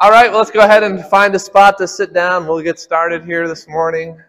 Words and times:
All 0.00 0.12
right, 0.12 0.30
well, 0.30 0.38
let's 0.38 0.52
go 0.52 0.60
ahead 0.60 0.84
and 0.84 1.04
find 1.06 1.34
a 1.34 1.40
spot 1.40 1.76
to 1.78 1.88
sit 1.88 2.12
down. 2.12 2.46
We'll 2.46 2.62
get 2.62 2.78
started 2.78 3.24
here 3.24 3.48
this 3.48 3.66
morning. 3.66 4.22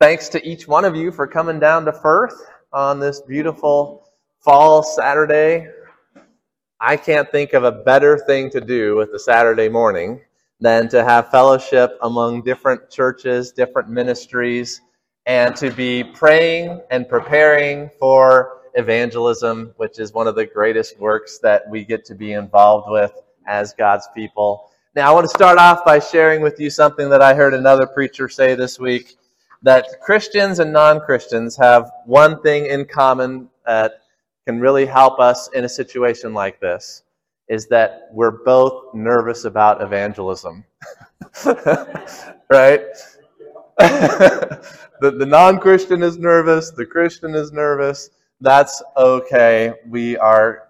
Thanks 0.00 0.28
to 0.30 0.44
each 0.44 0.66
one 0.66 0.84
of 0.84 0.96
you 0.96 1.12
for 1.12 1.28
coming 1.28 1.60
down 1.60 1.84
to 1.84 1.92
Firth 1.92 2.34
on 2.72 2.98
this 2.98 3.20
beautiful 3.20 4.10
fall 4.40 4.82
Saturday. 4.82 5.68
I 6.80 6.96
can't 6.96 7.30
think 7.30 7.52
of 7.52 7.62
a 7.62 7.70
better 7.70 8.18
thing 8.18 8.50
to 8.50 8.60
do 8.60 8.96
with 8.96 9.10
a 9.10 9.20
Saturday 9.20 9.68
morning 9.68 10.20
than 10.58 10.88
to 10.88 11.04
have 11.04 11.30
fellowship 11.30 11.96
among 12.02 12.42
different 12.42 12.90
churches, 12.90 13.52
different 13.52 13.88
ministries, 13.88 14.80
and 15.26 15.54
to 15.54 15.70
be 15.70 16.02
praying 16.02 16.82
and 16.90 17.08
preparing 17.08 17.88
for 18.00 18.62
evangelism, 18.74 19.74
which 19.76 20.00
is 20.00 20.12
one 20.12 20.26
of 20.26 20.34
the 20.34 20.46
greatest 20.46 20.98
works 20.98 21.38
that 21.38 21.70
we 21.70 21.84
get 21.84 22.04
to 22.06 22.16
be 22.16 22.32
involved 22.32 22.90
with 22.90 23.12
as 23.48 23.72
God's 23.72 24.08
people. 24.14 24.70
Now, 24.94 25.10
I 25.10 25.14
want 25.14 25.24
to 25.24 25.36
start 25.36 25.58
off 25.58 25.84
by 25.84 25.98
sharing 25.98 26.42
with 26.42 26.60
you 26.60 26.70
something 26.70 27.08
that 27.10 27.22
I 27.22 27.34
heard 27.34 27.54
another 27.54 27.86
preacher 27.86 28.28
say 28.28 28.54
this 28.54 28.78
week 28.78 29.16
that 29.62 29.86
Christians 30.00 30.60
and 30.60 30.72
non 30.72 31.00
Christians 31.00 31.56
have 31.56 31.90
one 32.06 32.40
thing 32.42 32.66
in 32.66 32.84
common 32.84 33.48
that 33.66 34.02
can 34.46 34.60
really 34.60 34.86
help 34.86 35.18
us 35.18 35.48
in 35.48 35.64
a 35.64 35.68
situation 35.68 36.32
like 36.32 36.60
this 36.60 37.02
is 37.48 37.66
that 37.68 38.08
we're 38.12 38.42
both 38.44 38.94
nervous 38.94 39.44
about 39.44 39.82
evangelism. 39.82 40.64
right? 42.50 42.82
the, 43.78 44.60
the 45.00 45.26
non 45.26 45.58
Christian 45.58 46.02
is 46.02 46.18
nervous, 46.18 46.70
the 46.70 46.86
Christian 46.86 47.34
is 47.34 47.52
nervous. 47.52 48.10
That's 48.40 48.82
okay. 48.96 49.72
We 49.88 50.16
are 50.18 50.68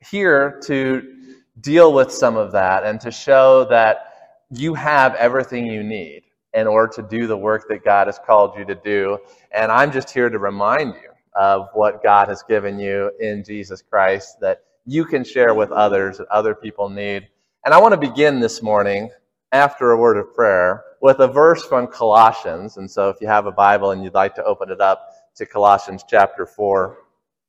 here 0.00 0.60
to 0.64 1.19
deal 1.60 1.92
with 1.92 2.12
some 2.12 2.36
of 2.36 2.52
that 2.52 2.84
and 2.84 3.00
to 3.00 3.10
show 3.10 3.64
that 3.66 4.38
you 4.50 4.74
have 4.74 5.14
everything 5.14 5.66
you 5.66 5.82
need 5.82 6.22
in 6.54 6.66
order 6.66 6.92
to 6.92 7.02
do 7.02 7.26
the 7.26 7.36
work 7.36 7.68
that 7.68 7.84
God 7.84 8.08
has 8.08 8.18
called 8.18 8.58
you 8.58 8.64
to 8.64 8.74
do. 8.74 9.18
And 9.52 9.70
I'm 9.70 9.92
just 9.92 10.10
here 10.10 10.28
to 10.28 10.38
remind 10.38 10.94
you 10.94 11.10
of 11.34 11.68
what 11.74 12.02
God 12.02 12.28
has 12.28 12.42
given 12.42 12.78
you 12.78 13.12
in 13.20 13.44
Jesus 13.44 13.82
Christ 13.82 14.40
that 14.40 14.64
you 14.84 15.04
can 15.04 15.22
share 15.22 15.54
with 15.54 15.70
others 15.70 16.18
that 16.18 16.28
other 16.28 16.54
people 16.54 16.88
need. 16.88 17.28
And 17.64 17.72
I 17.72 17.80
want 17.80 17.92
to 17.92 18.08
begin 18.08 18.40
this 18.40 18.62
morning 18.62 19.10
after 19.52 19.90
a 19.90 19.96
word 19.96 20.16
of 20.16 20.34
prayer 20.34 20.84
with 21.00 21.20
a 21.20 21.28
verse 21.28 21.64
from 21.64 21.86
Colossians. 21.86 22.76
And 22.76 22.90
so 22.90 23.08
if 23.08 23.20
you 23.20 23.28
have 23.28 23.46
a 23.46 23.52
Bible 23.52 23.92
and 23.92 24.02
you'd 24.02 24.14
like 24.14 24.34
to 24.36 24.44
open 24.44 24.70
it 24.70 24.80
up 24.80 25.08
to 25.36 25.46
Colossians 25.46 26.04
chapter 26.08 26.46
4, 26.46 26.98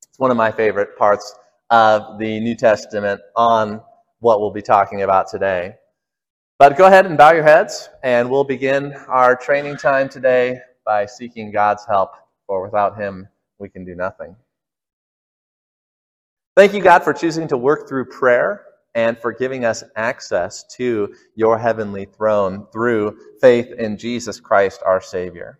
it's 0.07 0.19
one 0.19 0.31
of 0.31 0.37
my 0.37 0.51
favorite 0.51 0.97
parts 0.97 1.33
of 1.69 2.19
the 2.19 2.39
New 2.39 2.55
Testament 2.55 3.21
on 3.35 3.81
what 4.21 4.39
we'll 4.39 4.51
be 4.51 4.61
talking 4.61 5.01
about 5.01 5.27
today. 5.27 5.75
But 6.59 6.77
go 6.77 6.85
ahead 6.85 7.07
and 7.07 7.17
bow 7.17 7.31
your 7.31 7.43
heads, 7.43 7.89
and 8.03 8.29
we'll 8.29 8.43
begin 8.43 8.93
our 9.07 9.35
training 9.35 9.77
time 9.77 10.07
today 10.07 10.59
by 10.85 11.07
seeking 11.07 11.51
God's 11.51 11.85
help, 11.87 12.13
for 12.45 12.63
without 12.63 12.97
Him, 12.97 13.27
we 13.57 13.67
can 13.67 13.83
do 13.83 13.95
nothing. 13.95 14.35
Thank 16.55 16.73
you, 16.73 16.81
God, 16.81 17.03
for 17.03 17.13
choosing 17.13 17.47
to 17.47 17.57
work 17.57 17.89
through 17.89 18.05
prayer 18.05 18.63
and 18.93 19.17
for 19.17 19.31
giving 19.31 19.65
us 19.65 19.83
access 19.95 20.63
to 20.75 21.15
your 21.33 21.57
heavenly 21.57 22.05
throne 22.05 22.67
through 22.71 23.17
faith 23.39 23.71
in 23.71 23.97
Jesus 23.97 24.39
Christ, 24.39 24.83
our 24.85 25.01
Savior. 25.01 25.59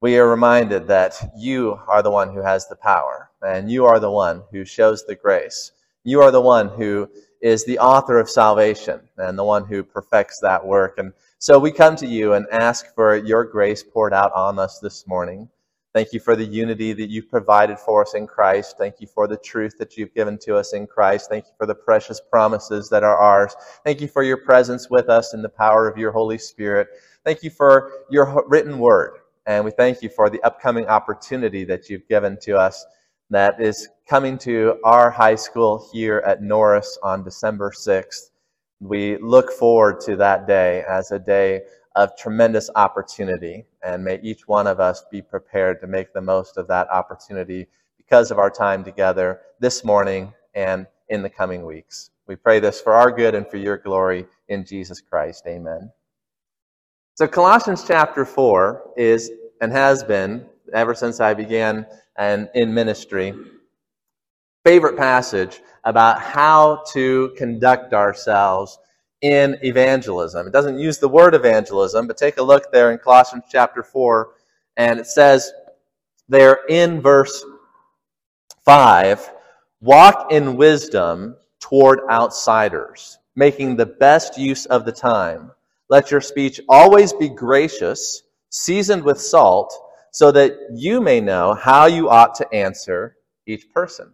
We 0.00 0.16
are 0.16 0.28
reminded 0.28 0.86
that 0.88 1.32
you 1.36 1.78
are 1.86 2.02
the 2.02 2.10
one 2.10 2.32
who 2.32 2.40
has 2.40 2.68
the 2.68 2.76
power, 2.76 3.30
and 3.42 3.70
you 3.70 3.84
are 3.84 4.00
the 4.00 4.10
one 4.10 4.44
who 4.50 4.64
shows 4.64 5.04
the 5.04 5.14
grace. 5.14 5.72
You 6.04 6.22
are 6.22 6.30
the 6.30 6.40
one 6.40 6.68
who 6.68 7.10
is 7.42 7.64
the 7.64 7.78
author 7.78 8.18
of 8.18 8.30
salvation 8.30 9.00
and 9.18 9.36
the 9.36 9.44
one 9.44 9.64
who 9.64 9.82
perfects 9.82 10.38
that 10.40 10.64
work. 10.64 10.94
And 10.98 11.12
so 11.38 11.58
we 11.58 11.72
come 11.72 11.96
to 11.96 12.06
you 12.06 12.34
and 12.34 12.46
ask 12.52 12.94
for 12.94 13.16
your 13.16 13.44
grace 13.44 13.82
poured 13.82 14.14
out 14.14 14.32
on 14.32 14.60
us 14.60 14.78
this 14.78 15.06
morning. 15.08 15.48
Thank 15.92 16.12
you 16.12 16.20
for 16.20 16.36
the 16.36 16.44
unity 16.44 16.92
that 16.94 17.10
you've 17.10 17.28
provided 17.28 17.78
for 17.78 18.02
us 18.02 18.14
in 18.14 18.26
Christ. 18.26 18.78
Thank 18.78 19.00
you 19.00 19.06
for 19.08 19.26
the 19.26 19.36
truth 19.36 19.76
that 19.78 19.96
you've 19.96 20.14
given 20.14 20.38
to 20.38 20.56
us 20.56 20.72
in 20.72 20.86
Christ. 20.86 21.28
Thank 21.28 21.46
you 21.46 21.52
for 21.58 21.66
the 21.66 21.74
precious 21.74 22.20
promises 22.30 22.88
that 22.88 23.02
are 23.02 23.18
ours. 23.18 23.54
Thank 23.84 24.00
you 24.00 24.08
for 24.08 24.22
your 24.22 24.38
presence 24.38 24.88
with 24.88 25.10
us 25.10 25.34
in 25.34 25.42
the 25.42 25.50
power 25.50 25.88
of 25.88 25.98
your 25.98 26.12
Holy 26.12 26.38
Spirit. 26.38 26.88
Thank 27.24 27.42
you 27.42 27.50
for 27.50 27.90
your 28.08 28.42
written 28.48 28.78
word. 28.78 29.18
And 29.44 29.64
we 29.64 29.72
thank 29.72 30.00
you 30.00 30.08
for 30.08 30.30
the 30.30 30.40
upcoming 30.42 30.86
opportunity 30.86 31.64
that 31.64 31.90
you've 31.90 32.08
given 32.08 32.38
to 32.42 32.56
us 32.56 32.86
that 33.32 33.60
is 33.60 33.88
coming 34.12 34.36
to 34.36 34.78
our 34.84 35.10
high 35.10 35.34
school 35.34 35.88
here 35.90 36.22
at 36.26 36.42
Norris 36.42 36.98
on 37.02 37.24
December 37.24 37.70
6th. 37.70 38.28
We 38.78 39.16
look 39.16 39.50
forward 39.50 40.00
to 40.00 40.16
that 40.16 40.46
day 40.46 40.84
as 40.86 41.12
a 41.12 41.18
day 41.18 41.62
of 41.96 42.14
tremendous 42.14 42.68
opportunity, 42.76 43.64
and 43.82 44.04
may 44.04 44.20
each 44.22 44.46
one 44.46 44.66
of 44.66 44.80
us 44.80 45.02
be 45.10 45.22
prepared 45.22 45.80
to 45.80 45.86
make 45.86 46.12
the 46.12 46.20
most 46.20 46.58
of 46.58 46.68
that 46.68 46.90
opportunity 46.90 47.68
because 47.96 48.30
of 48.30 48.38
our 48.38 48.50
time 48.50 48.84
together 48.84 49.40
this 49.60 49.82
morning 49.82 50.34
and 50.54 50.86
in 51.08 51.22
the 51.22 51.30
coming 51.30 51.64
weeks. 51.64 52.10
We 52.26 52.36
pray 52.36 52.60
this 52.60 52.82
for 52.82 52.92
our 52.92 53.10
good 53.10 53.34
and 53.34 53.48
for 53.48 53.56
your 53.56 53.78
glory 53.78 54.26
in 54.46 54.66
Jesus 54.66 55.00
Christ. 55.00 55.44
Amen. 55.46 55.90
So, 57.14 57.26
Colossians 57.26 57.82
chapter 57.86 58.26
4 58.26 58.90
is 58.94 59.30
and 59.62 59.72
has 59.72 60.04
been, 60.04 60.44
ever 60.74 60.94
since 60.94 61.18
I 61.18 61.32
began 61.32 61.86
and 62.18 62.50
in 62.54 62.74
ministry, 62.74 63.32
favorite 64.64 64.96
passage 64.96 65.60
about 65.84 66.20
how 66.20 66.84
to 66.92 67.34
conduct 67.36 67.92
ourselves 67.92 68.78
in 69.20 69.56
evangelism. 69.62 70.46
It 70.46 70.52
doesn't 70.52 70.78
use 70.78 70.98
the 70.98 71.08
word 71.08 71.34
evangelism, 71.34 72.06
but 72.06 72.16
take 72.16 72.38
a 72.38 72.42
look 72.42 72.70
there 72.70 72.92
in 72.92 72.98
Colossians 72.98 73.44
chapter 73.50 73.82
4, 73.82 74.30
and 74.76 75.00
it 75.00 75.06
says 75.06 75.52
there 76.28 76.60
in 76.68 77.00
verse 77.00 77.44
5 78.64 79.30
walk 79.80 80.30
in 80.30 80.56
wisdom 80.56 81.36
toward 81.58 82.00
outsiders, 82.08 83.18
making 83.34 83.76
the 83.76 83.86
best 83.86 84.38
use 84.38 84.66
of 84.66 84.84
the 84.84 84.92
time. 84.92 85.50
Let 85.88 86.10
your 86.10 86.20
speech 86.20 86.60
always 86.68 87.12
be 87.12 87.28
gracious, 87.28 88.22
seasoned 88.50 89.02
with 89.02 89.20
salt, 89.20 89.74
so 90.12 90.30
that 90.32 90.56
you 90.72 91.00
may 91.00 91.20
know 91.20 91.54
how 91.54 91.86
you 91.86 92.08
ought 92.08 92.34
to 92.36 92.54
answer 92.54 93.16
each 93.46 93.70
person. 93.72 94.12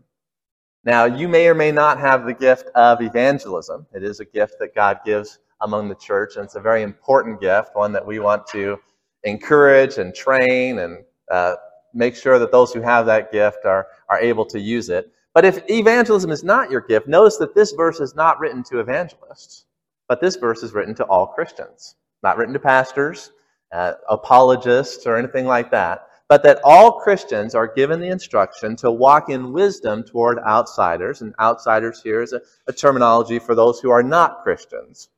Now, 0.84 1.04
you 1.04 1.28
may 1.28 1.48
or 1.48 1.54
may 1.54 1.72
not 1.72 1.98
have 1.98 2.24
the 2.24 2.34
gift 2.34 2.68
of 2.74 3.02
evangelism. 3.02 3.86
It 3.92 4.02
is 4.02 4.20
a 4.20 4.24
gift 4.24 4.54
that 4.60 4.74
God 4.74 5.00
gives 5.04 5.38
among 5.60 5.88
the 5.88 5.94
church, 5.96 6.36
and 6.36 6.44
it's 6.44 6.54
a 6.54 6.60
very 6.60 6.82
important 6.82 7.40
gift, 7.40 7.70
one 7.74 7.92
that 7.92 8.06
we 8.06 8.20
want 8.20 8.46
to 8.48 8.78
encourage 9.24 9.98
and 9.98 10.14
train 10.14 10.78
and 10.78 11.04
uh, 11.30 11.54
make 11.92 12.14
sure 12.14 12.38
that 12.38 12.52
those 12.52 12.72
who 12.72 12.80
have 12.80 13.06
that 13.06 13.32
gift 13.32 13.64
are, 13.64 13.88
are 14.08 14.20
able 14.20 14.46
to 14.46 14.60
use 14.60 14.88
it. 14.88 15.12
But 15.34 15.44
if 15.44 15.62
evangelism 15.68 16.30
is 16.30 16.44
not 16.44 16.70
your 16.70 16.80
gift, 16.80 17.08
notice 17.08 17.36
that 17.38 17.54
this 17.54 17.72
verse 17.72 18.00
is 18.00 18.14
not 18.14 18.38
written 18.38 18.62
to 18.64 18.78
evangelists, 18.78 19.64
but 20.08 20.20
this 20.20 20.36
verse 20.36 20.62
is 20.62 20.72
written 20.72 20.94
to 20.96 21.04
all 21.04 21.26
Christians, 21.26 21.96
not 22.22 22.36
written 22.36 22.54
to 22.54 22.60
pastors, 22.60 23.32
uh, 23.72 23.94
apologists, 24.08 25.06
or 25.06 25.16
anything 25.16 25.44
like 25.44 25.70
that 25.72 26.08
but 26.28 26.42
that 26.42 26.60
all 26.62 27.00
Christians 27.00 27.54
are 27.54 27.66
given 27.66 28.00
the 28.00 28.08
instruction 28.08 28.76
to 28.76 28.90
walk 28.90 29.30
in 29.30 29.52
wisdom 29.52 30.04
toward 30.04 30.38
outsiders. 30.40 31.22
And 31.22 31.34
outsiders 31.40 32.02
here 32.02 32.22
is 32.22 32.34
a, 32.34 32.42
a, 32.66 32.72
terminology 32.72 33.38
for 33.38 33.54
those 33.54 33.80
who 33.80 33.90
are 33.90 34.02
not 34.02 34.42
Christians. 34.42 35.08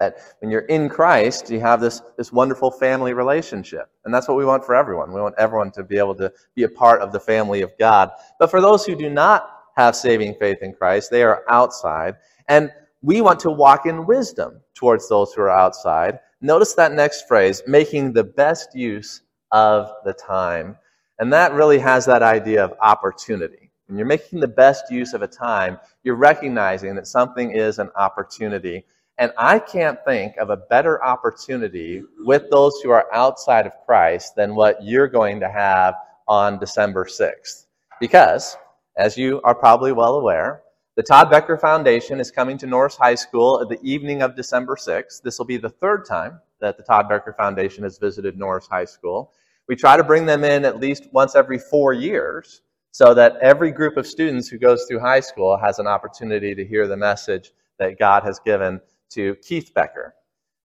That 0.00 0.18
when 0.40 0.50
you're 0.50 0.62
in 0.62 0.90
Christ, 0.90 1.50
you 1.50 1.60
have 1.60 1.80
this, 1.80 2.02
this 2.18 2.30
wonderful 2.30 2.70
family 2.70 3.14
relationship. 3.14 3.88
And 4.04 4.12
that's 4.12 4.28
what 4.28 4.36
we 4.36 4.44
want 4.44 4.64
for 4.64 4.74
everyone. 4.74 5.12
We 5.12 5.20
want 5.20 5.36
everyone 5.38 5.70
to 5.72 5.82
be 5.82 5.96
able 5.96 6.14
to 6.16 6.30
be 6.54 6.64
a 6.64 6.68
part 6.68 7.00
of 7.00 7.12
the 7.12 7.20
family 7.20 7.62
of 7.62 7.72
God. 7.78 8.10
But 8.38 8.50
for 8.50 8.60
those 8.60 8.84
who 8.84 8.96
do 8.96 9.08
not 9.08 9.50
have 9.76 9.96
saving 9.96 10.34
faith 10.34 10.58
in 10.60 10.74
Christ, 10.74 11.10
they 11.10 11.22
are 11.22 11.42
outside. 11.48 12.16
And 12.48 12.70
we 13.00 13.20
want 13.22 13.40
to 13.40 13.50
walk 13.50 13.86
in 13.86 14.06
wisdom 14.06 14.60
towards 14.74 15.08
those 15.08 15.32
who 15.32 15.42
are 15.42 15.50
outside. 15.50 16.18
Notice 16.40 16.74
that 16.74 16.92
next 16.92 17.26
phrase, 17.26 17.62
making 17.66 18.12
the 18.12 18.24
best 18.24 18.74
use 18.74 19.22
of 19.54 19.92
the 20.04 20.12
time. 20.12 20.76
And 21.20 21.32
that 21.32 21.52
really 21.52 21.78
has 21.78 22.04
that 22.06 22.22
idea 22.22 22.62
of 22.62 22.74
opportunity. 22.82 23.70
When 23.86 23.96
you're 23.96 24.06
making 24.06 24.40
the 24.40 24.48
best 24.48 24.90
use 24.90 25.14
of 25.14 25.22
a 25.22 25.28
time, 25.28 25.78
you're 26.02 26.16
recognizing 26.16 26.96
that 26.96 27.06
something 27.06 27.52
is 27.52 27.78
an 27.78 27.88
opportunity. 27.96 28.84
And 29.16 29.32
I 29.38 29.60
can't 29.60 29.98
think 30.04 30.36
of 30.38 30.50
a 30.50 30.56
better 30.56 31.02
opportunity 31.04 32.02
with 32.18 32.50
those 32.50 32.80
who 32.82 32.90
are 32.90 33.06
outside 33.14 33.64
of 33.64 33.72
Christ 33.86 34.34
than 34.34 34.56
what 34.56 34.82
you're 34.82 35.06
going 35.06 35.38
to 35.38 35.48
have 35.48 35.94
on 36.26 36.58
December 36.58 37.04
6th. 37.04 37.66
Because, 38.00 38.56
as 38.96 39.16
you 39.16 39.40
are 39.44 39.54
probably 39.54 39.92
well 39.92 40.16
aware, 40.16 40.62
the 40.96 41.02
Todd 41.02 41.30
Becker 41.30 41.58
Foundation 41.58 42.18
is 42.18 42.32
coming 42.32 42.58
to 42.58 42.66
Norris 42.66 42.96
High 42.96 43.14
School 43.14 43.60
at 43.60 43.68
the 43.68 43.78
evening 43.88 44.22
of 44.22 44.34
December 44.34 44.74
6th. 44.74 45.22
This 45.22 45.38
will 45.38 45.46
be 45.46 45.58
the 45.58 45.70
third 45.70 46.06
time 46.06 46.40
that 46.60 46.76
the 46.76 46.82
Todd 46.82 47.08
Becker 47.08 47.34
Foundation 47.38 47.84
has 47.84 47.98
visited 47.98 48.36
Norris 48.36 48.66
High 48.66 48.86
School. 48.86 49.32
We 49.68 49.76
try 49.76 49.96
to 49.96 50.04
bring 50.04 50.26
them 50.26 50.44
in 50.44 50.64
at 50.64 50.80
least 50.80 51.08
once 51.12 51.34
every 51.34 51.58
four 51.58 51.92
years 51.92 52.62
so 52.90 53.14
that 53.14 53.36
every 53.42 53.72
group 53.72 53.96
of 53.96 54.06
students 54.06 54.48
who 54.48 54.58
goes 54.58 54.84
through 54.84 55.00
high 55.00 55.20
school 55.20 55.56
has 55.56 55.78
an 55.78 55.86
opportunity 55.86 56.54
to 56.54 56.64
hear 56.64 56.86
the 56.86 56.96
message 56.96 57.52
that 57.78 57.98
God 57.98 58.22
has 58.22 58.38
given 58.38 58.80
to 59.10 59.34
Keith 59.36 59.72
Becker. 59.74 60.14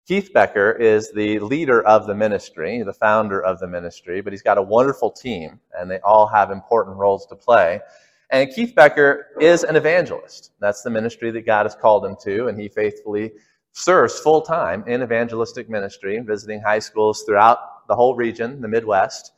Keith 0.09 0.33
Becker 0.33 0.73
is 0.73 1.13
the 1.13 1.39
leader 1.41 1.83
of 1.83 2.07
the 2.07 2.15
ministry, 2.15 2.83
the 2.83 2.93
founder 2.93 3.41
of 3.41 3.59
the 3.59 3.67
ministry, 3.67 4.21
but 4.21 4.33
he's 4.33 4.43
got 4.43 4.59
a 4.59 4.63
wonderful 4.63 5.11
team, 5.11 5.61
and 5.79 5.91
they 5.91 5.99
all 6.01 6.27
have 6.27 6.51
important 6.51 6.97
roles 6.97 7.27
to 7.27 7.37
play. 7.37 7.81
And 8.31 8.51
Keith 8.53 8.75
Becker 8.75 9.29
is 9.41 9.63
an 9.63 9.77
evangelist. 9.77 10.53
That's 10.61 10.83
the 10.83 10.91
ministry 10.91 11.31
that 11.33 11.47
God 11.47 11.67
has 11.67 11.75
called 11.75 12.05
him 12.05 12.17
to, 12.23 12.49
and 12.49 12.61
he 12.61 12.69
faithfully 12.69 13.33
serves 13.73 14.19
full 14.19 14.43
time 14.43 14.83
in 14.87 15.03
evangelistic 15.03 15.69
ministry, 15.69 16.19
visiting 16.21 16.61
high 16.61 16.79
schools 16.79 17.23
throughout 17.25 17.59
the 17.89 17.97
whole 17.97 18.15
region, 18.15 18.61
the 18.61 18.69
Midwest. 18.69 19.33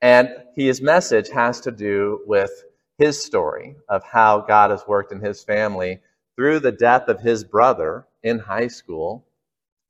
And 0.00 0.28
his 0.56 0.80
message 0.80 1.28
has 1.30 1.60
to 1.60 1.70
do 1.70 2.20
with 2.26 2.64
his 2.98 3.22
story 3.22 3.76
of 3.88 4.02
how 4.04 4.40
God 4.40 4.70
has 4.70 4.86
worked 4.86 5.12
in 5.12 5.20
his 5.20 5.42
family 5.44 6.00
through 6.36 6.60
the 6.60 6.72
death 6.72 7.08
of 7.08 7.20
his 7.20 7.44
brother 7.44 8.06
in 8.22 8.38
high 8.38 8.68
school 8.68 9.26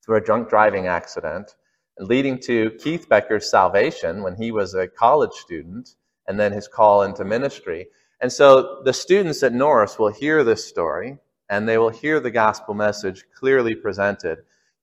through 0.04 0.16
a 0.16 0.20
drunk 0.20 0.48
driving 0.48 0.86
accident, 0.86 1.54
leading 1.98 2.38
to 2.40 2.72
Keith 2.82 3.08
Becker's 3.08 3.48
salvation 3.48 4.22
when 4.22 4.34
he 4.34 4.50
was 4.50 4.74
a 4.74 4.88
college 4.88 5.32
student, 5.32 5.94
and 6.26 6.38
then 6.38 6.52
his 6.52 6.68
call 6.68 7.02
into 7.02 7.24
ministry. 7.24 7.86
And 8.20 8.32
so 8.32 8.82
the 8.84 8.92
students 8.92 9.42
at 9.42 9.52
Norris 9.52 9.98
will 9.98 10.12
hear 10.12 10.44
this 10.44 10.66
story 10.66 11.18
and 11.50 11.68
they 11.68 11.76
will 11.76 11.90
hear 11.90 12.18
the 12.18 12.30
gospel 12.30 12.72
message 12.72 13.24
clearly 13.34 13.74
presented. 13.74 14.38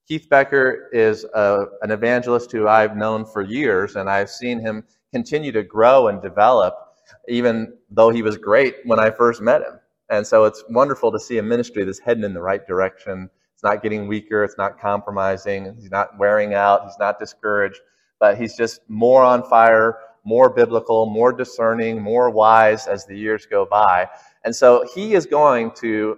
Keith 0.10 0.28
Becker 0.28 0.90
is 0.92 1.24
a, 1.36 1.66
an 1.84 1.92
evangelist 1.92 2.52
who 2.52 2.68
I've 2.68 2.98
known 2.98 3.26
for 3.26 3.44
years, 3.44 3.96
and 3.96 4.10
I've 4.10 4.32
seen 4.32 4.60
him 4.60 4.84
continue 5.14 5.52
to 5.52 5.62
grow 5.62 6.08
and 6.08 6.20
develop, 6.20 6.74
even 7.28 7.74
though 7.92 8.10
he 8.10 8.24
was 8.24 8.36
great 8.36 8.78
when 8.86 9.00
I 9.00 9.12
first 9.12 9.40
met 9.40 9.62
him. 9.62 9.80
And 10.10 10.26
so 10.26 10.46
it's 10.46 10.64
wonderful 10.68 11.12
to 11.12 11.20
see 11.20 11.38
a 11.38 11.44
ministry 11.44 11.84
that's 11.84 12.00
heading 12.00 12.24
in 12.24 12.34
the 12.34 12.42
right 12.42 12.66
direction. 12.66 13.30
It's 13.54 13.62
not 13.62 13.84
getting 13.84 14.08
weaker, 14.08 14.44
it's 14.44 14.58
not 14.58 14.80
compromising, 14.80 15.76
he's 15.76 15.92
not 15.92 16.18
wearing 16.18 16.56
out, 16.56 16.86
he's 16.86 16.98
not 16.98 17.20
discouraged, 17.20 17.80
but 18.20 18.36
he's 18.36 18.58
just 18.58 18.82
more 18.88 19.22
on 19.24 19.44
fire, 19.44 20.00
more 20.24 20.50
biblical, 20.50 21.06
more 21.06 21.32
discerning, 21.32 22.02
more 22.02 22.32
wise 22.32 22.88
as 22.88 23.06
the 23.06 23.16
years 23.16 23.46
go 23.46 23.64
by. 23.64 24.10
And 24.44 24.56
so 24.56 24.88
he 24.96 25.14
is 25.14 25.28
going 25.28 25.70
to 25.82 26.18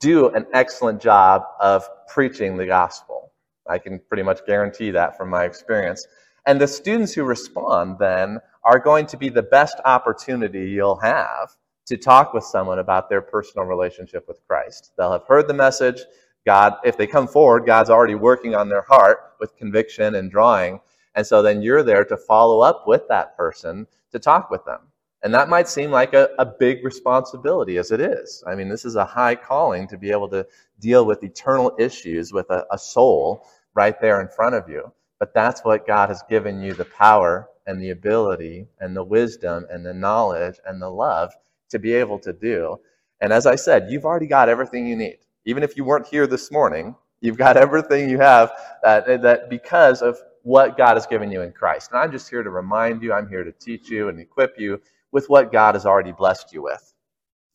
do 0.00 0.28
an 0.30 0.46
excellent 0.52 1.00
job 1.00 1.42
of 1.60 1.88
preaching 2.08 2.56
the 2.56 2.66
gospel. 2.66 3.32
I 3.68 3.78
can 3.78 4.00
pretty 4.08 4.22
much 4.22 4.44
guarantee 4.46 4.90
that 4.92 5.16
from 5.16 5.30
my 5.30 5.44
experience. 5.44 6.06
And 6.46 6.60
the 6.60 6.68
students 6.68 7.12
who 7.12 7.24
respond 7.24 7.98
then 7.98 8.38
are 8.64 8.78
going 8.78 9.06
to 9.06 9.16
be 9.16 9.28
the 9.28 9.42
best 9.42 9.80
opportunity 9.84 10.68
you'll 10.70 11.00
have 11.00 11.56
to 11.86 11.96
talk 11.96 12.32
with 12.32 12.44
someone 12.44 12.78
about 12.78 13.08
their 13.08 13.20
personal 13.20 13.66
relationship 13.66 14.26
with 14.26 14.40
Christ. 14.46 14.92
They'll 14.96 15.12
have 15.12 15.26
heard 15.26 15.48
the 15.48 15.54
message. 15.54 16.00
God, 16.46 16.74
if 16.84 16.96
they 16.96 17.06
come 17.06 17.26
forward, 17.26 17.66
God's 17.66 17.90
already 17.90 18.14
working 18.14 18.54
on 18.54 18.68
their 18.68 18.82
heart 18.82 19.32
with 19.40 19.56
conviction 19.56 20.14
and 20.14 20.30
drawing. 20.30 20.80
And 21.14 21.26
so 21.26 21.42
then 21.42 21.62
you're 21.62 21.82
there 21.82 22.04
to 22.04 22.16
follow 22.16 22.60
up 22.60 22.84
with 22.86 23.02
that 23.08 23.36
person 23.36 23.86
to 24.12 24.18
talk 24.18 24.50
with 24.50 24.64
them. 24.64 24.80
And 25.24 25.32
that 25.32 25.48
might 25.48 25.68
seem 25.68 25.90
like 25.90 26.12
a, 26.12 26.28
a 26.38 26.44
big 26.44 26.84
responsibility, 26.84 27.78
as 27.78 27.90
it 27.90 28.00
is. 28.00 28.44
I 28.46 28.54
mean, 28.54 28.68
this 28.68 28.84
is 28.84 28.94
a 28.94 29.06
high 29.06 29.34
calling 29.34 29.88
to 29.88 29.96
be 29.96 30.10
able 30.10 30.28
to 30.28 30.46
deal 30.80 31.06
with 31.06 31.24
eternal 31.24 31.74
issues 31.78 32.30
with 32.30 32.50
a, 32.50 32.66
a 32.70 32.78
soul 32.78 33.46
right 33.74 33.98
there 34.02 34.20
in 34.20 34.28
front 34.28 34.54
of 34.54 34.68
you. 34.68 34.92
But 35.18 35.32
that's 35.32 35.62
what 35.62 35.86
God 35.86 36.10
has 36.10 36.22
given 36.28 36.60
you 36.62 36.74
the 36.74 36.84
power 36.84 37.48
and 37.66 37.80
the 37.80 37.88
ability 37.90 38.66
and 38.80 38.94
the 38.94 39.02
wisdom 39.02 39.64
and 39.70 39.84
the 39.84 39.94
knowledge 39.94 40.56
and 40.66 40.80
the 40.80 40.90
love 40.90 41.32
to 41.70 41.78
be 41.78 41.94
able 41.94 42.18
to 42.18 42.34
do. 42.34 42.76
And 43.22 43.32
as 43.32 43.46
I 43.46 43.54
said, 43.54 43.86
you've 43.88 44.04
already 44.04 44.26
got 44.26 44.50
everything 44.50 44.86
you 44.86 44.94
need. 44.94 45.18
Even 45.46 45.62
if 45.62 45.74
you 45.74 45.84
weren't 45.84 46.06
here 46.06 46.26
this 46.26 46.50
morning, 46.50 46.94
you've 47.22 47.38
got 47.38 47.56
everything 47.66 48.10
you 48.10 48.18
have 48.18 48.52
that, 48.82 49.22
that 49.22 49.48
because 49.48 50.02
of 50.02 50.18
what 50.42 50.76
God 50.76 50.94
has 50.96 51.06
given 51.06 51.32
you 51.32 51.40
in 51.40 51.52
Christ. 51.52 51.92
And 51.92 52.00
I'm 52.00 52.12
just 52.12 52.28
here 52.28 52.42
to 52.42 52.50
remind 52.50 53.02
you, 53.02 53.14
I'm 53.14 53.26
here 53.26 53.44
to 53.44 53.52
teach 53.52 53.88
you 53.88 54.10
and 54.10 54.20
equip 54.20 54.58
you 54.58 54.78
with 55.14 55.30
what 55.30 55.50
God 55.50 55.76
has 55.76 55.86
already 55.86 56.12
blessed 56.12 56.52
you 56.52 56.62
with. 56.62 56.92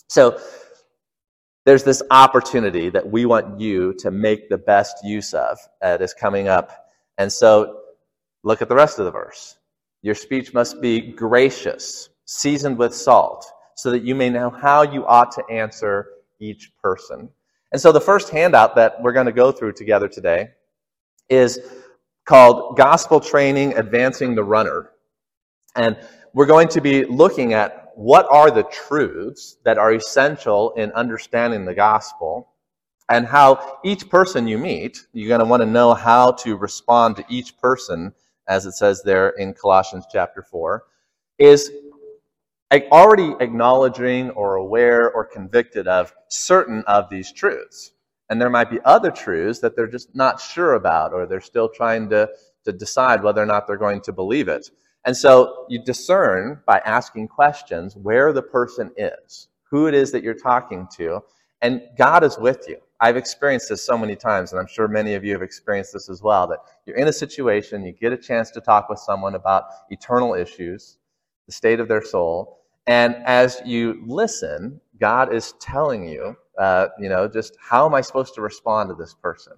So 0.07 0.39
there's 1.65 1.83
this 1.83 2.01
opportunity 2.09 2.89
that 2.89 3.11
we 3.11 3.27
want 3.27 3.59
you 3.59 3.93
to 3.99 4.09
make 4.09 4.49
the 4.49 4.57
best 4.57 5.03
use 5.03 5.35
of 5.35 5.59
uh, 5.83 5.97
that 5.97 6.01
is 6.01 6.15
coming 6.15 6.47
up. 6.47 6.71
And 7.19 7.31
so 7.31 7.81
look 8.43 8.63
at 8.63 8.69
the 8.69 8.75
rest 8.75 8.97
of 8.97 9.05
the 9.05 9.11
verse. 9.11 9.57
Your 10.01 10.15
speech 10.15 10.53
must 10.53 10.81
be 10.81 11.01
gracious, 11.01 12.09
seasoned 12.25 12.77
with 12.77 12.95
salt, 12.95 13.45
so 13.75 13.91
that 13.91 14.03
you 14.03 14.15
may 14.15 14.29
know 14.29 14.49
how 14.49 14.81
you 14.81 15.05
ought 15.05 15.31
to 15.33 15.43
answer 15.51 16.07
each 16.39 16.71
person. 16.81 17.29
And 17.71 17.81
so 17.81 17.91
the 17.91 18.01
first 18.01 18.29
handout 18.29 18.75
that 18.77 19.01
we're 19.01 19.11
going 19.13 19.25
to 19.25 19.31
go 19.31 19.51
through 19.51 19.73
together 19.73 20.07
today 20.07 20.51
is 21.27 21.59
called 22.25 22.77
Gospel 22.77 23.19
Training 23.19 23.77
Advancing 23.77 24.33
the 24.33 24.43
Runner. 24.43 24.91
And 25.75 25.97
we're 26.33 26.45
going 26.45 26.67
to 26.69 26.81
be 26.81 27.05
looking 27.05 27.53
at 27.53 27.91
what 27.95 28.27
are 28.31 28.51
the 28.51 28.63
truths 28.63 29.57
that 29.65 29.77
are 29.77 29.93
essential 29.93 30.71
in 30.71 30.91
understanding 30.91 31.65
the 31.65 31.73
gospel 31.73 32.49
and 33.09 33.25
how 33.25 33.79
each 33.83 34.07
person 34.09 34.47
you 34.47 34.57
meet, 34.57 35.07
you're 35.13 35.27
going 35.27 35.39
to 35.39 35.45
want 35.45 35.61
to 35.61 35.67
know 35.67 35.93
how 35.93 36.31
to 36.31 36.55
respond 36.55 37.15
to 37.15 37.25
each 37.27 37.57
person, 37.57 38.13
as 38.47 38.65
it 38.65 38.73
says 38.73 39.01
there 39.03 39.29
in 39.29 39.53
Colossians 39.53 40.05
chapter 40.11 40.43
4, 40.43 40.83
is 41.39 41.71
already 42.71 43.33
acknowledging 43.39 44.29
or 44.31 44.55
aware 44.55 45.11
or 45.11 45.25
convicted 45.25 45.87
of 45.87 46.13
certain 46.29 46.83
of 46.85 47.09
these 47.09 47.31
truths. 47.31 47.91
And 48.29 48.39
there 48.39 48.49
might 48.51 48.69
be 48.69 48.79
other 48.85 49.09
truths 49.09 49.59
that 49.59 49.75
they're 49.75 49.87
just 49.87 50.15
not 50.15 50.39
sure 50.39 50.75
about 50.75 51.11
or 51.13 51.25
they're 51.25 51.41
still 51.41 51.67
trying 51.67 52.09
to, 52.09 52.29
to 52.65 52.71
decide 52.71 53.23
whether 53.23 53.41
or 53.41 53.47
not 53.47 53.65
they're 53.65 53.75
going 53.75 54.01
to 54.01 54.13
believe 54.13 54.47
it. 54.47 54.69
And 55.05 55.15
so 55.15 55.65
you 55.69 55.83
discern 55.83 56.61
by 56.65 56.79
asking 56.85 57.29
questions 57.29 57.95
where 57.95 58.33
the 58.33 58.41
person 58.41 58.91
is, 58.97 59.47
who 59.63 59.87
it 59.87 59.93
is 59.93 60.11
that 60.11 60.23
you're 60.23 60.33
talking 60.33 60.87
to, 60.97 61.21
and 61.61 61.81
God 61.97 62.23
is 62.23 62.37
with 62.37 62.65
you. 62.67 62.77
I've 63.01 63.17
experienced 63.17 63.69
this 63.69 63.81
so 63.81 63.97
many 63.97 64.15
times, 64.15 64.51
and 64.51 64.59
I'm 64.59 64.67
sure 64.67 64.87
many 64.87 65.13
of 65.13 65.23
you 65.23 65.31
have 65.33 65.41
experienced 65.41 65.93
this 65.93 66.09
as 66.09 66.21
well, 66.21 66.47
that 66.47 66.59
you're 66.85 66.97
in 66.97 67.07
a 67.07 67.13
situation, 67.13 67.85
you 67.85 67.93
get 67.93 68.11
a 68.11 68.17
chance 68.17 68.51
to 68.51 68.61
talk 68.61 68.89
with 68.89 68.99
someone 68.99 69.35
about 69.35 69.65
eternal 69.89 70.33
issues, 70.33 70.97
the 71.45 71.53
state 71.53 71.79
of 71.79 71.87
their 71.87 72.03
soul, 72.03 72.59
and 72.89 73.17
as 73.25 73.61
you 73.65 74.01
listen, 74.07 74.81
God 74.99 75.31
is 75.31 75.53
telling 75.61 76.09
you, 76.09 76.35
uh, 76.57 76.87
you 76.99 77.07
know, 77.07 77.27
just 77.27 77.55
how 77.61 77.85
am 77.85 77.93
I 77.93 78.01
supposed 78.01 78.33
to 78.33 78.41
respond 78.41 78.89
to 78.89 78.95
this 78.95 79.13
person? 79.13 79.53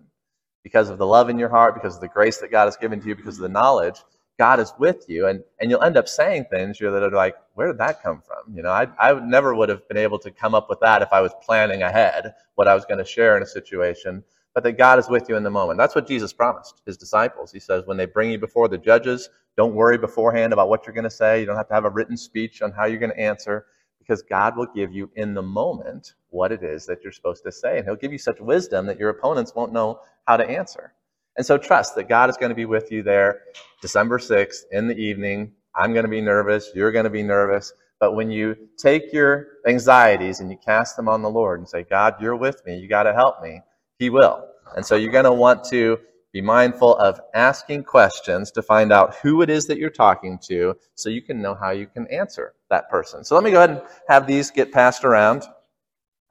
Because 0.63 0.89
of 0.89 0.97
the 0.97 1.07
love 1.07 1.29
in 1.29 1.39
your 1.39 1.47
heart, 1.47 1.73
because 1.73 1.95
of 1.95 2.01
the 2.01 2.09
grace 2.09 2.39
that 2.39 2.51
God 2.51 2.65
has 2.65 2.75
given 2.75 2.99
to 2.99 3.07
you, 3.07 3.15
because 3.15 3.37
of 3.37 3.43
the 3.43 3.49
knowledge, 3.49 4.03
God 4.41 4.59
is 4.59 4.73
with 4.79 5.05
you, 5.07 5.27
and, 5.27 5.43
and 5.59 5.69
you'll 5.69 5.83
end 5.83 5.97
up 5.97 6.07
saying 6.07 6.45
things 6.49 6.79
that 6.79 6.91
are 6.91 7.11
like, 7.11 7.35
where 7.53 7.67
did 7.67 7.77
that 7.77 8.01
come 8.01 8.23
from? 8.25 8.55
You 8.55 8.63
know, 8.63 8.71
I, 8.71 8.87
I 8.97 9.13
never 9.19 9.53
would 9.53 9.69
have 9.69 9.87
been 9.87 9.97
able 9.97 10.17
to 10.17 10.31
come 10.31 10.55
up 10.55 10.67
with 10.67 10.79
that 10.79 11.03
if 11.03 11.09
I 11.11 11.21
was 11.21 11.31
planning 11.43 11.83
ahead 11.83 12.33
what 12.55 12.67
I 12.67 12.73
was 12.73 12.83
going 12.83 12.97
to 12.97 13.05
share 13.05 13.37
in 13.37 13.43
a 13.43 13.45
situation, 13.45 14.23
but 14.55 14.63
that 14.63 14.79
God 14.79 14.97
is 14.97 15.07
with 15.09 15.29
you 15.29 15.35
in 15.35 15.43
the 15.43 15.51
moment. 15.51 15.77
That's 15.77 15.93
what 15.93 16.07
Jesus 16.07 16.33
promised 16.33 16.81
his 16.87 16.97
disciples. 16.97 17.51
He 17.51 17.59
says, 17.59 17.85
when 17.85 17.97
they 17.97 18.07
bring 18.07 18.31
you 18.31 18.39
before 18.39 18.67
the 18.67 18.79
judges, 18.79 19.29
don't 19.57 19.75
worry 19.75 19.99
beforehand 19.99 20.53
about 20.53 20.69
what 20.69 20.87
you're 20.87 20.95
going 20.95 21.03
to 21.03 21.11
say. 21.11 21.41
You 21.41 21.45
don't 21.45 21.55
have 21.55 21.67
to 21.67 21.75
have 21.75 21.85
a 21.85 21.91
written 21.91 22.17
speech 22.17 22.63
on 22.63 22.71
how 22.71 22.85
you're 22.85 22.97
going 22.97 23.11
to 23.11 23.19
answer 23.19 23.67
because 23.99 24.23
God 24.23 24.57
will 24.57 24.69
give 24.73 24.91
you 24.91 25.11
in 25.17 25.35
the 25.35 25.43
moment 25.43 26.15
what 26.31 26.51
it 26.51 26.63
is 26.63 26.87
that 26.87 27.03
you're 27.03 27.11
supposed 27.11 27.43
to 27.43 27.51
say. 27.51 27.77
And 27.77 27.85
He'll 27.85 27.95
give 27.95 28.11
you 28.11 28.17
such 28.17 28.39
wisdom 28.39 28.87
that 28.87 28.97
your 28.97 29.11
opponents 29.11 29.53
won't 29.53 29.71
know 29.71 29.99
how 30.25 30.37
to 30.37 30.49
answer. 30.49 30.95
And 31.37 31.45
so 31.45 31.57
trust 31.57 31.95
that 31.95 32.09
God 32.09 32.29
is 32.29 32.37
going 32.37 32.49
to 32.49 32.55
be 32.55 32.65
with 32.65 32.91
you 32.91 33.03
there 33.03 33.41
December 33.81 34.19
6th 34.19 34.63
in 34.71 34.87
the 34.87 34.95
evening. 34.95 35.53
I'm 35.75 35.93
going 35.93 36.05
to 36.05 36.09
be 36.09 36.21
nervous. 36.21 36.69
You're 36.75 36.91
going 36.91 37.05
to 37.05 37.09
be 37.09 37.23
nervous. 37.23 37.73
But 37.99 38.15
when 38.15 38.31
you 38.31 38.55
take 38.77 39.13
your 39.13 39.47
anxieties 39.67 40.39
and 40.39 40.49
you 40.49 40.57
cast 40.57 40.97
them 40.97 41.07
on 41.07 41.21
the 41.21 41.29
Lord 41.29 41.59
and 41.59 41.69
say, 41.69 41.83
God, 41.83 42.15
you're 42.19 42.35
with 42.35 42.61
me. 42.65 42.77
You 42.77 42.87
got 42.87 43.03
to 43.03 43.13
help 43.13 43.41
me. 43.41 43.61
He 43.99 44.09
will. 44.09 44.45
And 44.75 44.85
so 44.85 44.95
you're 44.95 45.11
going 45.11 45.25
to 45.25 45.31
want 45.31 45.63
to 45.65 45.99
be 46.33 46.41
mindful 46.41 46.95
of 46.97 47.19
asking 47.33 47.83
questions 47.83 48.51
to 48.51 48.61
find 48.61 48.91
out 48.91 49.15
who 49.15 49.41
it 49.41 49.49
is 49.49 49.65
that 49.65 49.77
you're 49.77 49.89
talking 49.89 50.39
to 50.47 50.75
so 50.95 51.09
you 51.09 51.21
can 51.21 51.41
know 51.41 51.53
how 51.53 51.71
you 51.71 51.85
can 51.87 52.07
answer 52.07 52.55
that 52.69 52.89
person. 52.89 53.23
So 53.23 53.35
let 53.35 53.43
me 53.43 53.51
go 53.51 53.57
ahead 53.57 53.71
and 53.71 53.81
have 54.07 54.25
these 54.25 54.49
get 54.49 54.71
passed 54.71 55.03
around. 55.03 55.43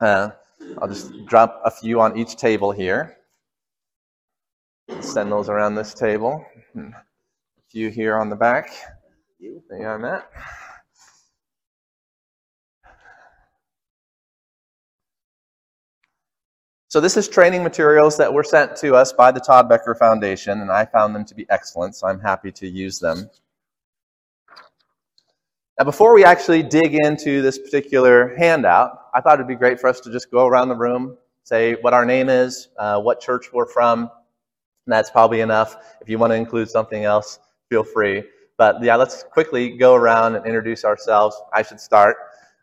Uh, 0.00 0.30
I'll 0.78 0.88
just 0.88 1.12
drop 1.26 1.61
a 1.64 1.71
few 1.71 2.00
on 2.00 2.19
each 2.19 2.37
table 2.37 2.73
here. 2.73 3.19
Send 4.99 5.30
those 5.30 5.49
around 5.49 5.76
this 5.76 5.94
table. 5.94 6.44
A 6.76 6.92
few 7.68 7.90
here 7.90 8.16
on 8.16 8.28
the 8.28 8.37
back. 8.37 8.70
There 9.40 9.78
you 9.78 9.87
are, 9.87 9.99
Matt. 9.99 10.30
So 16.88 17.00
this 17.00 17.16
is 17.16 17.28
training 17.28 17.62
materials 17.62 18.16
that 18.16 18.35
were 18.35 18.42
sent 18.42 18.75
to 18.78 18.97
us 18.97 19.12
by 19.12 19.30
the 19.30 19.38
Todd 19.38 19.68
Becker 19.68 19.94
Foundation, 19.94 20.61
and 20.61 20.73
I 20.73 20.85
found 20.85 21.14
them 21.14 21.25
to 21.26 21.35
be 21.37 21.47
excellent, 21.49 21.94
so 21.94 22.09
I'm 22.09 22.18
happy 22.18 22.50
to 22.50 22.66
use 22.66 22.99
them. 22.99 23.30
Now, 25.78 25.85
before 25.85 26.12
we 26.12 26.25
actually 26.25 26.64
dig 26.64 26.94
into 26.94 27.42
this 27.42 27.59
particular 27.59 28.35
handout, 28.37 28.99
I 29.14 29.20
thought 29.20 29.35
it'd 29.35 29.47
be 29.47 29.54
great 29.54 29.80
for 29.80 29.87
us 29.87 30.00
to 30.00 30.11
just 30.11 30.30
go 30.30 30.47
around 30.47 30.68
the 30.68 30.75
room, 30.75 31.16
say 31.44 31.76
what 31.80 31.94
our 31.94 32.04
name 32.04 32.28
is, 32.28 32.68
uh, 32.76 33.00
what 33.00 33.20
church 33.20 33.52
we're 33.52 33.66
from. 33.66 34.11
That's 34.87 35.10
probably 35.10 35.40
enough. 35.40 35.76
If 36.00 36.08
you 36.08 36.18
want 36.18 36.32
to 36.32 36.37
include 36.37 36.68
something 36.68 37.04
else, 37.04 37.38
feel 37.68 37.84
free. 37.84 38.25
But 38.56 38.82
yeah, 38.82 38.96
let's 38.96 39.22
quickly 39.22 39.76
go 39.76 39.94
around 39.94 40.37
and 40.37 40.44
introduce 40.44 40.84
ourselves. 40.84 41.40
I 41.54 41.62
should 41.62 41.80
start. 41.80 42.16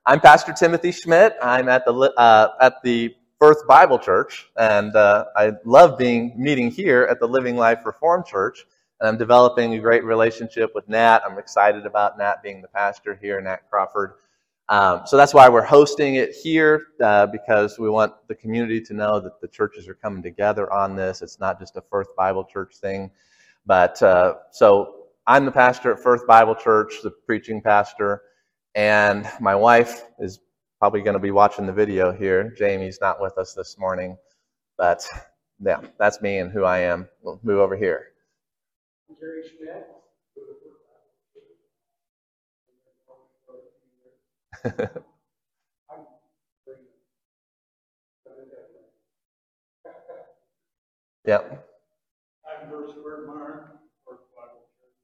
I'm 0.06 0.20
Pastor 0.20 0.54
Timothy 0.54 0.92
Schmidt. 0.92 1.36
I'm 1.42 1.70
at 1.70 1.86
the 1.86 1.94
uh, 1.94 2.50
at 2.62 2.82
the 2.84 3.16
First 3.40 3.68
Bible 3.68 4.00
Church, 4.00 4.50
and 4.58 4.96
uh, 4.96 5.26
I 5.36 5.54
love 5.66 5.98
being 5.98 6.34
meeting 6.38 6.72
here 6.72 7.08
at 7.10 7.20
the 7.20 7.28
Living 7.28 7.56
Life 7.56 7.86
Reformed 7.86 8.26
Church. 8.26 8.66
And 9.00 9.08
I'm 9.08 9.18
developing 9.18 9.74
a 9.76 9.80
great 9.80 10.04
relationship 10.04 10.72
with 10.74 10.88
Nat. 10.90 11.22
I'm 11.24 11.38
excited 11.38 11.86
about 11.86 12.18
Nat 12.18 12.42
being 12.42 12.62
the 12.62 12.68
pastor 12.68 13.18
here, 13.22 13.40
Nat 13.42 13.70
Crawford. 13.70 14.14
Um, 14.70 15.02
so 15.06 15.16
that's 15.16 15.34
why 15.34 15.48
we're 15.48 15.64
hosting 15.64 16.16
it 16.16 16.32
here, 16.34 16.88
uh, 17.02 17.26
because 17.28 17.80
we 17.80 17.90
want 17.90 18.14
the 18.28 18.36
community 18.36 18.82
to 18.82 18.94
know 18.94 19.20
that 19.20 19.40
the 19.40 19.48
churches 19.48 19.88
are 19.88 19.94
coming 19.94 20.22
together 20.22 20.72
on 20.74 20.96
this. 20.96 21.22
It's 21.22 21.40
not 21.40 21.58
just 21.58 21.78
a 21.78 21.84
First 21.90 22.10
Bible 22.18 22.44
Church 22.44 22.76
thing. 22.76 23.10
But 23.66 24.02
uh, 24.02 24.36
so 24.52 25.08
I'm 25.26 25.46
the 25.46 25.52
pastor 25.52 25.94
at 25.94 26.00
First 26.00 26.28
Bible 26.28 26.56
Church, 26.56 26.96
the 27.02 27.12
preaching 27.12 27.62
pastor, 27.62 28.22
and 28.76 29.30
my 29.40 29.56
wife 29.56 30.04
is 30.20 30.40
probably 30.80 31.02
going 31.02 31.16
to 31.16 31.20
be 31.20 31.32
watching 31.32 31.66
the 31.66 31.74
video 31.74 32.12
here. 32.12 32.54
Jamie's 32.58 33.00
not 33.02 33.22
with 33.22 33.38
us 33.38 33.54
this 33.54 33.78
morning, 33.78 34.18
but 34.78 35.08
yeah, 35.60 35.82
that's 35.98 36.22
me 36.22 36.38
and 36.38 36.52
who 36.52 36.64
I 36.64 36.80
am. 36.80 37.08
We'll 37.22 37.40
move 37.44 37.60
over 37.60 37.76
here. 37.76 38.08
Jerry 39.20 39.44
Schmidt. 39.48 39.97
yep. 51.26 51.64
I'm 52.44 52.68
Bruce 52.68 52.92
Bergmeyer, 53.00 53.80
First 54.04 54.28
Bible 54.36 54.68
Church. 54.76 55.00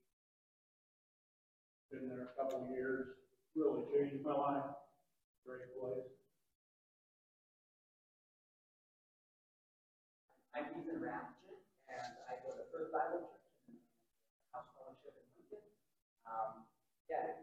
Been 1.91 2.09
there 2.09 2.27
a 2.27 2.35
couple 2.35 2.65
of 2.65 2.71
years. 2.75 3.07
Really 3.55 3.87
changed 3.87 4.25
my 4.25 4.33
life. 4.35 4.75
Great 5.47 5.71
place. 5.79 6.11
I'm 10.51 10.67
Ethan 10.75 10.99
Rapture, 10.99 11.55
and 11.87 12.11
I 12.27 12.35
go 12.43 12.51
to 12.51 12.67
First 12.67 12.91
Bible 12.91 13.31
Church 13.31 13.71
in 13.71 13.79
House 14.51 14.67
Fellowship 14.75 15.15
in 15.23 15.23
Lincoln. 15.39 15.63
Um, 16.27 16.67
yeah, 17.07 17.42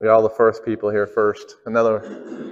We 0.00 0.08
all 0.08 0.22
the 0.22 0.30
first 0.30 0.64
people 0.64 0.90
here 0.90 1.08
first. 1.08 1.56
Another. 1.66 2.47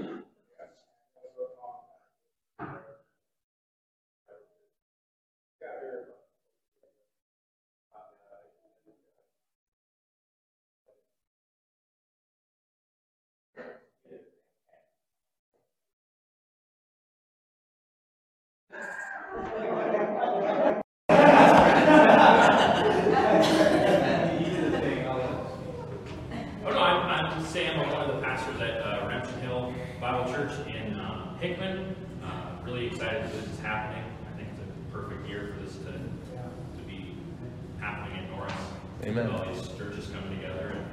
Amen. 39.18 39.30
All 39.30 39.46
these 39.50 39.66
churches 39.78 40.08
coming 40.12 40.38
together 40.38 40.76
and 40.76 40.85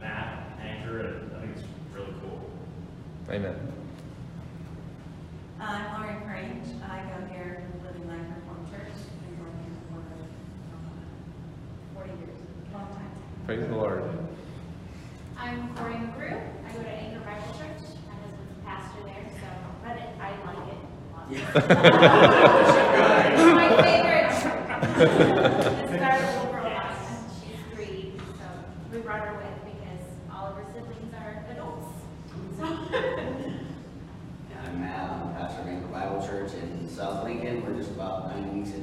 Matt, 0.00 0.58
Anchor, 0.60 0.98
and 1.06 1.36
I 1.36 1.40
think 1.40 1.56
it's 1.56 1.64
really 1.94 2.12
cool. 2.20 2.40
Amen. 3.30 3.54
I'm 5.60 5.84
Lauren 6.02 6.20
Crange. 6.22 6.66
I 6.82 6.98
go 7.02 7.26
here 7.32 7.62
Living 7.86 8.08
Life 8.08 8.26
Reformed 8.34 8.68
Church. 8.72 8.98
Been 9.22 9.36
going 9.38 9.54
here 9.62 9.70
for 9.88 10.02
uh, 12.00 12.02
40 12.02 12.10
years, 12.18 12.38
long 12.72 12.88
time. 12.88 13.12
Praise 13.46 13.64
the 13.68 13.76
Lord. 13.76 14.02
I'm 15.38 15.72
Corey 15.76 15.94
McGrew. 15.94 16.34
I 16.66 16.72
go 16.72 16.82
to 16.82 16.88
Anchor 16.88 17.20
Bible 17.20 17.54
Church. 17.56 17.82
My 18.08 18.14
husband's 18.18 18.50
a 18.50 18.66
pastor 18.66 19.00
there, 19.04 19.30
so 19.30 19.46
but 19.84 19.96
it, 19.96 20.10
I 20.20 20.30
like 20.50 20.66
it. 20.72 20.82
Yeah. 21.30 21.52
my 23.54 23.68
favorite. 23.80 25.70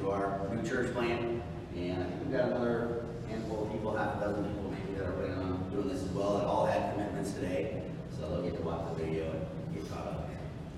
Excellent. 0.01 0.31
Jeremy 0.33 1.61
Meese, 1.75 1.99
I 1.99 2.03
think 2.03 2.21
we've 2.23 2.31
got 2.37 2.47
another 2.49 3.05
handful 3.29 3.65
of 3.65 3.71
people, 3.71 3.95
half 3.95 4.17
a 4.17 4.19
dozen 4.19 4.45
people 4.45 4.71
maybe 4.71 4.97
that 4.97 5.07
are 5.07 5.11
putting 5.13 5.33
on 5.35 5.69
doing 5.71 5.87
this 5.89 6.03
as 6.03 6.09
well 6.09 6.37
that 6.37 6.45
all 6.45 6.65
had 6.65 6.93
commitments 6.93 7.33
today, 7.33 7.83
so 8.15 8.29
they'll 8.29 8.41
get 8.41 8.57
to 8.57 8.63
watch 8.63 8.87
the 8.89 9.03
video 9.03 9.31
and 9.31 9.75
get 9.75 9.89
caught 9.89 10.07
up. 10.07 10.29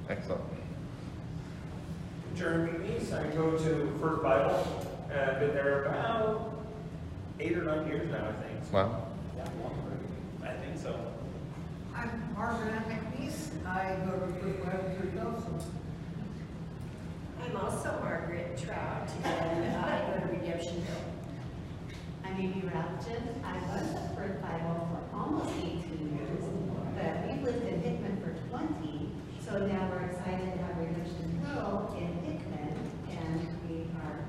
Excellent. 0.09 0.41
I 3.13 3.27
go 3.35 3.51
to 3.51 3.97
First 4.01 4.23
Bible, 4.23 4.87
and 5.11 5.19
I've 5.19 5.39
been 5.39 5.53
there 5.53 5.83
about 5.83 6.65
eight 7.39 7.57
or 7.57 7.63
nine 7.63 7.87
years 7.87 8.09
now, 8.11 8.27
I 8.27 8.33
think. 8.43 8.73
Wow. 8.73 9.07
Yeah, 9.37 9.47
I 10.43 10.53
think 10.57 10.77
so. 10.77 10.99
I'm 11.95 12.33
Margaret 12.35 12.73
McNeese. 12.87 13.65
I 13.65 13.95
go 14.05 14.19
to 14.19 14.33
First 14.33 14.65
Bible 14.65 14.95
Church 14.97 15.13
also. 15.23 15.72
I'm 17.43 17.57
also 17.57 17.99
Margaret 18.01 18.57
Trout, 18.57 19.09
and 19.25 19.75
I 19.75 19.99
go 20.07 20.19
to 20.19 20.33
Redemption 20.33 20.81
Hill. 20.81 21.03
I'm 22.23 22.39
Amy 22.39 22.63
Rapton. 22.65 23.21
I 23.43 23.55
was 23.67 23.95
at 23.95 24.15
First 24.15 24.41
Bible 24.41 24.87
for 24.89 25.17
almost 25.17 25.51
18 25.57 25.81
years, 26.17 26.43
but 26.95 27.27
we've 27.27 27.43
lived 27.43 27.67
in 27.67 27.81
Hickman 27.81 28.21
for 28.21 28.33
20, 28.49 29.11
so 29.45 29.65
now 29.67 29.89
we're 29.91 30.05
excited 30.05 30.53
to 30.53 30.57
have 30.63 30.77
Redemption 30.77 31.41
Hill 31.45 31.95
in 31.97 32.13
Hickman, 32.23 32.75
and 33.11 33.47
we 33.69 33.81
are 34.01 34.25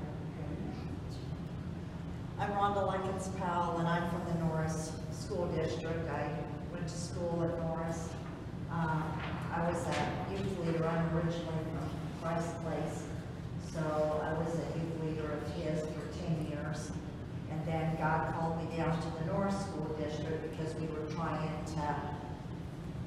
I'm 2.37 2.51
Rhonda 2.51 2.85
Likens 2.85 3.29
Powell, 3.39 3.77
and 3.77 3.87
I'm 3.87 4.09
from 4.09 4.25
the 4.25 4.45
Norris 4.45 4.91
School 5.11 5.47
District. 5.47 6.09
I 6.09 6.29
went 6.71 6.85
to 6.87 6.97
school 6.97 7.43
at 7.43 7.57
Norris. 7.63 8.09
Uh, 8.69 9.01
I 9.53 9.69
was 9.69 9.85
a 9.87 10.33
youth 10.33 10.59
leader. 10.65 10.85
I'm 10.85 11.15
originally 11.15 11.63
Christ 12.25 12.63
Place, 12.63 13.03
so 13.71 13.79
I 14.23 14.33
was 14.33 14.55
a 14.55 14.79
youth 14.79 15.03
leader 15.03 15.31
of 15.31 15.47
his 15.53 15.79
for 15.81 16.25
10 16.25 16.47
years. 16.49 16.89
And 17.51 17.63
then 17.67 17.95
God 17.97 18.33
called 18.33 18.57
me 18.57 18.75
down 18.75 18.99
to 18.99 19.19
the 19.19 19.31
Norris 19.31 19.55
School 19.61 19.95
District 19.99 20.41
because 20.49 20.73
we 20.73 20.87
were 20.87 21.05
trying 21.13 21.51
to 21.75 21.95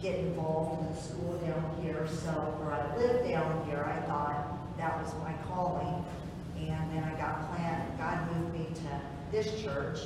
get 0.00 0.20
involved 0.20 0.86
in 0.86 0.94
the 0.94 1.02
school 1.02 1.36
down 1.38 1.82
here. 1.82 2.06
So 2.06 2.30
where 2.62 2.70
I 2.70 2.96
live 2.96 3.28
down 3.28 3.66
here, 3.66 3.84
I 3.92 4.06
thought 4.06 4.78
that 4.78 5.02
was 5.02 5.12
my 5.24 5.34
calling. 5.48 6.04
And 6.56 6.94
then 6.94 7.02
I 7.02 7.18
got 7.18 7.50
planned, 7.50 7.98
God 7.98 8.36
moved 8.36 8.54
me 8.54 8.66
to 8.72 9.00
this 9.32 9.60
church. 9.60 9.98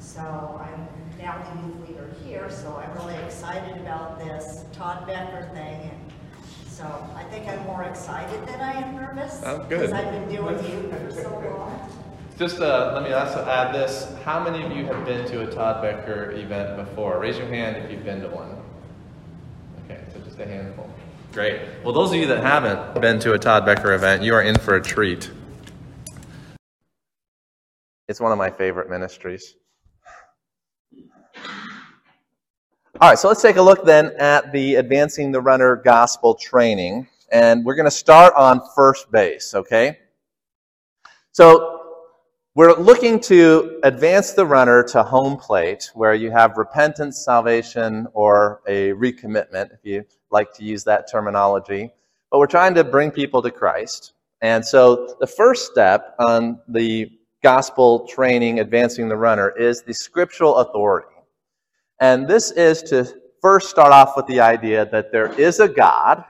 So 0.00 0.60
I'm 0.60 0.88
now 1.16 1.38
the 1.38 1.68
youth 1.68 1.88
leader 1.88 2.10
here, 2.24 2.50
so 2.50 2.74
I'm 2.74 2.92
really 2.96 3.22
excited 3.22 3.76
about 3.76 4.18
this 4.18 4.64
Todd 4.72 5.06
Becker 5.06 5.48
thing. 5.54 5.90
And 5.92 6.05
so 6.76 7.08
I 7.16 7.22
think 7.24 7.48
I'm 7.48 7.64
more 7.64 7.84
excited 7.84 8.46
than 8.46 8.60
I 8.60 8.72
am 8.72 8.96
nervous. 8.96 9.38
That's 9.38 9.66
good. 9.66 9.80
Because 9.80 9.92
I've 9.92 10.10
been 10.10 10.28
doing 10.28 10.56
youth 10.56 10.90
for 10.90 11.10
so 11.10 11.30
long. 11.30 11.90
Just 12.38 12.60
uh, 12.60 12.92
let 12.92 13.02
me 13.02 13.14
also 13.14 13.42
add 13.46 13.74
this. 13.74 14.12
How 14.24 14.44
many 14.44 14.62
of 14.62 14.76
you 14.76 14.84
have 14.84 15.06
been 15.06 15.26
to 15.28 15.48
a 15.48 15.50
Todd 15.50 15.80
Becker 15.80 16.32
event 16.32 16.76
before? 16.76 17.18
Raise 17.18 17.38
your 17.38 17.46
hand 17.46 17.78
if 17.78 17.90
you've 17.90 18.04
been 18.04 18.20
to 18.20 18.28
one. 18.28 18.54
Okay, 19.84 20.02
so 20.12 20.20
just 20.20 20.38
a 20.38 20.46
handful. 20.46 20.90
Great. 21.32 21.62
Well, 21.82 21.94
those 21.94 22.10
of 22.12 22.18
you 22.18 22.26
that 22.26 22.42
haven't 22.42 23.00
been 23.00 23.18
to 23.20 23.32
a 23.32 23.38
Todd 23.38 23.64
Becker 23.64 23.94
event, 23.94 24.22
you 24.22 24.34
are 24.34 24.42
in 24.42 24.58
for 24.58 24.74
a 24.74 24.82
treat. 24.82 25.30
It's 28.06 28.20
one 28.20 28.32
of 28.32 28.38
my 28.38 28.50
favorite 28.50 28.90
ministries. 28.90 29.54
All 32.98 33.10
right, 33.10 33.18
so 33.18 33.28
let's 33.28 33.42
take 33.42 33.56
a 33.56 33.62
look 33.62 33.84
then 33.84 34.12
at 34.18 34.52
the 34.52 34.76
Advancing 34.76 35.30
the 35.30 35.40
Runner 35.40 35.76
Gospel 35.76 36.34
Training. 36.34 37.06
And 37.30 37.62
we're 37.62 37.74
going 37.74 37.84
to 37.84 37.90
start 37.90 38.32
on 38.34 38.62
first 38.74 39.12
base, 39.12 39.52
okay? 39.54 39.98
So 41.30 41.82
We're 42.56 42.72
looking 42.72 43.20
to 43.20 43.80
advance 43.82 44.32
the 44.32 44.46
runner 44.46 44.82
to 44.84 45.02
home 45.02 45.36
plate 45.36 45.90
where 45.92 46.14
you 46.14 46.30
have 46.30 46.56
repentance, 46.56 47.22
salvation, 47.22 48.06
or 48.14 48.62
a 48.66 48.92
recommitment, 48.92 49.74
if 49.74 49.80
you 49.82 50.06
like 50.30 50.54
to 50.54 50.64
use 50.64 50.82
that 50.84 51.06
terminology. 51.12 51.90
But 52.30 52.38
we're 52.38 52.46
trying 52.46 52.72
to 52.76 52.82
bring 52.82 53.10
people 53.10 53.42
to 53.42 53.50
Christ. 53.50 54.14
And 54.40 54.64
so 54.64 55.16
the 55.20 55.26
first 55.26 55.70
step 55.70 56.14
on 56.18 56.58
the 56.66 57.10
gospel 57.42 58.06
training, 58.06 58.60
advancing 58.60 59.10
the 59.10 59.18
runner, 59.18 59.50
is 59.50 59.82
the 59.82 59.92
scriptural 59.92 60.56
authority. 60.56 61.15
And 62.00 62.28
this 62.28 62.50
is 62.50 62.82
to 62.84 63.06
first 63.40 63.70
start 63.70 63.92
off 63.92 64.16
with 64.16 64.26
the 64.26 64.40
idea 64.40 64.86
that 64.90 65.12
there 65.12 65.32
is 65.40 65.60
a 65.60 65.68
God 65.68 66.24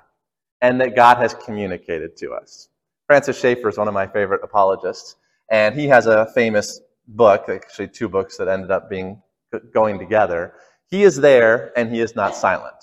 and 0.60 0.80
that 0.80 0.96
God 0.96 1.16
has 1.18 1.34
communicated 1.34 2.16
to 2.18 2.32
us. 2.32 2.68
Francis 3.06 3.38
Schaeffer 3.38 3.68
is 3.68 3.78
one 3.78 3.88
of 3.88 3.94
my 3.94 4.06
favorite 4.06 4.42
apologists, 4.42 5.16
and 5.50 5.74
he 5.74 5.86
has 5.86 6.06
a 6.06 6.26
famous 6.34 6.80
book, 7.08 7.48
actually 7.48 7.88
two 7.88 8.08
books 8.08 8.36
that 8.36 8.48
ended 8.48 8.70
up 8.70 8.90
being 8.90 9.22
going 9.72 9.98
together. 9.98 10.54
He 10.88 11.02
is 11.02 11.16
there 11.16 11.72
and 11.78 11.92
he 11.92 12.00
is 12.00 12.16
not 12.16 12.34
silent. 12.34 12.76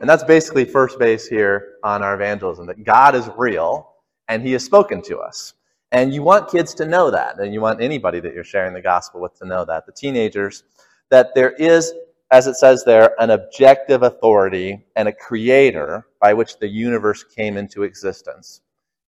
And 0.00 0.08
that's 0.08 0.24
basically 0.24 0.64
first 0.64 0.98
base 0.98 1.26
here 1.26 1.74
on 1.82 2.02
our 2.02 2.14
evangelism 2.14 2.66
that 2.66 2.84
God 2.84 3.14
is 3.14 3.28
real 3.36 3.90
and 4.28 4.42
he 4.42 4.52
has 4.52 4.64
spoken 4.64 5.02
to 5.02 5.18
us. 5.18 5.54
And 5.92 6.12
you 6.12 6.22
want 6.22 6.50
kids 6.50 6.74
to 6.74 6.86
know 6.86 7.10
that, 7.12 7.38
and 7.38 7.54
you 7.54 7.60
want 7.60 7.80
anybody 7.80 8.18
that 8.20 8.34
you're 8.34 8.42
sharing 8.42 8.74
the 8.74 8.80
gospel 8.80 9.20
with 9.20 9.38
to 9.38 9.46
know 9.46 9.64
that, 9.64 9.86
the 9.86 9.92
teenagers, 9.92 10.64
that 11.10 11.34
there 11.36 11.52
is, 11.52 11.92
as 12.30 12.46
it 12.46 12.56
says 12.56 12.84
there, 12.84 13.14
an 13.20 13.30
objective 13.30 14.02
authority 14.02 14.84
and 14.96 15.08
a 15.08 15.12
creator 15.12 16.06
by 16.20 16.34
which 16.34 16.58
the 16.58 16.68
universe 16.68 17.22
came 17.22 17.56
into 17.56 17.82
existence. 17.82 18.60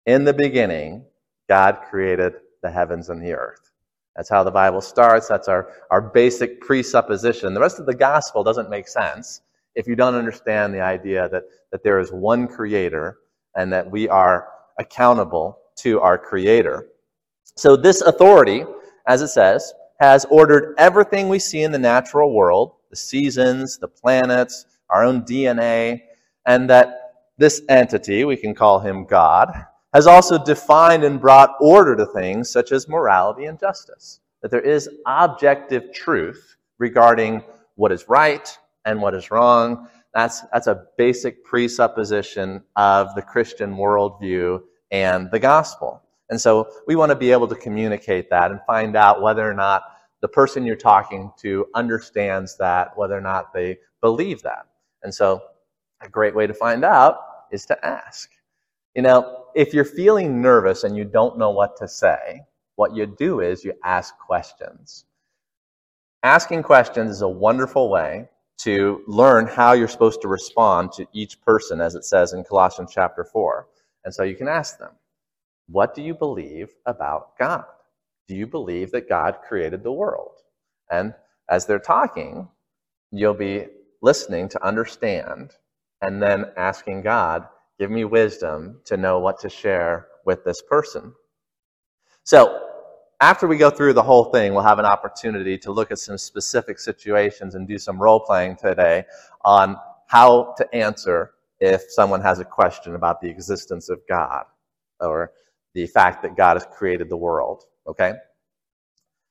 In 0.06 0.24
the 0.24 0.34
beginning, 0.34 1.04
God 1.48 1.78
created 1.90 2.34
the 2.62 2.70
heavens 2.70 3.08
and 3.08 3.22
the 3.22 3.32
earth. 3.32 3.70
That's 4.14 4.30
how 4.30 4.44
the 4.44 4.50
Bible 4.50 4.80
starts. 4.80 5.28
That's 5.28 5.48
our, 5.48 5.72
our 5.90 6.00
basic 6.00 6.60
presupposition. 6.60 7.52
The 7.54 7.60
rest 7.60 7.78
of 7.78 7.86
the 7.86 7.94
gospel 7.94 8.42
doesn't 8.44 8.70
make 8.70 8.88
sense 8.88 9.42
if 9.74 9.86
you 9.86 9.94
don't 9.94 10.14
understand 10.14 10.72
the 10.72 10.80
idea 10.80 11.28
that, 11.28 11.44
that 11.70 11.82
there 11.82 12.00
is 12.00 12.10
one 12.10 12.48
creator 12.48 13.18
and 13.56 13.72
that 13.72 13.90
we 13.90 14.08
are 14.08 14.48
accountable 14.78 15.58
to 15.76 16.00
our 16.00 16.18
Creator. 16.18 16.88
So, 17.56 17.76
this 17.76 18.02
authority, 18.02 18.64
as 19.06 19.22
it 19.22 19.28
says, 19.28 19.72
has 19.98 20.24
ordered 20.30 20.74
everything 20.78 21.28
we 21.28 21.38
see 21.38 21.62
in 21.62 21.72
the 21.72 21.78
natural 21.78 22.32
world 22.32 22.72
the 22.90 22.96
seasons, 22.96 23.78
the 23.78 23.88
planets, 23.88 24.66
our 24.90 25.04
own 25.04 25.22
DNA, 25.22 26.00
and 26.46 26.70
that 26.70 27.06
this 27.38 27.62
entity, 27.68 28.24
we 28.24 28.36
can 28.36 28.54
call 28.54 28.80
him 28.80 29.04
God, 29.04 29.52
has 29.92 30.06
also 30.06 30.42
defined 30.42 31.04
and 31.04 31.20
brought 31.20 31.56
order 31.60 31.96
to 31.96 32.06
things 32.06 32.50
such 32.50 32.72
as 32.72 32.88
morality 32.88 33.46
and 33.46 33.58
justice. 33.58 34.20
That 34.42 34.50
there 34.50 34.60
is 34.60 34.88
objective 35.06 35.92
truth 35.92 36.56
regarding 36.78 37.42
what 37.74 37.92
is 37.92 38.08
right 38.08 38.46
and 38.84 39.00
what 39.00 39.14
is 39.14 39.30
wrong. 39.30 39.88
That's, 40.14 40.42
that's 40.52 40.66
a 40.66 40.84
basic 40.96 41.44
presupposition 41.44 42.62
of 42.76 43.14
the 43.14 43.22
Christian 43.22 43.74
worldview 43.76 44.60
and 44.90 45.30
the 45.30 45.38
gospel. 45.38 46.02
And 46.30 46.40
so 46.40 46.68
we 46.86 46.96
want 46.96 47.10
to 47.10 47.16
be 47.16 47.30
able 47.32 47.48
to 47.48 47.54
communicate 47.54 48.30
that 48.30 48.50
and 48.50 48.60
find 48.66 48.96
out 48.96 49.22
whether 49.22 49.48
or 49.48 49.54
not 49.54 49.82
the 50.20 50.28
person 50.28 50.64
you're 50.64 50.76
talking 50.76 51.30
to 51.38 51.66
understands 51.74 52.56
that, 52.56 52.96
whether 52.96 53.16
or 53.16 53.20
not 53.20 53.52
they 53.52 53.78
believe 54.00 54.42
that. 54.42 54.66
And 55.02 55.14
so 55.14 55.42
a 56.02 56.08
great 56.08 56.34
way 56.34 56.46
to 56.46 56.54
find 56.54 56.84
out 56.84 57.18
is 57.52 57.64
to 57.66 57.86
ask. 57.86 58.30
You 58.94 59.02
know, 59.02 59.44
if 59.54 59.72
you're 59.72 59.84
feeling 59.84 60.40
nervous 60.40 60.84
and 60.84 60.96
you 60.96 61.04
don't 61.04 61.38
know 61.38 61.50
what 61.50 61.76
to 61.78 61.86
say, 61.86 62.42
what 62.76 62.94
you 62.94 63.06
do 63.06 63.40
is 63.40 63.64
you 63.64 63.72
ask 63.84 64.16
questions. 64.18 65.04
Asking 66.22 66.62
questions 66.62 67.10
is 67.10 67.22
a 67.22 67.28
wonderful 67.28 67.88
way 67.88 68.28
to 68.58 69.02
learn 69.06 69.46
how 69.46 69.72
you're 69.72 69.86
supposed 69.86 70.22
to 70.22 70.28
respond 70.28 70.92
to 70.92 71.06
each 71.12 71.40
person, 71.42 71.80
as 71.80 71.94
it 71.94 72.04
says 72.04 72.32
in 72.32 72.42
Colossians 72.42 72.90
chapter 72.92 73.22
4. 73.22 73.68
And 74.04 74.14
so 74.14 74.22
you 74.22 74.34
can 74.34 74.48
ask 74.48 74.78
them, 74.78 74.92
What 75.68 75.94
do 75.94 76.02
you 76.02 76.14
believe 76.14 76.70
about 76.86 77.36
God? 77.38 77.64
Do 78.28 78.36
you 78.36 78.46
believe 78.46 78.92
that 78.92 79.08
God 79.08 79.38
created 79.46 79.82
the 79.82 79.92
world? 79.92 80.42
And 80.90 81.14
as 81.48 81.66
they're 81.66 81.78
talking, 81.78 82.48
you'll 83.10 83.34
be 83.34 83.66
listening 84.02 84.48
to 84.50 84.64
understand 84.64 85.52
and 86.02 86.22
then 86.22 86.46
asking 86.56 87.02
God, 87.02 87.46
Give 87.78 87.90
me 87.90 88.04
wisdom 88.04 88.80
to 88.86 88.96
know 88.96 89.18
what 89.18 89.38
to 89.40 89.50
share 89.50 90.06
with 90.24 90.44
this 90.44 90.62
person. 90.62 91.12
So, 92.24 92.62
after 93.20 93.46
we 93.46 93.58
go 93.58 93.70
through 93.70 93.92
the 93.92 94.02
whole 94.02 94.24
thing, 94.24 94.54
we'll 94.54 94.62
have 94.62 94.78
an 94.78 94.86
opportunity 94.86 95.58
to 95.58 95.72
look 95.72 95.90
at 95.90 95.98
some 95.98 96.18
specific 96.18 96.78
situations 96.78 97.54
and 97.54 97.68
do 97.68 97.78
some 97.78 98.00
role 98.00 98.20
playing 98.20 98.56
today 98.56 99.04
on 99.44 99.76
how 100.06 100.54
to 100.56 100.74
answer 100.74 101.32
if 101.60 101.82
someone 101.88 102.20
has 102.20 102.38
a 102.38 102.44
question 102.44 102.94
about 102.94 103.20
the 103.20 103.28
existence 103.28 103.88
of 103.88 104.00
God 104.08 104.44
or 105.00 105.32
the 105.76 105.86
fact 105.86 106.22
that 106.22 106.34
God 106.34 106.56
has 106.56 106.66
created 106.72 107.10
the 107.10 107.18
world. 107.18 107.64
Okay? 107.86 108.14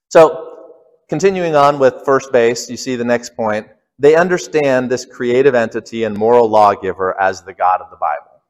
So, 0.10 0.76
continuing 1.10 1.56
on 1.56 1.80
with 1.80 2.06
first 2.06 2.32
base, 2.32 2.70
you 2.70 2.78
see 2.78 2.96
the 2.96 3.04
next 3.04 3.36
point. 3.36 3.68
They 3.98 4.16
understand 4.16 4.90
this 4.90 5.06
creative 5.06 5.56
entity 5.56 6.04
and 6.04 6.16
moral 6.16 6.48
lawgiver 6.48 7.20
as 7.20 7.42
the 7.42 7.54
God 7.54 7.82
of 7.82 7.90
the 7.90 7.98
Bible. 7.98 8.44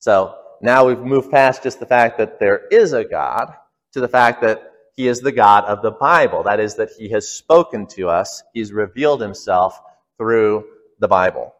So, 0.00 0.36
now 0.60 0.86
we've 0.86 1.00
moved 1.00 1.30
past 1.30 1.62
just 1.62 1.80
the 1.80 1.86
fact 1.86 2.18
that 2.18 2.38
there 2.38 2.66
is 2.70 2.92
a 2.92 3.04
God 3.04 3.54
to 3.94 4.00
the 4.00 4.08
fact 4.08 4.42
that 4.42 4.72
he 4.94 5.08
is 5.08 5.20
the 5.20 5.32
God 5.32 5.64
of 5.64 5.80
the 5.80 5.92
Bible. 5.92 6.42
That 6.42 6.60
is, 6.60 6.74
that 6.74 6.90
he 6.90 7.08
has 7.08 7.26
spoken 7.26 7.86
to 7.96 8.10
us, 8.10 8.42
he's 8.52 8.70
revealed 8.70 9.22
himself 9.22 9.80
through 10.18 10.66
the 10.98 11.08
Bible. 11.08 11.54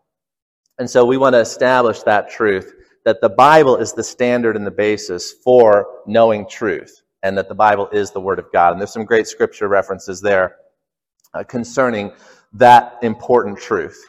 And 0.78 0.90
so 0.90 1.06
we 1.06 1.16
want 1.16 1.32
to 1.34 1.40
establish 1.40 2.02
that 2.02 2.30
truth 2.30 2.83
that 3.04 3.20
the 3.20 3.28
Bible 3.28 3.76
is 3.76 3.92
the 3.92 4.04
standard 4.04 4.56
and 4.56 4.66
the 4.66 4.70
basis 4.70 5.32
for 5.32 5.86
knowing 6.06 6.48
truth, 6.48 7.02
and 7.22 7.36
that 7.38 7.48
the 7.48 7.54
Bible 7.54 7.88
is 7.92 8.10
the 8.10 8.20
Word 8.20 8.38
of 8.38 8.50
God. 8.52 8.72
And 8.72 8.80
there's 8.80 8.92
some 8.92 9.04
great 9.04 9.26
scripture 9.26 9.68
references 9.68 10.20
there 10.20 10.56
uh, 11.34 11.44
concerning 11.44 12.12
that 12.54 12.98
important 13.02 13.58
truth. 13.58 14.02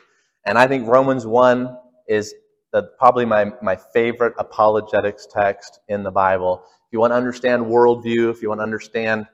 And 0.45 0.57
I 0.57 0.67
think 0.67 0.87
Romans 0.87 1.25
1 1.25 1.77
is 2.07 2.33
the, 2.71 2.83
probably 2.99 3.25
my, 3.25 3.51
my 3.61 3.75
favorite 3.75 4.33
apologetics 4.37 5.27
text 5.31 5.79
in 5.87 6.03
the 6.03 6.11
Bible. 6.11 6.61
If 6.65 6.93
you 6.93 6.99
want 6.99 7.11
to 7.11 7.17
understand 7.17 7.65
worldview, 7.65 8.29
if 8.29 8.41
you 8.41 8.49
want 8.49 8.59
to 8.59 8.63
understand 8.63 9.27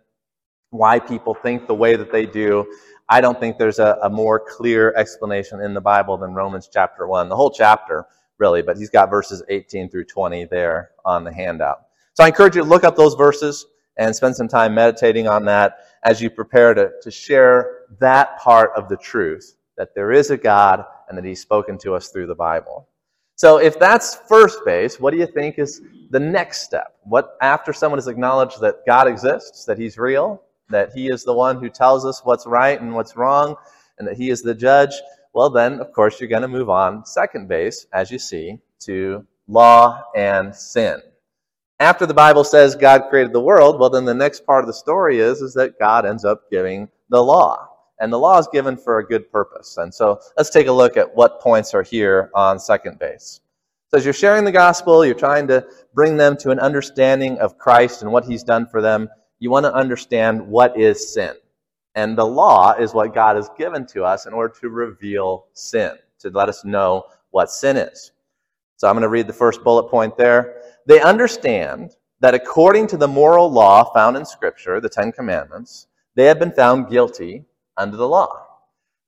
why 0.69 0.99
people 0.99 1.33
think 1.33 1.67
the 1.67 1.75
way 1.75 1.95
that 1.95 2.11
they 2.11 2.25
do, 2.25 2.65
I 3.09 3.19
don't 3.19 3.39
think 3.39 3.57
there's 3.57 3.79
a, 3.79 3.97
a, 4.03 4.09
more 4.09 4.39
clear 4.39 4.93
explanation 4.95 5.59
in 5.61 5.73
the 5.73 5.81
Bible 5.81 6.17
than 6.17 6.33
Romans 6.33 6.69
chapter 6.71 7.05
1. 7.07 7.27
The 7.27 7.35
whole 7.35 7.51
chapter, 7.51 8.05
really, 8.41 8.61
but 8.61 8.75
he's 8.75 8.89
got 8.89 9.09
verses 9.09 9.41
18 9.47 9.89
through 9.89 10.05
20 10.05 10.45
there 10.45 10.91
on 11.05 11.23
the 11.23 11.31
handout. 11.31 11.85
So 12.13 12.25
I 12.25 12.27
encourage 12.27 12.55
you 12.55 12.63
to 12.63 12.67
look 12.67 12.83
up 12.83 12.97
those 12.97 13.13
verses 13.13 13.67
and 13.97 14.13
spend 14.13 14.35
some 14.35 14.47
time 14.47 14.73
meditating 14.73 15.27
on 15.27 15.45
that 15.45 15.85
as 16.03 16.21
you 16.21 16.29
prepare 16.29 16.73
to, 16.73 16.91
to 17.03 17.11
share 17.11 17.85
that 17.99 18.39
part 18.39 18.71
of 18.75 18.89
the 18.89 18.97
truth 18.97 19.55
that 19.77 19.93
there 19.95 20.11
is 20.11 20.31
a 20.31 20.37
God 20.37 20.83
and 21.07 21.17
that 21.17 21.23
he's 21.23 21.41
spoken 21.41 21.77
to 21.77 21.93
us 21.93 22.09
through 22.09 22.27
the 22.27 22.35
Bible. 22.35 22.87
So 23.35 23.57
if 23.57 23.79
that's 23.79 24.15
first 24.27 24.59
base, 24.65 24.99
what 24.99 25.11
do 25.11 25.19
you 25.19 25.27
think 25.27 25.59
is 25.59 25.81
the 26.09 26.19
next 26.19 26.63
step? 26.63 26.97
What 27.03 27.37
after 27.41 27.73
someone 27.73 27.97
has 27.97 28.07
acknowledged 28.07 28.59
that 28.61 28.85
God 28.85 29.07
exists, 29.07 29.65
that 29.65 29.77
he's 29.77 29.97
real, 29.97 30.41
that 30.69 30.91
he 30.93 31.09
is 31.09 31.23
the 31.23 31.33
one 31.33 31.59
who 31.59 31.69
tells 31.69 32.05
us 32.05 32.21
what's 32.23 32.47
right 32.47 32.79
and 32.79 32.93
what's 32.93 33.15
wrong, 33.15 33.55
and 33.99 34.07
that 34.07 34.17
he 34.17 34.29
is 34.29 34.41
the 34.41 34.55
judge, 34.55 34.93
well, 35.33 35.49
then, 35.49 35.79
of 35.79 35.91
course, 35.93 36.19
you're 36.19 36.29
going 36.29 36.41
to 36.41 36.47
move 36.47 36.69
on, 36.69 37.05
second 37.05 37.47
base, 37.47 37.85
as 37.93 38.11
you 38.11 38.19
see, 38.19 38.59
to 38.81 39.25
law 39.47 40.03
and 40.15 40.55
sin. 40.55 41.01
After 41.79 42.05
the 42.05 42.13
Bible 42.13 42.43
says 42.43 42.75
God 42.75 43.09
created 43.09 43.33
the 43.33 43.41
world, 43.41 43.79
well, 43.79 43.89
then 43.89 44.05
the 44.05 44.13
next 44.13 44.45
part 44.45 44.63
of 44.63 44.67
the 44.67 44.73
story 44.73 45.19
is, 45.19 45.41
is 45.41 45.53
that 45.55 45.79
God 45.79 46.05
ends 46.05 46.25
up 46.25 46.49
giving 46.51 46.89
the 47.09 47.23
law. 47.23 47.67
And 47.99 48.11
the 48.11 48.19
law 48.19 48.39
is 48.39 48.47
given 48.51 48.77
for 48.77 48.99
a 48.99 49.05
good 49.05 49.31
purpose. 49.31 49.77
And 49.77 49.93
so 49.93 50.19
let's 50.37 50.49
take 50.49 50.67
a 50.67 50.71
look 50.71 50.97
at 50.97 51.15
what 51.15 51.39
points 51.39 51.73
are 51.73 51.83
here 51.83 52.31
on 52.33 52.59
second 52.59 52.99
base. 52.99 53.41
So 53.89 53.97
as 53.97 54.05
you're 54.05 54.13
sharing 54.13 54.45
the 54.45 54.51
gospel, 54.51 55.05
you're 55.05 55.15
trying 55.15 55.47
to 55.47 55.65
bring 55.93 56.17
them 56.17 56.37
to 56.37 56.51
an 56.51 56.59
understanding 56.59 57.39
of 57.39 57.57
Christ 57.57 58.01
and 58.01 58.11
what 58.11 58.25
he's 58.25 58.43
done 58.43 58.65
for 58.65 58.81
them 58.81 59.09
you 59.41 59.49
want 59.49 59.65
to 59.65 59.73
understand 59.73 60.47
what 60.47 60.79
is 60.79 61.13
sin. 61.13 61.33
And 61.95 62.17
the 62.17 62.25
law 62.25 62.73
is 62.73 62.93
what 62.93 63.13
God 63.13 63.35
has 63.35 63.49
given 63.57 63.85
to 63.87 64.03
us 64.03 64.25
in 64.25 64.33
order 64.33 64.53
to 64.61 64.69
reveal 64.69 65.47
sin, 65.53 65.95
to 66.19 66.29
let 66.29 66.49
us 66.49 66.63
know 66.63 67.05
what 67.31 67.51
sin 67.51 67.77
is. 67.77 68.11
So 68.77 68.87
I'm 68.87 68.95
going 68.95 69.03
to 69.03 69.09
read 69.09 69.27
the 69.27 69.33
first 69.33 69.63
bullet 69.63 69.89
point 69.89 70.17
there. 70.17 70.61
They 70.87 71.01
understand 71.01 71.95
that 72.21 72.33
according 72.33 72.87
to 72.87 72.97
the 72.97 73.07
moral 73.07 73.51
law 73.51 73.83
found 73.93 74.15
in 74.15 74.25
Scripture, 74.25 74.79
the 74.79 74.89
Ten 74.89 75.11
Commandments, 75.11 75.87
they 76.15 76.25
have 76.25 76.39
been 76.39 76.51
found 76.51 76.89
guilty 76.89 77.45
under 77.77 77.97
the 77.97 78.07
law. 78.07 78.47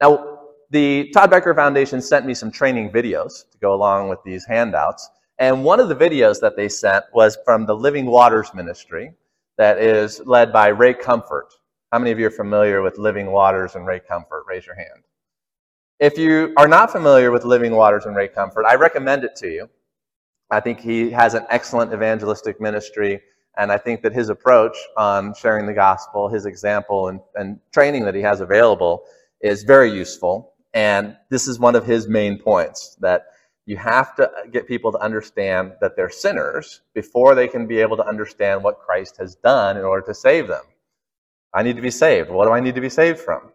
Now, 0.01 0.39
the 0.69 1.09
Todd 1.13 1.29
Becker 1.29 1.53
Foundation 1.53 2.01
sent 2.01 2.25
me 2.25 2.33
some 2.33 2.51
training 2.51 2.91
videos 2.91 3.49
to 3.51 3.57
go 3.59 3.73
along 3.73 4.09
with 4.09 4.19
these 4.25 4.45
handouts. 4.45 5.09
And 5.37 5.63
one 5.63 5.79
of 5.79 5.89
the 5.89 5.95
videos 5.95 6.39
that 6.41 6.55
they 6.55 6.69
sent 6.69 7.05
was 7.13 7.37
from 7.45 7.65
the 7.65 7.75
Living 7.75 8.07
Waters 8.07 8.53
Ministry 8.53 9.13
that 9.57 9.77
is 9.77 10.19
led 10.25 10.51
by 10.51 10.67
Ray 10.69 10.93
Comfort. 10.93 11.53
How 11.93 11.99
many 11.99 12.09
of 12.09 12.17
you 12.17 12.25
are 12.25 12.31
familiar 12.31 12.81
with 12.81 12.97
Living 12.97 13.31
Waters 13.31 13.75
and 13.75 13.85
Ray 13.85 13.99
Comfort? 13.99 14.45
Raise 14.47 14.65
your 14.65 14.73
hand. 14.73 15.03
If 15.99 16.17
you 16.17 16.51
are 16.57 16.67
not 16.67 16.91
familiar 16.91 17.29
with 17.29 17.45
Living 17.45 17.75
Waters 17.75 18.05
and 18.07 18.15
Ray 18.15 18.29
Comfort, 18.29 18.65
I 18.65 18.73
recommend 18.73 19.23
it 19.23 19.35
to 19.35 19.47
you. 19.47 19.69
I 20.49 20.59
think 20.59 20.79
he 20.79 21.11
has 21.11 21.35
an 21.35 21.45
excellent 21.51 21.93
evangelistic 21.93 22.59
ministry, 22.59 23.21
and 23.59 23.71
I 23.71 23.77
think 23.77 24.01
that 24.01 24.11
his 24.11 24.29
approach 24.29 24.75
on 24.97 25.35
sharing 25.35 25.67
the 25.67 25.73
gospel, 25.75 26.29
his 26.29 26.47
example, 26.47 27.09
and, 27.09 27.19
and 27.35 27.59
training 27.71 28.05
that 28.05 28.15
he 28.15 28.21
has 28.21 28.41
available 28.41 29.03
is 29.41 29.61
very 29.61 29.91
useful. 29.91 30.55
And 30.73 31.15
this 31.29 31.47
is 31.47 31.59
one 31.59 31.75
of 31.75 31.85
his 31.85 32.07
main 32.07 32.39
points 32.39 32.97
that 33.01 33.27
you 33.67 33.77
have 33.77 34.15
to 34.15 34.31
get 34.51 34.67
people 34.67 34.91
to 34.93 34.97
understand 34.97 35.73
that 35.79 35.95
they're 35.95 36.09
sinners 36.09 36.81
before 36.95 37.35
they 37.35 37.47
can 37.47 37.67
be 37.67 37.77
able 37.77 37.97
to 37.97 38.07
understand 38.07 38.63
what 38.63 38.79
Christ 38.79 39.17
has 39.17 39.35
done 39.35 39.77
in 39.77 39.83
order 39.83 40.07
to 40.07 40.15
save 40.15 40.47
them. 40.47 40.63
I 41.53 41.63
need 41.63 41.75
to 41.75 41.81
be 41.81 41.91
saved. 41.91 42.29
What 42.29 42.45
do 42.45 42.51
I 42.51 42.59
need 42.59 42.75
to 42.75 42.81
be 42.81 42.89
saved 42.89 43.19
from? 43.19 43.51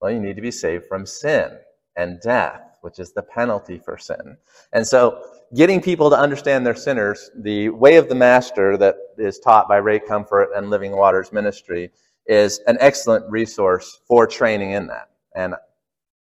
Well, 0.00 0.10
you 0.10 0.20
need 0.20 0.36
to 0.36 0.42
be 0.42 0.50
saved 0.50 0.86
from 0.86 1.06
sin 1.06 1.58
and 1.96 2.20
death, 2.20 2.78
which 2.82 2.98
is 2.98 3.12
the 3.12 3.22
penalty 3.22 3.78
for 3.78 3.96
sin. 3.96 4.36
And 4.72 4.86
so, 4.86 5.22
getting 5.54 5.80
people 5.80 6.10
to 6.10 6.18
understand 6.18 6.66
their 6.66 6.74
sinners, 6.74 7.30
the 7.36 7.68
way 7.70 7.96
of 7.96 8.08
the 8.08 8.14
master 8.14 8.76
that 8.76 8.96
is 9.16 9.38
taught 9.38 9.68
by 9.68 9.76
Ray 9.76 10.00
Comfort 10.00 10.50
and 10.54 10.70
Living 10.70 10.96
Waters 10.96 11.32
Ministry 11.32 11.90
is 12.26 12.58
an 12.66 12.76
excellent 12.80 13.30
resource 13.30 14.00
for 14.06 14.26
training 14.26 14.72
in 14.72 14.88
that. 14.88 15.10
And 15.34 15.54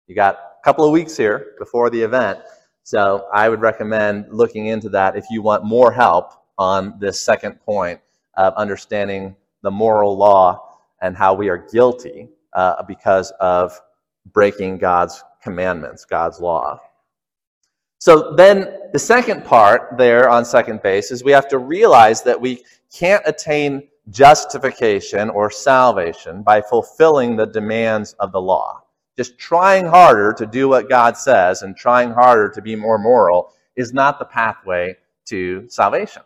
you 0.07 0.15
got 0.15 0.35
a 0.35 0.63
couple 0.63 0.83
of 0.83 0.91
weeks 0.91 1.15
here 1.15 1.53
before 1.59 1.89
the 1.89 2.01
event 2.01 2.39
so 2.83 3.27
I 3.33 3.47
would 3.49 3.61
recommend 3.61 4.25
looking 4.31 4.67
into 4.67 4.89
that 4.89 5.15
if 5.15 5.25
you 5.29 5.41
want 5.41 5.63
more 5.63 5.91
help 5.91 6.33
on 6.57 6.97
this 6.99 7.19
second 7.19 7.59
point 7.61 7.99
of 8.35 8.53
understanding 8.55 9.35
the 9.61 9.71
moral 9.71 10.17
law 10.17 10.70
and 11.01 11.15
how 11.15 11.33
we 11.33 11.49
are 11.49 11.57
guilty 11.57 12.29
uh, 12.53 12.83
because 12.83 13.31
of 13.39 13.79
breaking 14.33 14.77
God's 14.77 15.23
commandments, 15.41 16.05
God's 16.05 16.39
law. 16.39 16.79
So 17.99 18.33
then 18.35 18.89
the 18.93 18.99
second 18.99 19.43
part 19.43 19.97
there 19.97 20.29
on 20.29 20.43
second 20.45 20.81
base 20.81 21.11
is 21.11 21.23
we 21.23 21.31
have 21.31 21.47
to 21.49 21.57
realize 21.57 22.23
that 22.23 22.39
we 22.39 22.63
can't 22.91 23.23
attain 23.25 23.87
justification 24.09 25.29
or 25.29 25.51
salvation 25.51 26.41
by 26.41 26.61
fulfilling 26.61 27.35
the 27.35 27.45
demands 27.45 28.13
of 28.19 28.31
the 28.31 28.41
law 28.41 28.81
just 29.17 29.37
trying 29.37 29.85
harder 29.85 30.33
to 30.33 30.45
do 30.45 30.67
what 30.69 30.89
God 30.89 31.17
says 31.17 31.61
and 31.61 31.75
trying 31.75 32.11
harder 32.11 32.49
to 32.49 32.61
be 32.61 32.75
more 32.75 32.97
moral 32.97 33.53
is 33.75 33.93
not 33.93 34.19
the 34.19 34.25
pathway 34.25 34.95
to 35.25 35.67
salvation. 35.69 36.23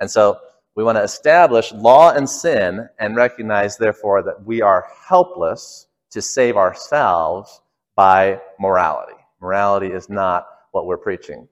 And 0.00 0.10
so 0.10 0.38
we 0.76 0.84
want 0.84 0.96
to 0.96 1.02
establish 1.02 1.72
law 1.72 2.10
and 2.10 2.28
sin 2.28 2.88
and 2.98 3.16
recognize, 3.16 3.76
therefore, 3.76 4.22
that 4.22 4.44
we 4.44 4.60
are 4.62 4.86
helpless 5.08 5.86
to 6.10 6.20
save 6.20 6.56
ourselves 6.56 7.60
by 7.96 8.40
morality. 8.58 9.14
Morality 9.40 9.88
is 9.88 10.08
not 10.08 10.46
what 10.72 10.86
we're 10.86 10.98
preaching. 10.98 11.48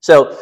So 0.00 0.38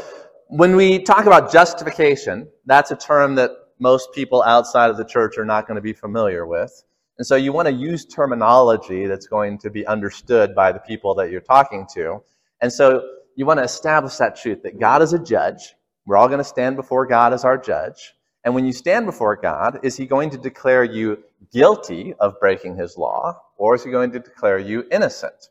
when 0.49 0.75
we 0.75 0.99
talk 0.99 1.27
about 1.27 1.53
justification, 1.53 2.49
that's 2.67 2.91
a 2.91 2.97
term 2.97 3.37
that 3.37 3.53
most 3.79 4.12
people 4.12 4.43
outside 4.43 4.91
of 4.91 4.97
the 4.97 5.05
church 5.05 5.38
are 5.38 5.45
not 5.45 5.67
going 5.67 5.77
to 5.77 5.83
be 5.83 5.93
familiar 5.93 6.47
with. 6.47 6.85
And 7.19 7.27
so 7.27 7.37
you 7.37 7.53
want 7.53 7.69
to 7.69 7.75
use 7.75 8.05
terminology 8.05 9.07
that's 9.07 9.27
going 9.27 9.59
to 9.59 9.71
be 9.71 9.87
understood 9.87 10.55
by 10.55 10.73
the 10.73 10.79
people 10.81 11.15
that 11.17 11.31
you're 11.31 11.41
talking 11.41 11.87
to. 11.95 12.21
And 12.61 12.73
so 12.73 13.03
you 13.37 13.47
want 13.47 13.59
to 13.59 13.65
establish 13.65 14.17
that 14.17 14.37
truth 14.37 14.62
that 14.62 14.79
God 14.81 15.03
is 15.03 15.12
a 15.12 15.19
judge. 15.19 15.75
We're 16.07 16.17
all 16.17 16.29
going 16.29 16.38
to 16.38 16.45
stand 16.45 16.77
before 16.77 17.07
God 17.07 17.33
as 17.33 17.45
our 17.45 17.59
judge. 17.59 18.15
And 18.45 18.55
when 18.55 18.65
you 18.65 18.73
stand 18.73 19.07
before 19.07 19.37
God, 19.37 19.81
is 19.83 19.97
he 19.97 20.07
going 20.07 20.31
to 20.31 20.38
declare 20.38 20.83
you 20.83 21.23
guilty 21.53 22.15
of 22.19 22.41
breaking 22.41 22.77
his 22.77 22.97
law, 22.97 23.41
or 23.57 23.75
is 23.75 23.85
he 23.85 23.91
going 23.91 24.11
to 24.12 24.19
declare 24.19 24.59
you 24.59 24.85
innocent? 24.91 25.49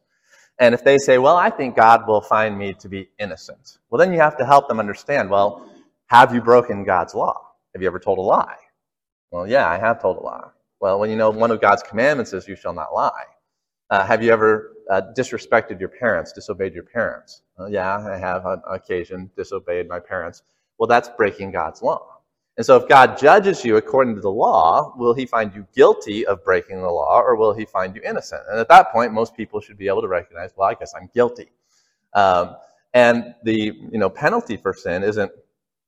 And 0.60 0.76
if 0.76 0.84
they 0.84 0.98
say, 0.98 1.18
well, 1.18 1.38
I 1.38 1.50
think 1.50 1.76
God 1.76 2.08
will 2.08 2.22
find 2.22 2.58
me 2.58 2.74
to 2.80 2.90
be 2.90 3.10
innocent, 3.18 3.80
well, 3.90 4.00
then 4.00 4.14
you 4.14 4.20
have 4.20 4.38
to 4.38 4.46
help 4.46 4.68
them 4.68 4.80
understand, 4.80 5.30
well, 5.30 5.66
have 6.08 6.36
you 6.36 6.42
broken 6.42 6.84
God's 6.84 7.16
law? 7.16 7.40
Have 7.74 7.82
you 7.82 7.88
ever 7.88 8.00
told 8.00 8.18
a 8.18 8.22
lie? 8.22 8.58
Well, 9.32 9.48
yeah, 9.48 9.70
I 9.70 9.78
have 9.78 10.02
told 10.02 10.18
a 10.18 10.22
lie. 10.22 10.50
Well, 10.82 11.00
when 11.00 11.10
you 11.10 11.16
know 11.16 11.30
one 11.30 11.52
of 11.52 11.62
God's 11.62 11.84
commandments 11.84 12.34
is 12.34 12.48
you 12.48 12.58
shall 12.58 12.74
not 12.74 12.94
lie. 12.94 13.26
Uh, 13.90 14.06
have 14.06 14.22
you 14.22 14.32
ever 14.32 14.74
uh, 14.92 15.02
disrespected 15.18 15.80
your 15.80 15.90
parents, 15.90 16.32
disobeyed 16.32 16.74
your 16.74 16.84
parents? 16.84 17.42
Uh, 17.60 17.66
yeah, 17.66 17.98
I 17.98 18.18
have 18.18 18.46
on 18.46 18.62
occasion 18.70 19.32
disobeyed 19.36 19.88
my 19.88 20.00
parents. 20.00 20.44
Well, 20.78 20.88
that's 20.88 21.10
breaking 21.18 21.52
God's 21.52 21.82
law. 21.82 22.12
And 22.58 22.66
so 22.66 22.76
if 22.76 22.88
God 22.88 23.18
judges 23.18 23.64
you 23.64 23.78
according 23.78 24.16
to 24.16 24.22
the 24.22 24.30
law, 24.30 24.94
will 24.98 25.14
he 25.14 25.26
find 25.26 25.56
you 25.56 25.66
guilty 25.74 26.26
of 26.26 26.44
breaking 26.44 26.82
the 26.82 26.90
law 26.90 27.20
or 27.20 27.36
will 27.36 27.54
he 27.54 27.66
find 27.66 27.96
you 27.96 28.02
innocent? 28.04 28.42
And 28.50 28.60
at 28.60 28.68
that 28.68 28.92
point, 28.92 29.14
most 29.14 29.36
people 29.36 29.62
should 29.62 29.78
be 29.78 29.88
able 29.88 30.02
to 30.02 30.08
recognize, 30.08 30.52
well, 30.56 30.70
I 30.70 30.74
guess 30.76 30.94
I'm 30.94 31.10
guilty. 31.14 31.52
Um, 32.14 32.58
and 32.94 33.34
the 33.44 33.74
you 33.92 33.98
know 33.98 34.10
penalty 34.10 34.58
for 34.58 34.74
sin 34.74 35.02
isn't 35.02 35.32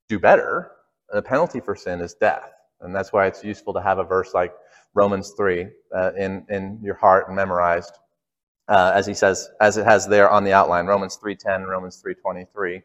do 0.08 0.20
better. 0.20 0.72
The 1.12 1.22
penalty 1.22 1.60
for 1.60 1.76
sin 1.76 2.00
is 2.00 2.14
death. 2.14 2.52
And 2.82 2.96
that's 2.96 3.12
why 3.14 3.28
it's 3.28 3.44
useful 3.44 3.74
to 3.74 3.82
have 3.82 4.00
a 4.00 4.04
verse 4.04 4.34
like 4.34 4.54
Romans 4.94 5.34
3 5.36 5.68
uh, 5.96 6.12
in, 6.18 6.46
in 6.50 6.80
your 6.82 6.96
heart 6.96 7.28
and 7.28 7.36
memorized, 7.36 7.94
uh, 8.68 8.92
as 8.94 9.06
he 9.06 9.14
says, 9.14 9.50
as 9.60 9.78
it 9.78 9.86
has 9.86 10.08
there 10.08 10.30
on 10.30 10.44
the 10.44 10.54
outline, 10.54 10.86
Romans 10.86 11.18
3.10, 11.24 11.68
Romans 11.68 12.02
3.23. 12.06 12.82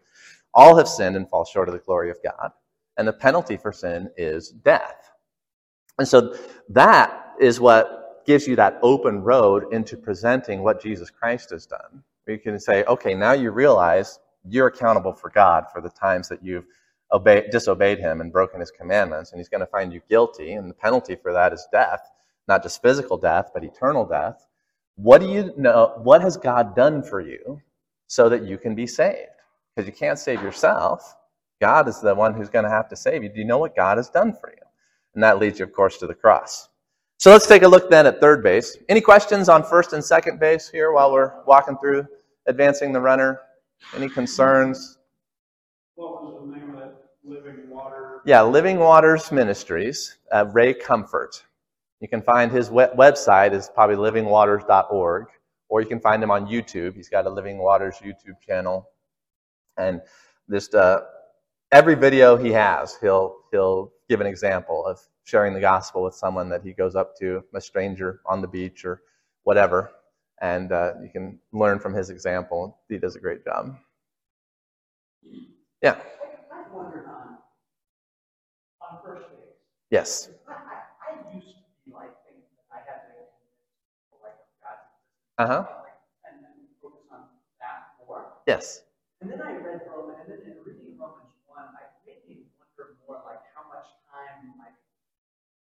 All 0.55 0.77
have 0.77 0.88
sinned 0.88 1.17
and 1.17 1.29
fall 1.29 1.45
short 1.45 1.69
of 1.69 1.75
the 1.75 1.81
glory 1.81 2.11
of 2.11 2.19
God. 2.23 2.51
And 2.97 3.07
the 3.07 3.12
penalty 3.12 3.57
for 3.57 3.73
sin 3.73 4.11
is 4.17 4.51
death. 4.51 5.11
And 5.99 6.09
so 6.09 6.37
that 6.71 7.35
is 7.41 7.61
what 7.61 8.25
gives 8.27 8.47
you 8.47 8.57
that 8.57 8.79
open 8.83 9.23
road 9.23 9.73
into 9.73 9.97
presenting 9.97 10.62
what 10.62 10.83
Jesus 10.83 11.11
Christ 11.11 11.51
has 11.51 11.67
done. 11.67 12.03
You 12.27 12.38
can 12.38 12.59
say, 12.61 12.85
okay, 12.85 13.14
now 13.14 13.33
you 13.33 13.51
realize 13.51 14.19
you're 14.47 14.67
accountable 14.67 15.14
for 15.14 15.31
God 15.31 15.64
for 15.73 15.81
the 15.81 15.88
times 15.88 16.29
that 16.29 16.45
you've 16.45 16.67
obeyed, 17.12 17.51
disobeyed 17.51 17.99
him 17.99 18.21
and 18.21 18.33
broken 18.33 18.61
his 18.61 18.71
commandments, 18.71 19.33
and 19.33 19.41
he's 19.41 19.49
going 19.49 19.61
to 19.61 19.67
find 19.67 19.93
you 19.93 20.01
guilty, 20.11 20.53
and 20.53 20.69
the 20.69 20.75
penalty 20.75 21.17
for 21.17 21.33
that 21.33 21.53
is 21.53 21.67
death, 21.73 22.01
not 22.47 22.62
just 22.62 22.83
physical 22.83 23.17
death, 23.17 23.51
but 23.55 23.64
eternal 23.64 24.05
death. 24.05 24.47
What 24.99 25.21
do 25.21 25.29
you 25.29 25.53
know? 25.57 25.93
What 26.03 26.23
has 26.23 26.37
God 26.37 26.75
done 26.75 27.05
for 27.05 27.21
you 27.21 27.63
so 28.09 28.29
that 28.29 28.43
you 28.43 28.59
can 28.59 28.75
be 28.75 28.87
saved? 28.87 29.31
Because 29.75 29.87
you 29.87 29.95
can't 29.95 30.19
save 30.19 30.43
yourself. 30.43 31.15
God 31.61 31.89
is 31.89 32.01
the 32.01 32.17
one 32.17 32.35
who's 32.35 32.49
going 32.49 32.65
to 32.65 32.71
have 32.71 32.89
to 32.89 32.97
save 32.97 33.23
you. 33.23 33.29
Do 33.29 33.39
you 33.39 33.45
know 33.45 33.59
what 33.59 33.77
God 33.77 33.97
has 33.97 34.11
done 34.11 34.33
for 34.33 34.51
you? 34.51 34.63
And 35.15 35.23
that 35.23 35.39
leads 35.39 35.61
you, 35.61 35.65
of 35.65 35.73
course, 35.73 35.99
to 35.99 36.09
the 36.09 36.15
cross. 36.15 36.69
So 37.17 37.31
let's 37.31 37.47
take 37.47 37.63
a 37.63 37.69
look 37.69 37.91
then 37.91 38.07
at 38.07 38.21
third 38.21 38.43
base. 38.43 38.77
Any 38.89 39.01
questions 39.01 39.49
on 39.49 39.63
first 39.63 39.93
and 39.93 40.05
second 40.05 40.41
base 40.41 40.69
here 40.69 40.91
while 40.91 41.13
we're 41.13 41.45
walking 41.45 41.79
through 41.79 42.05
advancing 42.47 42.93
the 42.93 43.01
runner? 43.01 43.41
Any 43.95 44.09
concerns? 44.09 44.99
What 45.95 46.25
was 46.25 46.43
the 46.45 46.57
name 46.57 46.71
of 46.71 46.77
that 46.81 47.11
Living 47.25 47.71
Water? 47.71 48.21
Yeah, 48.25 48.43
Living 48.43 48.81
Waters 48.81 49.31
Ministries, 49.31 50.19
uh, 50.33 50.47
Ray 50.53 50.75
Comfort. 50.75 51.45
You 52.01 52.09
can 52.09 52.23
find 52.23 52.51
his 52.53 52.71
we- 52.71 52.85
website 52.85 53.53
is 53.53 53.71
probably 53.75 53.97
livingwaters.org, 53.97 55.27
or 55.69 55.81
you 55.81 55.87
can 55.87 56.01
find 56.01 56.23
him 56.23 56.31
on 56.31 56.47
YouTube. 56.47 56.95
He's 56.95 57.09
got 57.09 57.27
a 57.27 57.31
Living 57.31 57.59
Waters 57.59 57.97
YouTube 58.03 58.41
channel, 58.41 58.89
and 59.77 60.01
just 60.51 60.75
uh, 60.75 61.01
every 61.73 61.95
video 61.95 62.37
he 62.37 62.51
has, 62.53 62.97
he'll 63.01 63.37
he'll 63.51 63.93
give 64.09 64.21
an 64.21 64.27
example 64.27 64.87
of 64.87 65.01
sharing 65.25 65.53
the 65.53 65.61
gospel 65.61 66.03
with 66.05 66.15
someone 66.15 66.49
that 66.49 66.63
he 66.63 66.73
goes 66.73 66.95
up 66.95 67.17
to, 67.19 67.43
a 67.55 67.61
stranger 67.61 68.21
on 68.27 68.41
the 68.41 68.49
beach 68.49 68.85
or 68.85 69.03
whatever, 69.43 69.91
and 70.41 70.73
uh, 70.73 70.93
you 71.03 71.11
can 71.11 71.39
learn 71.53 71.79
from 71.79 71.93
his 71.93 72.11
example. 72.11 72.79
He 72.89 72.99
does 72.99 73.17
a 73.17 73.21
great 73.21 73.45
job. 73.45 73.77
Yeah. 75.83 75.97
I 76.51 76.75
wondered 76.75 77.07
on, 77.07 77.39
on 78.83 78.99
first 79.05 79.29
base. 79.31 79.39
Yes. 79.91 80.31
I, 80.49 80.53
I, 80.53 80.57
I 80.57 81.35
used 81.35 81.47
to 81.47 81.55
be 81.87 81.93
like 81.93 82.11
thinking 82.27 82.43
that 82.57 82.67
I 82.73 82.79
had 82.79 83.01
to 83.07 84.19
like 84.23 84.35
God 84.63 84.79
Uh 85.38 85.46
huh. 85.46 85.64
and 86.27 86.42
then 86.42 86.55
focus 86.83 87.07
on 87.12 87.31
that 87.61 87.94
more. 88.07 88.27
Yes. 88.46 88.83
And 89.20 89.31
then 89.31 89.40
I 89.42 89.53
read 89.59 89.83
Romans, 89.87 90.18
and 90.27 90.38
then 90.38 90.42
in 90.46 90.59
reading 90.66 90.98
Romans 90.98 91.35
one, 91.46 91.64
I 91.74 91.87
made 92.07 92.22
me 92.29 92.46
wonder 92.59 92.94
more 93.07 93.22
like 93.27 93.42
how 93.55 93.66
much 93.70 93.87
time 94.11 94.55
like 94.59 94.74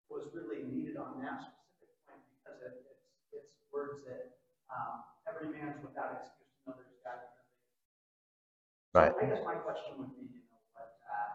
was 0.10 0.30
really 0.34 0.66
needed 0.66 0.98
on 0.98 1.22
that 1.22 1.42
specific 1.46 1.94
point 2.10 2.22
because 2.42 2.62
it, 2.66 2.86
it's 2.90 3.14
it's 3.34 3.52
words 3.74 4.02
that 4.10 4.38
um, 4.74 5.06
every 5.30 5.50
man's 5.54 5.78
without 5.86 6.18
excuse, 6.18 6.50
another's 6.66 6.98
got. 7.06 7.30
Right. 8.94 9.14
So 9.14 9.26
I 9.26 9.30
guess 9.30 9.44
my 9.46 9.56
question 9.56 9.94
would 10.00 10.14
be, 10.18 10.26
you 10.26 10.42
know, 10.50 10.62
what, 10.74 10.98
uh, 11.06 11.34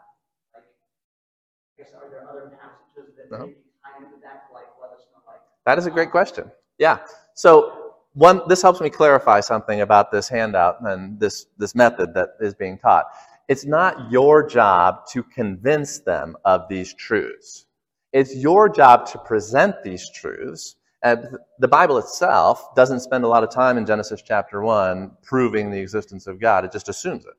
like, 0.55 0.67
I 0.67 1.83
guess 1.83 1.93
are 1.95 2.09
there 2.11 2.29
other 2.29 2.51
passages 2.59 3.15
that 3.17 3.31
Uh-huh. 3.33 3.47
maybe 3.47 3.63
tie 3.83 3.99
into 4.03 4.19
that, 4.23 4.51
like 4.53 4.69
let 4.81 4.91
us 4.93 5.07
know, 5.13 5.23
like. 5.27 5.41
That 5.67 5.79
is 5.79 5.87
a 5.87 5.91
great 5.91 6.11
question. 6.11 6.51
Yeah. 6.79 6.99
So 7.35 7.84
one, 8.15 8.43
this 8.49 8.63
helps 8.63 8.81
me 8.81 8.91
clarify 8.91 9.41
something 9.41 9.81
about 9.81 10.11
this 10.11 10.29
handout 10.29 10.77
and 10.83 11.19
this, 11.19 11.47
this 11.59 11.75
method 11.75 12.15
that 12.15 12.31
is 12.41 12.55
being 12.55 12.79
taught. 12.79 13.07
It's 13.49 13.67
not 13.67 14.11
your 14.11 14.47
job 14.47 15.07
to 15.09 15.23
convince 15.23 15.99
them 15.99 16.37
of 16.45 16.69
these 16.69 16.95
truths. 16.95 17.67
It's 18.13 18.35
your 18.35 18.69
job 18.69 19.07
to 19.07 19.19
present 19.19 19.83
these 19.83 20.09
truths. 20.11 20.77
And 21.03 21.37
the 21.59 21.69
Bible 21.69 21.99
itself 21.99 22.75
doesn't 22.75 23.01
spend 23.01 23.25
a 23.25 23.29
lot 23.29 23.43
of 23.43 23.51
time 23.51 23.77
in 23.77 23.85
Genesis 23.85 24.23
chapter 24.23 24.63
1 24.63 25.11
proving 25.23 25.71
the 25.71 25.81
existence 25.81 26.27
of 26.27 26.41
God, 26.41 26.65
it 26.65 26.73
just 26.73 26.89
assumes 26.89 27.27
it. 27.27 27.35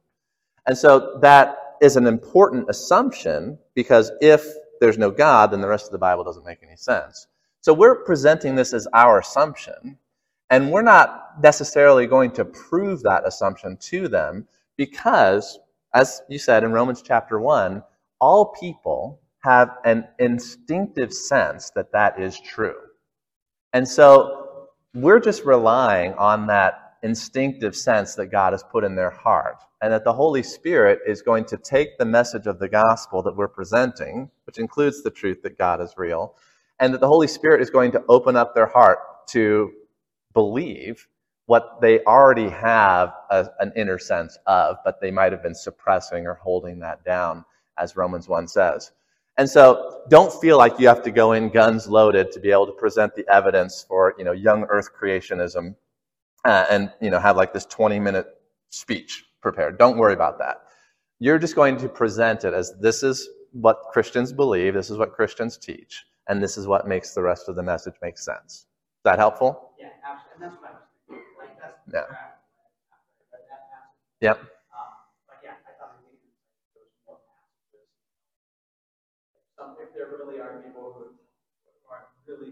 And 0.67 0.77
so 0.77 1.17
that 1.21 1.57
is 1.81 1.95
an 1.95 2.05
important 2.05 2.69
assumption 2.69 3.57
because 3.73 4.11
if 4.21 4.45
there's 4.81 4.97
no 4.97 5.09
God, 5.09 5.51
then 5.51 5.61
the 5.61 5.67
rest 5.67 5.85
of 5.85 5.91
the 5.91 5.97
Bible 5.97 6.23
doesn't 6.23 6.45
make 6.45 6.59
any 6.61 6.75
sense. 6.75 7.27
So 7.61 7.73
we're 7.73 8.03
presenting 8.03 8.55
this 8.55 8.73
as 8.73 8.87
our 8.93 9.19
assumption, 9.19 9.97
and 10.49 10.71
we're 10.71 10.81
not 10.81 11.41
necessarily 11.41 12.07
going 12.07 12.31
to 12.31 12.45
prove 12.45 13.01
that 13.03 13.27
assumption 13.27 13.77
to 13.77 14.07
them 14.07 14.47
because, 14.77 15.59
as 15.93 16.21
you 16.29 16.37
said 16.37 16.63
in 16.63 16.71
Romans 16.71 17.01
chapter 17.01 17.39
1, 17.39 17.83
all 18.19 18.53
people 18.59 19.19
have 19.43 19.77
an 19.85 20.07
instinctive 20.19 21.13
sense 21.13 21.71
that 21.71 21.91
that 21.91 22.19
is 22.19 22.39
true. 22.39 22.75
And 23.73 23.87
so 23.87 24.69
we're 24.93 25.19
just 25.19 25.45
relying 25.45 26.13
on 26.13 26.47
that 26.47 26.95
instinctive 27.03 27.75
sense 27.75 28.15
that 28.15 28.27
God 28.27 28.53
has 28.53 28.63
put 28.63 28.83
in 28.83 28.95
their 28.95 29.11
heart, 29.11 29.57
and 29.81 29.93
that 29.93 30.03
the 30.03 30.13
Holy 30.13 30.41
Spirit 30.41 30.99
is 31.05 31.21
going 31.21 31.45
to 31.45 31.57
take 31.57 31.97
the 31.97 32.05
message 32.05 32.47
of 32.47 32.57
the 32.57 32.69
gospel 32.69 33.21
that 33.21 33.35
we're 33.35 33.47
presenting, 33.47 34.31
which 34.45 34.57
includes 34.57 35.03
the 35.03 35.11
truth 35.11 35.43
that 35.43 35.57
God 35.57 35.81
is 35.81 35.93
real, 35.97 36.35
and 36.79 36.93
that 36.93 37.01
the 37.01 37.07
Holy 37.07 37.27
Spirit 37.27 37.61
is 37.61 37.69
going 37.69 37.91
to 37.91 38.03
open 38.09 38.35
up 38.35 38.55
their 38.55 38.65
heart 38.65 38.97
to 39.27 39.71
believe 40.35 41.07
what 41.47 41.79
they 41.81 42.03
already 42.03 42.49
have 42.49 43.13
a, 43.31 43.47
an 43.59 43.71
inner 43.75 43.97
sense 43.97 44.37
of, 44.45 44.77
but 44.85 45.01
they 45.01 45.11
might 45.11 45.31
have 45.31 45.41
been 45.41 45.55
suppressing 45.55 46.27
or 46.27 46.35
holding 46.35 46.79
that 46.79 47.03
down, 47.03 47.43
as 47.77 47.95
Romans 47.95 48.27
1 48.27 48.47
says. 48.47 48.91
And 49.37 49.49
so 49.49 50.03
don't 50.09 50.33
feel 50.41 50.57
like 50.57 50.79
you 50.79 50.87
have 50.87 51.03
to 51.03 51.11
go 51.11 51.33
in 51.33 51.49
guns 51.49 51.87
loaded 51.87 52.31
to 52.31 52.39
be 52.39 52.51
able 52.51 52.67
to 52.67 52.71
present 52.73 53.15
the 53.15 53.25
evidence 53.31 53.85
for, 53.87 54.13
you 54.17 54.23
know, 54.23 54.31
young 54.31 54.65
earth 54.69 54.89
creationism 54.99 55.75
uh, 56.45 56.65
and, 56.69 56.91
you 57.01 57.09
know, 57.09 57.19
have 57.19 57.35
like 57.35 57.53
this 57.53 57.65
20 57.65 57.99
minute 57.99 58.27
speech 58.69 59.25
prepared. 59.41 59.77
Don't 59.77 59.97
worry 59.97 60.13
about 60.13 60.39
that. 60.39 60.57
You're 61.19 61.39
just 61.39 61.55
going 61.55 61.77
to 61.77 61.89
present 61.89 62.43
it 62.43 62.53
as 62.53 62.73
this 62.79 63.03
is 63.03 63.27
what 63.51 63.77
Christians 63.91 64.33
believe, 64.33 64.73
this 64.73 64.89
is 64.89 64.97
what 64.97 65.13
Christians 65.13 65.57
teach, 65.57 66.05
and 66.27 66.43
this 66.43 66.57
is 66.57 66.67
what 66.67 66.87
makes 66.87 67.13
the 67.13 67.21
rest 67.21 67.47
of 67.47 67.55
the 67.55 67.63
message 67.63 67.93
make 68.01 68.17
sense. 68.17 68.53
Is 68.53 68.65
that 69.05 69.19
helpful? 69.19 69.64
Yeah. 70.39 70.43
And 70.43 70.51
that's 70.51 70.61
what 70.61 70.69
I 70.69 70.73
was 70.73 70.83
thinking. 71.07 71.25
Like, 71.39 71.59
that's 71.59 71.79
Yeah. 71.87 72.03
correct. 72.03 72.41
That 73.31 73.47
Yep. 74.21 74.37
um, 74.39 74.47
but 75.27 75.37
yeah, 75.43 75.51
I 75.67 75.71
thought 75.79 75.95
maybe 76.03 76.17
there 76.73 76.83
was 76.83 76.91
more 77.07 77.19
passages. 77.27 77.87
Some, 79.57 79.77
if 79.79 79.93
there 79.93 80.07
really 80.07 80.39
are 80.39 80.59
people 80.61 80.91
who 80.93 81.15
are 81.91 82.07
really 82.27 82.51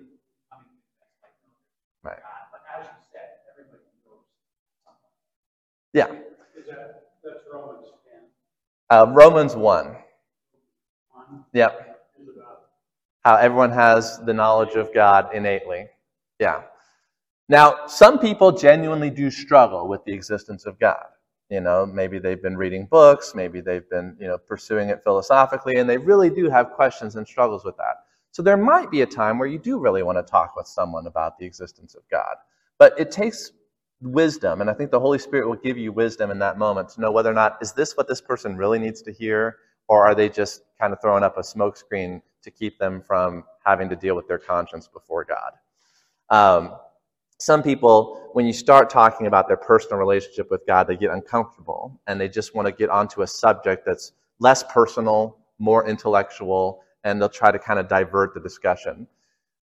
coming 0.50 0.80
to 0.80 0.94
this, 0.96 1.20
like, 1.22 1.34
no, 1.44 2.10
Right. 2.10 2.22
God. 2.22 2.48
But 2.52 2.62
as 2.72 2.86
you 2.88 3.04
said, 3.12 3.30
everybody 3.52 3.84
knows. 4.06 4.24
Yeah. 5.94 6.08
Is 6.56 6.68
that, 6.68 7.12
that's 7.24 7.44
Romans 7.52 7.88
ten, 8.08 8.30
Uh, 8.90 9.08
Romans 9.12 9.56
1. 9.56 9.98
one 11.12 11.46
Yep. 11.54 11.90
How 13.26 13.36
everyone 13.38 13.72
has 13.72 14.20
the 14.20 14.34
knowledge 14.34 14.76
of 14.76 14.94
God 14.94 15.34
innately. 15.34 15.90
Yeah. 16.40 16.64
Now, 17.50 17.88
some 17.88 18.20
people 18.20 18.52
genuinely 18.52 19.10
do 19.10 19.30
struggle 19.30 19.88
with 19.88 20.04
the 20.06 20.14
existence 20.14 20.66
of 20.66 20.80
God. 20.80 21.06
You 21.50 21.62
know, 21.62 21.86
maybe 21.86 22.18
they've 22.20 22.42
been 22.42 22.58
reading 22.58 22.88
books, 22.90 23.34
maybe 23.36 23.62
they've 23.62 23.88
been, 23.90 24.16
you 24.20 24.28
know, 24.28 24.38
pursuing 24.38 24.90
it 24.90 25.04
philosophically, 25.04 25.76
and 25.76 25.90
they 25.90 25.98
really 25.98 26.30
do 26.30 26.50
have 26.50 26.72
questions 26.72 27.16
and 27.16 27.28
struggles 27.28 27.66
with 27.66 27.78
that. 27.78 28.06
So 28.32 28.42
there 28.42 28.58
might 28.58 28.90
be 28.90 29.02
a 29.02 29.06
time 29.06 29.38
where 29.38 29.48
you 29.48 29.60
do 29.60 29.78
really 29.78 30.02
want 30.02 30.18
to 30.18 30.24
talk 30.24 30.56
with 30.56 30.66
someone 30.66 31.06
about 31.06 31.38
the 31.38 31.46
existence 31.46 31.94
of 31.96 32.02
God. 32.10 32.36
But 32.80 33.00
it 33.00 33.12
takes 33.12 33.52
wisdom, 34.02 34.62
and 34.62 34.70
I 34.70 34.74
think 34.74 34.90
the 34.90 35.00
Holy 35.00 35.20
Spirit 35.20 35.48
will 35.48 35.58
give 35.58 35.78
you 35.78 35.92
wisdom 35.92 36.32
in 36.32 36.40
that 36.40 36.58
moment 36.58 36.90
to 36.90 37.02
know 37.02 37.12
whether 37.12 37.30
or 37.30 37.36
not 37.36 37.58
is 37.62 37.74
this 37.74 37.96
what 37.96 38.08
this 38.08 38.22
person 38.22 38.58
really 38.58 38.80
needs 38.80 39.02
to 39.04 39.12
hear, 39.12 39.58
or 39.88 40.08
are 40.08 40.16
they 40.16 40.30
just 40.30 40.64
kind 40.80 40.94
of 40.94 41.02
throwing 41.02 41.24
up 41.24 41.38
a 41.38 41.42
smokescreen 41.42 42.22
to 42.44 42.52
keep 42.52 42.78
them 42.78 43.02
from 43.02 43.44
having 43.66 43.90
to 43.90 43.96
deal 43.96 44.16
with 44.16 44.28
their 44.28 44.38
conscience 44.38 44.88
before 44.88 45.26
God. 45.26 45.52
Um, 46.30 46.76
some 47.44 47.62
people, 47.62 48.30
when 48.32 48.46
you 48.46 48.54
start 48.54 48.90
talking 48.90 49.28
about 49.28 49.50
their 49.50 49.58
personal 49.58 49.98
relationship 49.98 50.50
with 50.50 50.66
God, 50.66 50.88
they 50.88 50.96
get 50.96 51.12
uncomfortable 51.12 52.00
and 52.08 52.20
they 52.20 52.30
just 52.30 52.56
want 52.56 52.68
to 52.68 52.72
get 52.72 52.90
onto 52.90 53.22
a 53.22 53.28
subject 53.28 53.86
that's 53.86 54.14
less 54.40 54.64
personal, 54.64 55.38
more 55.60 55.86
intellectual, 55.86 56.82
and 57.04 57.22
they'll 57.22 57.28
try 57.28 57.52
to 57.52 57.60
kind 57.60 57.80
of 57.80 57.90
divert 57.90 58.34
the 58.34 58.40
discussion. 58.40 59.06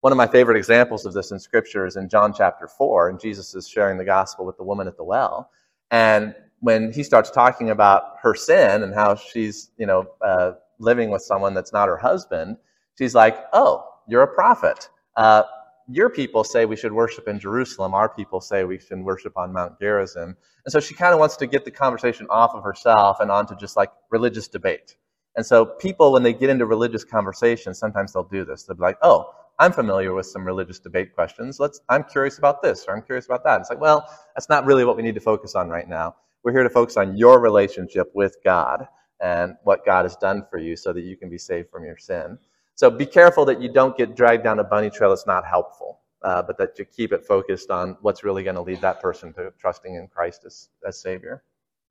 One 0.03 0.13
of 0.13 0.19
my 0.19 0.27
favorite 0.27 0.59
examples 0.59 1.07
of 1.07 1.15
this 1.15 1.31
in 1.31 1.39
Scripture 1.39 1.87
is 1.87 1.97
in 1.97 2.11
John 2.11 2.35
chapter 2.37 2.69
4, 2.69 3.09
and 3.09 3.19
Jesus 3.19 3.55
is 3.55 3.67
sharing 3.67 3.97
the 3.97 4.05
gospel 4.05 4.45
with 4.45 4.59
the 4.59 4.65
woman 4.65 4.87
at 4.87 4.99
the 4.99 5.05
well. 5.05 5.51
And 5.91 6.35
when 6.59 6.93
he 6.93 7.03
starts 7.03 7.31
talking 7.31 7.71
about 7.71 8.17
her 8.21 8.35
sin 8.35 8.83
and 8.83 8.93
how 8.93 9.15
she's, 9.15 9.71
you 9.79 9.87
know, 9.87 10.07
uh, 10.21 10.53
living 10.79 11.09
with 11.09 11.23
someone 11.23 11.55
that's 11.55 11.73
not 11.73 11.89
her 11.89 11.97
husband, 11.97 12.59
she's 12.99 13.15
like, 13.15 13.39
"Oh, 13.55 13.87
you're 14.07 14.23
a 14.23 14.35
prophet. 14.35 14.91
Uh, 15.17 15.45
your 15.91 16.11
people 16.11 16.45
say 16.45 16.65
we 16.67 16.77
should 16.77 16.93
worship 16.93 17.29
in 17.29 17.39
Jerusalem. 17.39 17.95
Our 17.95 18.09
people 18.09 18.41
say 18.41 18.65
we 18.65 18.79
should 18.79 19.03
worship 19.03 19.37
on 19.37 19.53
Mount 19.53 19.79
Gerizim." 19.81 20.37
And 20.65 20.73
so 20.73 20.81
she 20.81 20.95
kind 20.95 21.13
of 21.13 21.19
wants 21.19 21.37
to 21.39 21.47
get 21.47 21.65
the 21.65 21.71
conversation 21.71 22.27
off 22.31 22.55
of 22.55 22.63
herself 22.63 23.21
and 23.21 23.31
onto 23.31 23.57
just 23.57 23.77
like 23.77 23.91
religious 24.11 24.49
debate. 24.49 24.97
And 25.37 25.47
so 25.47 25.65
people, 25.65 26.13
when 26.13 26.23
they 26.23 26.33
get 26.33 26.51
into 26.51 26.67
religious 26.67 27.05
conversations, 27.05 27.79
sometimes 27.79 28.13
they'll 28.13 28.25
do 28.25 28.45
this. 28.45 28.65
They'll 28.65 28.77
be 28.77 28.83
like, 28.83 28.99
"Oh, 29.03 29.33
I'm 29.59 29.73
familiar 29.73 30.15
with 30.15 30.27
some 30.27 30.45
religious 30.45 30.79
debate 30.79 31.15
questions. 31.15 31.61
Let's. 31.61 31.81
I'm 31.89 32.05
curious 32.05 32.39
about 32.39 32.63
this, 32.63 32.87
or 32.87 32.97
I'm 32.97 33.03
curious 33.03 33.27
about 33.27 33.45
that." 33.45 33.61
It's 33.61 33.71
like, 33.71 33.81
well, 33.81 34.09
that's 34.35 34.49
not 34.49 34.65
really 34.67 34.85
what 34.85 34.97
we 34.97 35.03
need 35.03 35.15
to 35.15 35.21
focus 35.21 35.55
on 35.55 35.69
right 35.69 35.89
now. 35.89 36.17
We're 36.43 36.53
here 36.53 36.63
to 36.63 36.71
focus 36.71 36.97
on 36.97 37.17
your 37.17 37.41
relationship 37.41 38.11
with 38.15 38.37
God 38.45 38.87
and 39.21 39.57
what 39.65 39.85
God 39.85 40.05
has 40.05 40.17
done 40.17 40.47
for 40.51 40.59
you, 40.59 40.77
so 40.77 40.93
that 40.93 41.03
you 41.03 41.17
can 41.17 41.29
be 41.29 41.39
saved 41.39 41.71
from 41.71 41.85
your 41.85 41.99
sin. 41.99 42.39
So 42.75 42.91
be 42.91 43.07
careful 43.07 43.45
that 43.45 43.61
you 43.61 43.73
don't 43.73 43.97
get 43.97 44.17
dragged 44.17 44.45
down 44.45 44.59
a 44.59 44.65
bunny 44.65 44.91
trail 44.91 45.11
that's 45.11 45.27
not 45.27 45.45
helpful, 45.47 46.01
uh, 46.23 46.43
but 46.43 46.57
that 46.59 46.79
you 46.79 46.85
keep 46.85 47.13
it 47.13 47.25
focused 47.25 47.71
on 47.71 47.97
what's 48.01 48.25
really 48.25 48.43
going 48.43 48.57
to 48.57 48.63
lead 48.63 48.81
that 48.81 49.01
person 49.01 49.33
to 49.35 49.53
trusting 49.59 49.95
in 49.95 50.09
Christ 50.09 50.45
as, 50.47 50.71
as 50.87 51.01
Savior. 51.01 51.43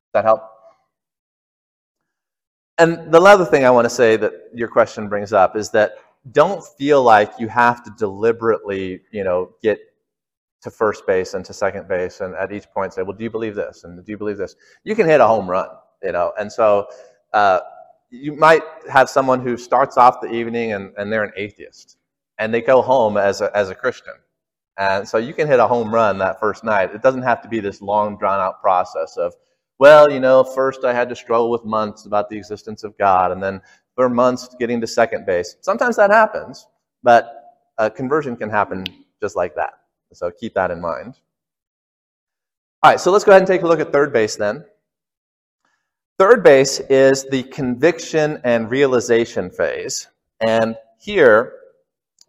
Does 0.08 0.14
that 0.14 0.26
help? 0.26 0.50
And 2.80 3.12
the 3.12 3.20
other 3.20 3.46
thing 3.46 3.66
I 3.66 3.70
want 3.70 3.86
to 3.86 3.90
say 3.90 4.16
that 4.18 4.34
your 4.54 4.70
question 4.70 5.10
brings 5.10 5.34
up 5.34 5.56
is 5.56 5.70
that 5.72 5.96
don't 6.32 6.64
feel 6.78 7.04
like 7.04 7.34
you 7.38 7.48
have 7.50 7.84
to 7.84 7.92
deliberately, 7.98 9.02
you 9.12 9.24
know, 9.24 9.54
get 9.62 9.80
to 10.62 10.72
first 10.72 11.06
base 11.08 11.34
and 11.34 11.46
to 11.46 11.54
second 11.54 11.88
base 11.88 12.22
and 12.22 12.36
at 12.36 12.52
each 12.52 12.70
point 12.72 12.94
say, 12.94 13.02
well, 13.02 13.16
do 13.16 13.24
you 13.24 13.30
believe 13.30 13.56
this? 13.56 13.84
And 13.84 14.04
do 14.04 14.12
you 14.12 14.18
believe 14.18 14.38
this? 14.38 14.56
You 14.84 14.96
can 14.96 15.08
hit 15.08 15.22
a 15.22 15.28
home 15.28 15.50
run, 15.50 15.70
you 16.04 16.12
know, 16.12 16.34
and 16.40 16.52
so 16.52 16.88
uh, 17.34 17.60
you 18.10 18.36
might 18.36 18.64
have 18.92 19.10
someone 19.10 19.42
who 19.42 19.58
starts 19.58 19.98
off 19.98 20.22
the 20.22 20.32
evening 20.32 20.74
and, 20.74 20.92
and 20.98 21.12
they're 21.12 21.24
an 21.24 21.34
atheist 21.36 21.98
and 22.38 22.54
they 22.54 22.62
go 22.62 22.82
home 22.82 23.18
as 23.18 23.42
a, 23.42 23.56
as 23.56 23.70
a 23.70 23.76
Christian. 23.76 24.14
And 24.78 25.08
so 25.08 25.18
you 25.18 25.34
can 25.34 25.48
hit 25.48 25.60
a 25.60 25.68
home 25.68 25.94
run 25.94 26.18
that 26.20 26.40
first 26.40 26.64
night. 26.64 26.96
It 26.96 27.04
doesn't 27.04 27.24
have 27.24 27.42
to 27.42 27.50
be 27.50 27.60
this 27.60 27.82
long, 27.82 28.18
drawn 28.18 28.40
out 28.40 28.62
process 28.62 29.18
of, 29.18 29.34
well, 29.78 30.12
you 30.12 30.22
know, 30.22 30.44
first 30.44 30.86
I 30.86 30.94
had 30.94 31.10
to 31.10 31.16
struggle 31.16 31.52
with 31.52 31.66
months 31.66 32.06
about 32.06 32.30
the 32.30 32.38
existence 32.38 32.84
of 32.84 32.98
God, 32.98 33.32
and 33.32 33.44
then 33.44 33.62
for 33.96 34.10
months 34.10 34.56
getting 34.58 34.80
to 34.82 34.88
second 34.88 35.26
base. 35.26 35.58
Sometimes 35.62 35.98
that 35.98 36.12
happens, 36.12 36.66
but 37.04 37.44
a 37.78 37.90
conversion 37.90 38.38
can 38.38 38.50
happen 38.50 38.86
just 39.22 39.36
like 39.36 39.56
that. 39.56 39.74
So 40.14 40.32
keep 40.32 40.54
that 40.54 40.72
in 40.72 40.82
mind. 40.82 41.20
All 42.82 42.92
right, 42.92 43.00
so 43.00 43.12
let's 43.12 43.26
go 43.26 43.34
ahead 43.34 43.42
and 43.42 43.48
take 43.48 43.64
a 43.64 43.68
look 43.68 43.82
at 43.82 43.92
third 43.92 44.14
base 44.14 44.38
then. 44.38 44.64
Third 46.20 46.44
base 46.44 46.82
is 46.82 47.24
the 47.30 47.44
conviction 47.44 48.42
and 48.44 48.70
realization 48.70 49.50
phase. 49.50 50.10
And 50.42 50.76
here 51.00 51.54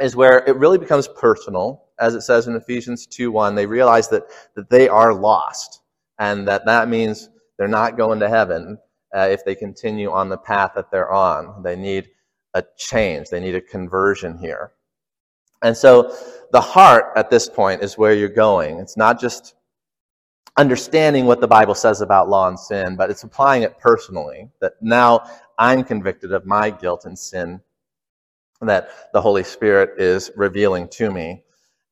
is 0.00 0.14
where 0.14 0.44
it 0.46 0.54
really 0.54 0.78
becomes 0.78 1.08
personal. 1.08 1.86
As 1.98 2.14
it 2.14 2.20
says 2.20 2.46
in 2.46 2.54
Ephesians 2.54 3.08
2.1, 3.08 3.56
they 3.56 3.66
realize 3.66 4.08
that, 4.10 4.28
that 4.54 4.70
they 4.70 4.88
are 4.88 5.12
lost 5.12 5.80
and 6.20 6.46
that 6.46 6.66
that 6.66 6.88
means 6.88 7.30
they're 7.58 7.66
not 7.66 7.96
going 7.96 8.20
to 8.20 8.28
heaven 8.28 8.78
uh, 9.12 9.26
if 9.28 9.44
they 9.44 9.56
continue 9.56 10.12
on 10.12 10.28
the 10.28 10.38
path 10.38 10.70
that 10.76 10.92
they're 10.92 11.10
on. 11.10 11.60
They 11.64 11.74
need 11.74 12.10
a 12.54 12.62
change. 12.78 13.28
They 13.28 13.40
need 13.40 13.56
a 13.56 13.60
conversion 13.60 14.38
here. 14.38 14.70
And 15.62 15.76
so 15.76 16.14
the 16.52 16.60
heart 16.60 17.06
at 17.16 17.28
this 17.28 17.48
point 17.48 17.82
is 17.82 17.98
where 17.98 18.14
you're 18.14 18.28
going. 18.28 18.78
It's 18.78 18.96
not 18.96 19.20
just 19.20 19.56
understanding 20.60 21.24
what 21.24 21.40
the 21.40 21.48
Bible 21.48 21.74
says 21.74 22.02
about 22.02 22.28
law 22.28 22.46
and 22.46 22.60
sin, 22.60 22.94
but 22.94 23.10
it's 23.10 23.22
applying 23.22 23.62
it 23.62 23.78
personally. 23.78 24.50
That 24.60 24.74
now 24.82 25.24
I'm 25.58 25.82
convicted 25.82 26.32
of 26.32 26.44
my 26.44 26.68
guilt 26.68 27.06
and 27.06 27.18
sin 27.18 27.62
that 28.60 28.90
the 29.14 29.22
Holy 29.22 29.42
Spirit 29.42 29.98
is 29.98 30.30
revealing 30.36 30.86
to 30.88 31.10
me, 31.10 31.42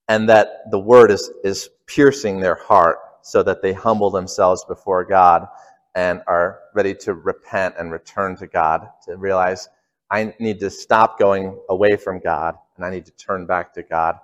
and 0.09 0.29
that 0.29 0.71
the 0.71 0.79
Word 0.79 1.11
is, 1.11 1.31
is 1.43 1.71
piercing 1.87 2.41
their 2.41 2.57
heart 2.57 2.99
so 3.23 3.43
that 3.43 3.63
they 3.63 3.73
humble 3.73 4.11
themselves 4.11 4.67
before 4.67 5.03
God 5.03 5.49
and 5.95 6.21
are 6.27 6.61
ready 6.75 6.95
to 6.95 7.15
repent 7.15 7.75
and 7.79 7.91
return 7.91 8.37
to 8.37 8.47
God, 8.47 8.87
to 9.07 9.17
realize 9.17 9.71
I 10.11 10.35
need 10.39 10.61
to 10.61 10.69
stop 10.69 11.19
going 11.19 11.59
away 11.71 11.97
from 11.97 12.21
God 12.21 12.55
and 12.77 12.85
I 12.85 12.91
need 12.91 13.07
to 13.07 13.13
turn 13.13 13.47
back 13.47 13.73
to 13.75 13.83
God. 13.83 14.17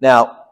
Now, 0.00 0.44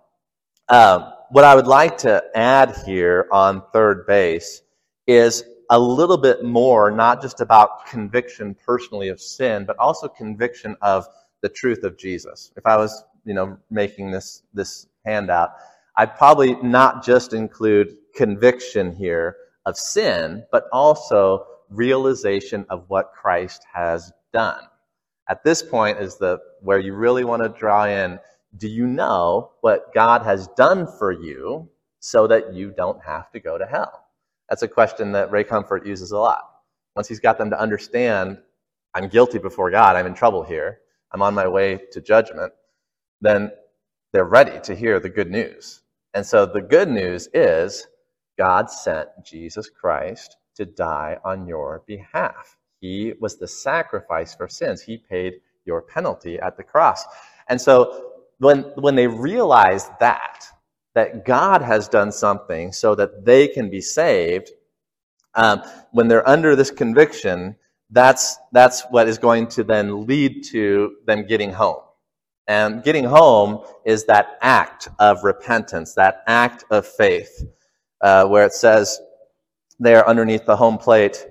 um, 0.68 1.12
what 1.30 1.44
I 1.44 1.54
would 1.54 1.66
like 1.66 1.98
to 1.98 2.22
add 2.34 2.76
here 2.84 3.26
on 3.32 3.62
third 3.72 4.06
base 4.06 4.62
is 5.06 5.44
a 5.70 5.78
little 5.78 6.16
bit 6.16 6.44
more, 6.44 6.90
not 6.90 7.20
just 7.20 7.40
about 7.40 7.86
conviction 7.86 8.54
personally 8.54 9.08
of 9.08 9.20
sin, 9.20 9.64
but 9.66 9.76
also 9.78 10.08
conviction 10.08 10.76
of 10.80 11.06
the 11.42 11.48
truth 11.48 11.82
of 11.82 11.98
Jesus. 11.98 12.52
If 12.56 12.66
I 12.66 12.76
was, 12.76 13.04
you 13.24 13.34
know, 13.34 13.58
making 13.70 14.10
this, 14.10 14.42
this 14.54 14.86
handout, 15.04 15.50
I'd 15.96 16.16
probably 16.16 16.54
not 16.62 17.04
just 17.04 17.32
include 17.32 17.96
conviction 18.14 18.94
here 18.94 19.36
of 19.64 19.76
sin, 19.76 20.44
but 20.52 20.64
also 20.72 21.46
realization 21.70 22.64
of 22.70 22.84
what 22.88 23.12
Christ 23.12 23.64
has 23.72 24.12
done. 24.32 24.62
At 25.28 25.42
this 25.42 25.62
point 25.62 25.98
is 25.98 26.16
the 26.16 26.38
where 26.60 26.78
you 26.78 26.94
really 26.94 27.24
want 27.24 27.42
to 27.42 27.48
draw 27.48 27.86
in 27.86 28.20
do 28.58 28.68
you 28.68 28.86
know 28.86 29.52
what 29.60 29.92
God 29.94 30.22
has 30.22 30.48
done 30.48 30.86
for 30.98 31.12
you 31.12 31.68
so 32.00 32.26
that 32.26 32.54
you 32.54 32.70
don't 32.70 33.02
have 33.04 33.30
to 33.32 33.40
go 33.40 33.58
to 33.58 33.66
hell? 33.66 34.04
That's 34.48 34.62
a 34.62 34.68
question 34.68 35.12
that 35.12 35.30
Ray 35.30 35.44
Comfort 35.44 35.86
uses 35.86 36.12
a 36.12 36.18
lot. 36.18 36.42
Once 36.94 37.08
he's 37.08 37.20
got 37.20 37.38
them 37.38 37.50
to 37.50 37.60
understand, 37.60 38.38
I'm 38.94 39.08
guilty 39.08 39.38
before 39.38 39.70
God, 39.70 39.96
I'm 39.96 40.06
in 40.06 40.14
trouble 40.14 40.42
here, 40.42 40.80
I'm 41.12 41.22
on 41.22 41.34
my 41.34 41.48
way 41.48 41.80
to 41.92 42.00
judgment, 42.00 42.52
then 43.20 43.50
they're 44.12 44.24
ready 44.24 44.60
to 44.60 44.74
hear 44.74 45.00
the 45.00 45.08
good 45.08 45.30
news. 45.30 45.82
And 46.14 46.24
so 46.24 46.46
the 46.46 46.62
good 46.62 46.88
news 46.88 47.28
is 47.34 47.86
God 48.38 48.70
sent 48.70 49.08
Jesus 49.24 49.68
Christ 49.68 50.36
to 50.54 50.64
die 50.64 51.18
on 51.24 51.46
your 51.46 51.82
behalf. 51.86 52.56
He 52.80 53.14
was 53.20 53.36
the 53.36 53.48
sacrifice 53.48 54.34
for 54.34 54.48
sins. 54.48 54.80
He 54.80 54.96
paid 54.96 55.34
your 55.64 55.82
penalty 55.82 56.38
at 56.38 56.56
the 56.56 56.62
cross. 56.62 57.04
And 57.48 57.60
so 57.60 58.12
when, 58.38 58.62
when 58.76 58.94
they 58.94 59.06
realize 59.06 59.88
that, 60.00 60.44
that 60.94 61.24
God 61.24 61.62
has 61.62 61.88
done 61.88 62.12
something 62.12 62.72
so 62.72 62.94
that 62.94 63.24
they 63.24 63.48
can 63.48 63.70
be 63.70 63.80
saved, 63.80 64.50
um, 65.34 65.62
when 65.92 66.08
they're 66.08 66.28
under 66.28 66.56
this 66.56 66.70
conviction, 66.70 67.56
that's, 67.90 68.38
that's 68.52 68.82
what 68.90 69.08
is 69.08 69.18
going 69.18 69.48
to 69.48 69.64
then 69.64 70.06
lead 70.06 70.44
to 70.44 70.96
them 71.06 71.26
getting 71.26 71.52
home. 71.52 71.80
And 72.48 72.82
getting 72.82 73.04
home 73.04 73.64
is 73.84 74.04
that 74.04 74.38
act 74.40 74.88
of 74.98 75.24
repentance, 75.24 75.94
that 75.94 76.22
act 76.26 76.64
of 76.70 76.86
faith, 76.86 77.44
uh, 78.00 78.26
where 78.26 78.46
it 78.46 78.52
says 78.52 79.00
they 79.80 79.94
are 79.94 80.06
underneath 80.06 80.46
the 80.46 80.56
home 80.56 80.78
plate, 80.78 81.26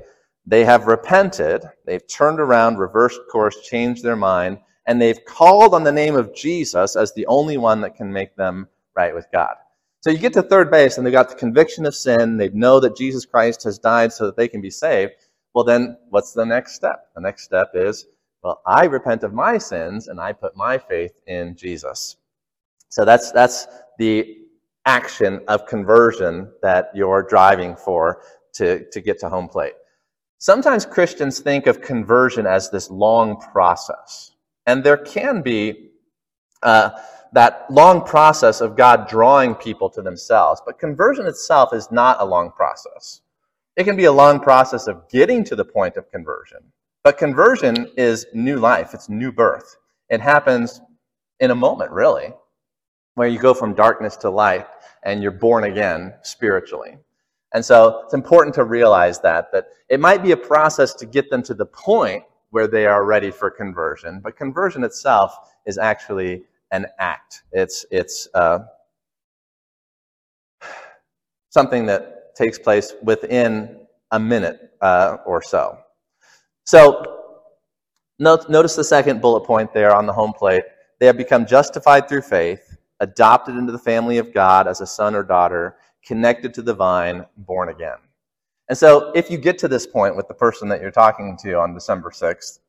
they 0.45 0.65
have 0.65 0.87
repented, 0.87 1.63
they've 1.85 2.05
turned 2.07 2.39
around, 2.39 2.77
reversed 2.77 3.19
course, 3.31 3.61
changed 3.61 4.03
their 4.03 4.15
mind, 4.15 4.59
and 4.87 5.01
they've 5.01 5.23
called 5.25 5.73
on 5.73 5.83
the 5.83 5.91
name 5.91 6.15
of 6.15 6.33
Jesus 6.33 6.95
as 6.95 7.13
the 7.13 7.25
only 7.27 7.57
one 7.57 7.81
that 7.81 7.95
can 7.95 8.11
make 8.11 8.35
them 8.35 8.67
right 8.95 9.13
with 9.13 9.27
God. 9.31 9.55
So 10.01 10.11
you 10.11 10.17
get 10.19 10.33
to 10.33 10.43
third 10.43 10.69
base 10.69 10.97
and 10.97 11.05
they've 11.05 11.11
got 11.11 11.29
the 11.29 11.35
conviction 11.35 11.85
of 11.85 11.95
sin. 11.95 12.37
They 12.37 12.49
know 12.49 12.79
that 12.79 12.95
Jesus 12.95 13.25
Christ 13.25 13.63
has 13.63 13.79
died 13.79 14.13
so 14.13 14.27
that 14.27 14.37
they 14.37 14.47
can 14.47 14.61
be 14.61 14.69
saved. 14.69 15.13
Well, 15.53 15.63
then 15.63 15.97
what's 16.09 16.33
the 16.33 16.45
next 16.45 16.75
step? 16.75 17.07
The 17.15 17.21
next 17.21 17.43
step 17.43 17.71
is, 17.73 18.05
well, 18.43 18.61
I 18.67 18.85
repent 18.85 19.23
of 19.23 19.33
my 19.33 19.57
sins 19.57 20.07
and 20.07 20.19
I 20.19 20.33
put 20.33 20.55
my 20.55 20.77
faith 20.77 21.19
in 21.25 21.55
Jesus. 21.55 22.17
So 22.89 23.03
that's, 23.03 23.31
that's 23.31 23.67
the 23.97 24.37
action 24.85 25.41
of 25.47 25.65
conversion 25.65 26.51
that 26.61 26.91
you're 26.93 27.23
driving 27.23 27.75
for 27.75 28.21
to, 28.53 28.87
to 28.91 29.01
get 29.01 29.19
to 29.21 29.29
home 29.29 29.47
plate. 29.47 29.73
Sometimes 30.37 30.85
Christians 30.85 31.39
think 31.39 31.65
of 31.65 31.81
conversion 31.81 32.45
as 32.45 32.69
this 32.69 32.91
long 32.91 33.41
process. 33.41 34.34
And 34.65 34.83
there 34.83 34.97
can 34.97 35.41
be 35.41 35.91
uh, 36.63 36.91
that 37.33 37.65
long 37.69 38.01
process 38.03 38.61
of 38.61 38.75
God 38.75 39.07
drawing 39.07 39.55
people 39.55 39.89
to 39.91 40.01
themselves. 40.01 40.61
But 40.65 40.79
conversion 40.79 41.27
itself 41.27 41.73
is 41.73 41.91
not 41.91 42.17
a 42.19 42.25
long 42.25 42.51
process. 42.51 43.21
It 43.75 43.83
can 43.83 43.97
be 43.97 44.05
a 44.05 44.11
long 44.11 44.39
process 44.39 44.87
of 44.87 45.07
getting 45.09 45.43
to 45.45 45.55
the 45.55 45.65
point 45.65 45.97
of 45.97 46.09
conversion. 46.11 46.59
But 47.03 47.17
conversion 47.17 47.91
is 47.97 48.25
new 48.33 48.57
life, 48.57 48.93
it's 48.93 49.09
new 49.09 49.31
birth. 49.31 49.77
It 50.09 50.21
happens 50.21 50.81
in 51.39 51.51
a 51.51 51.55
moment, 51.55 51.91
really, 51.91 52.33
where 53.15 53.27
you 53.27 53.37
go 53.37 53.53
from 53.53 53.75
darkness 53.75 54.15
to 54.17 54.29
light 54.29 54.65
and 55.03 55.21
you're 55.21 55.31
born 55.31 55.65
again 55.65 56.13
spiritually. 56.23 56.97
And 57.53 57.63
so 57.63 58.01
it's 58.03 58.13
important 58.13 58.55
to 58.55 58.63
realize 58.63 59.19
that, 59.21 59.51
that 59.51 59.67
it 59.89 59.99
might 59.99 60.23
be 60.23 60.31
a 60.31 60.37
process 60.37 60.93
to 60.95 61.05
get 61.05 61.29
them 61.29 61.43
to 61.43 61.53
the 61.53 61.65
point 61.65 62.23
where 62.55 62.67
they 62.67 62.85
are 62.85 63.03
ready 63.03 63.31
for 63.31 63.51
conversion. 63.51 64.21
But 64.23 64.37
conversion 64.37 64.85
itself 64.85 65.35
is 65.65 65.77
actually 65.77 66.43
an 66.71 66.85
act. 66.99 67.43
It's, 67.51 67.85
it's 67.91 68.29
uh, 68.33 68.59
something 71.49 71.85
that 71.87 72.33
takes 72.33 72.57
place 72.57 72.93
within 73.03 73.85
a 74.11 74.19
minute 74.21 74.71
uh, 74.79 75.17
or 75.25 75.41
so. 75.41 75.79
So, 76.63 77.23
note, 78.19 78.49
notice 78.49 78.77
the 78.77 78.85
second 78.85 79.19
bullet 79.19 79.41
point 79.41 79.73
there 79.73 79.93
on 79.93 80.05
the 80.05 80.13
home 80.13 80.31
plate. 80.31 80.63
They 81.01 81.07
have 81.07 81.17
become 81.17 81.45
justified 81.45 82.07
through 82.07 82.21
faith, 82.21 82.77
adopted 83.01 83.57
into 83.57 83.73
the 83.73 83.79
family 83.79 84.17
of 84.17 84.33
God 84.33 84.65
as 84.69 84.79
a 84.79 84.87
son 84.87 85.13
or 85.13 85.23
daughter, 85.23 85.75
connected 86.05 86.53
to 86.53 86.61
the 86.61 86.73
vine, 86.73 87.25
born 87.35 87.67
again. 87.67 87.97
And 88.67 88.77
so, 88.77 89.11
if 89.13 89.29
you 89.29 89.37
get 89.37 89.59
to 89.59 89.67
this 89.67 89.85
point 89.85 90.15
with 90.15 90.27
the 90.27 90.33
person 90.33 90.69
that 90.69 90.81
you're 90.81 90.91
talking 90.91 91.37
to 91.43 91.59
on 91.59 91.73
December 91.73 92.09
6th, 92.09 92.59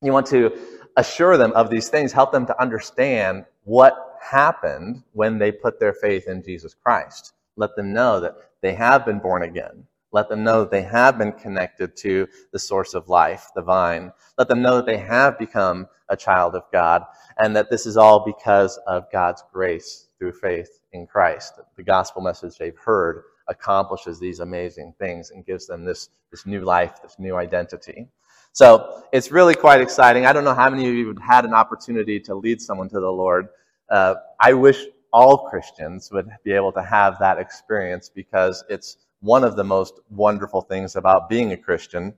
you 0.00 0.12
want 0.12 0.26
to 0.26 0.56
assure 0.96 1.36
them 1.36 1.52
of 1.52 1.70
these 1.70 1.88
things, 1.88 2.12
help 2.12 2.30
them 2.30 2.46
to 2.46 2.60
understand 2.60 3.44
what 3.64 4.16
happened 4.20 5.02
when 5.12 5.38
they 5.38 5.50
put 5.50 5.80
their 5.80 5.92
faith 5.92 6.28
in 6.28 6.42
Jesus 6.42 6.74
Christ. 6.74 7.32
Let 7.56 7.74
them 7.76 7.92
know 7.92 8.20
that 8.20 8.36
they 8.62 8.74
have 8.74 9.04
been 9.04 9.18
born 9.18 9.42
again. 9.42 9.86
Let 10.12 10.28
them 10.28 10.44
know 10.44 10.60
that 10.60 10.70
they 10.70 10.82
have 10.82 11.18
been 11.18 11.32
connected 11.32 11.96
to 11.98 12.28
the 12.52 12.58
source 12.58 12.94
of 12.94 13.08
life, 13.08 13.48
the 13.56 13.62
vine. 13.62 14.12
Let 14.38 14.46
them 14.48 14.62
know 14.62 14.76
that 14.76 14.86
they 14.86 14.98
have 14.98 15.38
become 15.38 15.88
a 16.08 16.16
child 16.16 16.54
of 16.54 16.62
God 16.72 17.02
and 17.38 17.56
that 17.56 17.70
this 17.70 17.84
is 17.84 17.96
all 17.96 18.24
because 18.24 18.78
of 18.86 19.10
God's 19.10 19.42
grace 19.52 20.08
through 20.18 20.32
faith 20.32 20.78
in 20.92 21.06
Christ. 21.06 21.54
The 21.76 21.82
gospel 21.82 22.22
message 22.22 22.56
they've 22.56 22.78
heard 22.78 23.24
accomplishes 23.48 24.18
these 24.18 24.40
amazing 24.40 24.94
things 24.98 25.30
and 25.30 25.44
gives 25.44 25.66
them 25.66 25.84
this, 25.84 26.08
this 26.30 26.46
new 26.46 26.60
life, 26.60 27.02
this 27.02 27.16
new 27.18 27.36
identity. 27.36 28.08
So 28.52 29.02
it's 29.12 29.30
really 29.30 29.54
quite 29.54 29.80
exciting. 29.80 30.26
I 30.26 30.32
don't 30.32 30.44
know 30.44 30.54
how 30.54 30.70
many 30.70 30.88
of 30.88 30.94
you 30.94 31.08
have 31.08 31.18
had 31.18 31.44
an 31.44 31.54
opportunity 31.54 32.20
to 32.20 32.34
lead 32.34 32.60
someone 32.60 32.88
to 32.90 33.00
the 33.00 33.10
Lord. 33.10 33.48
Uh, 33.90 34.14
I 34.40 34.52
wish 34.52 34.84
all 35.12 35.48
Christians 35.48 36.10
would 36.12 36.28
be 36.44 36.52
able 36.52 36.72
to 36.72 36.82
have 36.82 37.18
that 37.18 37.38
experience 37.38 38.08
because 38.08 38.64
it's 38.68 38.96
one 39.20 39.42
of 39.42 39.56
the 39.56 39.64
most 39.64 40.00
wonderful 40.10 40.60
things 40.60 40.96
about 40.96 41.28
being 41.28 41.52
a 41.52 41.56
Christian. 41.56 42.14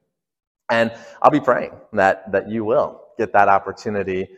And 0.70 0.92
I'll 1.22 1.30
be 1.30 1.40
praying 1.40 1.72
that, 1.92 2.30
that 2.32 2.50
you 2.50 2.64
will 2.64 3.00
get 3.18 3.32
that 3.32 3.48
opportunity 3.48 4.28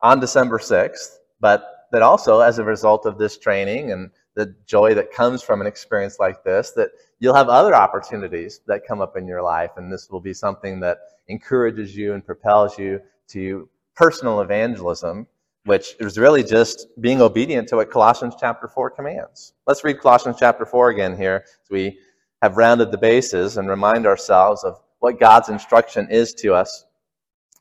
on 0.00 0.18
December 0.18 0.58
6th, 0.58 1.18
but 1.40 1.88
that 1.92 2.02
also 2.02 2.40
as 2.40 2.58
a 2.58 2.64
result 2.64 3.06
of 3.06 3.18
this 3.18 3.38
training 3.38 3.92
and 3.92 4.10
the 4.36 4.54
joy 4.66 4.94
that 4.94 5.10
comes 5.10 5.42
from 5.42 5.62
an 5.62 5.66
experience 5.66 6.20
like 6.20 6.44
this, 6.44 6.70
that 6.72 6.90
you'll 7.18 7.34
have 7.34 7.48
other 7.48 7.74
opportunities 7.74 8.60
that 8.66 8.86
come 8.86 9.00
up 9.00 9.16
in 9.16 9.26
your 9.26 9.42
life. 9.42 9.70
And 9.78 9.90
this 9.90 10.10
will 10.10 10.20
be 10.20 10.34
something 10.34 10.78
that 10.80 10.98
encourages 11.28 11.96
you 11.96 12.12
and 12.12 12.24
propels 12.24 12.78
you 12.78 13.00
to 13.28 13.68
personal 13.94 14.42
evangelism, 14.42 15.26
which 15.64 15.96
is 16.00 16.18
really 16.18 16.44
just 16.44 16.86
being 17.00 17.22
obedient 17.22 17.66
to 17.68 17.76
what 17.76 17.90
Colossians 17.90 18.34
chapter 18.38 18.68
4 18.68 18.90
commands. 18.90 19.54
Let's 19.66 19.82
read 19.82 20.00
Colossians 20.00 20.36
chapter 20.38 20.66
4 20.66 20.90
again 20.90 21.16
here 21.16 21.44
as 21.46 21.70
we 21.70 21.98
have 22.42 22.58
rounded 22.58 22.92
the 22.92 22.98
bases 22.98 23.56
and 23.56 23.68
remind 23.68 24.06
ourselves 24.06 24.64
of 24.64 24.78
what 24.98 25.18
God's 25.18 25.48
instruction 25.48 26.08
is 26.10 26.34
to 26.34 26.52
us 26.52 26.84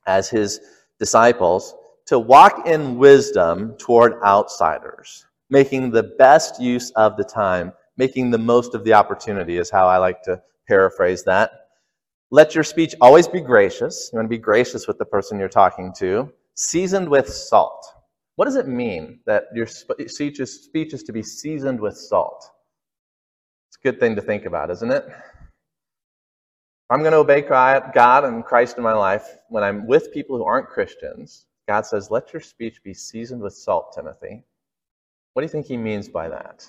as 0.08 0.30
his 0.30 0.60
disciples 1.00 1.74
to 2.08 2.20
walk 2.20 2.68
in 2.68 2.98
wisdom 2.98 3.76
toward 3.78 4.22
outsiders 4.24 5.26
making 5.50 5.92
the 5.92 6.04
best 6.18 6.62
use 6.62 6.92
of 6.92 7.18
the 7.18 7.24
time, 7.24 7.72
making 7.98 8.32
the 8.32 8.38
most 8.38 8.74
of 8.76 8.84
the 8.84 8.94
opportunity 8.94 9.58
is 9.58 9.70
how 9.70 9.88
I 9.88 9.98
like 9.98 10.22
to 10.24 10.42
paraphrase 10.68 11.24
that. 11.26 11.52
Let 12.32 12.56
your 12.56 12.64
speech 12.64 12.96
always 13.00 13.28
be 13.28 13.40
gracious. 13.42 14.10
You 14.12 14.18
want 14.18 14.26
to 14.26 14.30
be 14.30 14.38
gracious 14.38 14.88
with 14.88 14.98
the 14.98 15.06
person 15.06 15.40
you're 15.40 15.48
talking 15.48 15.94
to, 16.00 16.32
seasoned 16.56 17.08
with 17.08 17.30
salt. 17.30 17.86
What 18.36 18.46
does 18.46 18.56
it 18.56 18.68
mean 18.68 19.20
that 19.26 19.46
your 19.54 19.68
speech 19.68 20.40
is, 20.40 20.68
to 21.04 21.14
be 21.14 21.24
seasoned 21.24 21.80
with 21.80 21.96
salt? 21.96 22.50
It's 23.70 23.78
a 23.78 23.84
good 23.84 24.00
thing 24.00 24.16
to 24.16 24.22
think 24.22 24.46
about, 24.46 24.72
isn't 24.72 24.92
it? 24.92 25.06
I'm 26.90 27.00
going 27.00 27.14
to 27.14 27.18
obey 27.18 27.42
God 27.42 28.26
and 28.26 28.44
Christ 28.44 28.78
in 28.78 28.84
my 28.84 28.94
life. 28.94 29.38
When 29.50 29.64
I'm 29.64 29.88
with 29.88 30.12
people 30.12 30.38
who 30.38 30.44
aren't 30.44 30.68
Christians, 30.68 31.46
God 31.68 31.86
says, 31.86 32.12
let 32.12 32.34
your 32.34 32.42
speech 32.42 32.84
be 32.84 32.94
seasoned 32.94 33.42
with 33.42 33.54
salt, 33.54 33.94
Timothy. 33.96 34.44
What 35.36 35.42
do 35.42 35.48
you 35.48 35.50
think 35.50 35.66
he 35.66 35.76
means 35.76 36.08
by 36.08 36.30
that? 36.30 36.66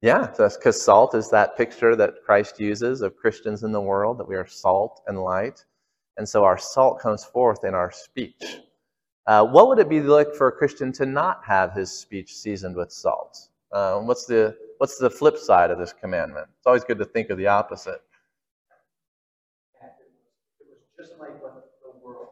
Yeah, 0.00 0.28
because 0.28 0.80
salt 0.80 1.16
is 1.16 1.28
that 1.30 1.56
picture 1.56 1.96
that 1.96 2.22
Christ 2.24 2.60
uses 2.60 3.00
of 3.00 3.16
Christians 3.16 3.64
in 3.64 3.72
the 3.72 3.80
world, 3.80 4.18
that 4.18 4.28
we 4.28 4.36
are 4.36 4.46
salt 4.46 5.02
and 5.08 5.20
light. 5.20 5.64
And 6.18 6.28
so 6.28 6.44
our 6.44 6.56
salt 6.56 7.00
comes 7.00 7.24
forth 7.24 7.64
in 7.64 7.74
our 7.74 7.90
speech. 7.90 8.60
Uh, 9.26 9.44
what 9.44 9.66
would 9.66 9.80
it 9.80 9.88
be 9.88 10.00
like 10.00 10.32
for 10.34 10.46
a 10.46 10.52
Christian 10.52 10.92
to 10.92 11.04
not 11.04 11.40
have 11.44 11.72
his 11.72 11.90
speech 11.90 12.36
seasoned 12.36 12.76
with 12.76 12.92
salt? 12.92 13.36
Uh, 13.72 13.98
what's, 13.98 14.24
the, 14.24 14.56
what's 14.78 14.98
the 14.98 15.10
flip 15.10 15.36
side 15.36 15.72
of 15.72 15.80
this 15.80 15.92
commandment? 15.92 16.46
It's 16.58 16.66
always 16.68 16.84
good 16.84 16.98
to 16.98 17.04
think 17.04 17.30
of 17.30 17.38
the 17.38 17.48
opposite. 17.48 18.02
It 20.60 20.68
was 20.70 21.08
just 21.08 21.18
like 21.18 21.40
the 21.40 21.98
world. 22.04 22.28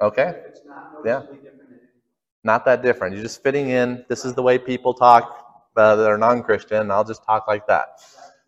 Okay? 0.00 0.32
It's 0.46 0.62
not 0.64 0.94
Yeah. 1.04 1.24
Not 2.44 2.64
that 2.64 2.82
different. 2.82 3.14
You're 3.14 3.22
just 3.22 3.42
fitting 3.42 3.70
in. 3.70 4.04
This 4.08 4.24
is 4.24 4.34
the 4.34 4.42
way 4.42 4.58
people 4.58 4.94
talk 4.94 5.68
uh, 5.76 5.96
that 5.96 6.08
are 6.08 6.18
non 6.18 6.42
Christian. 6.42 6.90
I'll 6.90 7.04
just 7.04 7.24
talk 7.24 7.46
like 7.46 7.66
that. 7.68 8.00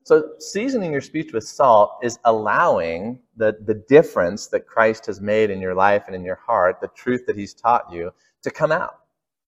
So, 0.02 0.32
seasoning 0.38 0.92
your 0.92 1.00
speech 1.00 1.32
with 1.32 1.44
salt 1.44 1.98
is 2.02 2.18
allowing 2.24 3.20
the, 3.36 3.56
the 3.64 3.74
difference 3.74 4.48
that 4.48 4.66
Christ 4.66 5.06
has 5.06 5.20
made 5.20 5.50
in 5.50 5.60
your 5.60 5.74
life 5.74 6.04
and 6.06 6.14
in 6.14 6.24
your 6.24 6.40
heart, 6.46 6.80
the 6.80 6.88
truth 6.88 7.24
that 7.26 7.36
He's 7.36 7.54
taught 7.54 7.90
you, 7.92 8.12
to 8.42 8.50
come 8.50 8.72
out. 8.72 8.98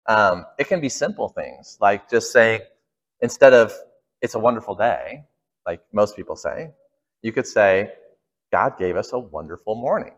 Um, 0.07 0.45
it 0.59 0.67
can 0.67 0.81
be 0.81 0.89
simple 0.89 1.29
things, 1.29 1.77
like 1.79 2.09
just 2.09 2.31
saying, 2.31 2.61
instead 3.21 3.53
of, 3.53 3.73
it's 4.21 4.35
a 4.35 4.39
wonderful 4.39 4.75
day, 4.75 5.23
like 5.65 5.81
most 5.93 6.15
people 6.15 6.35
say, 6.35 6.71
you 7.21 7.31
could 7.31 7.47
say, 7.47 7.93
God 8.51 8.77
gave 8.77 8.97
us 8.97 9.13
a 9.13 9.19
wonderful 9.19 9.75
morning. 9.75 10.13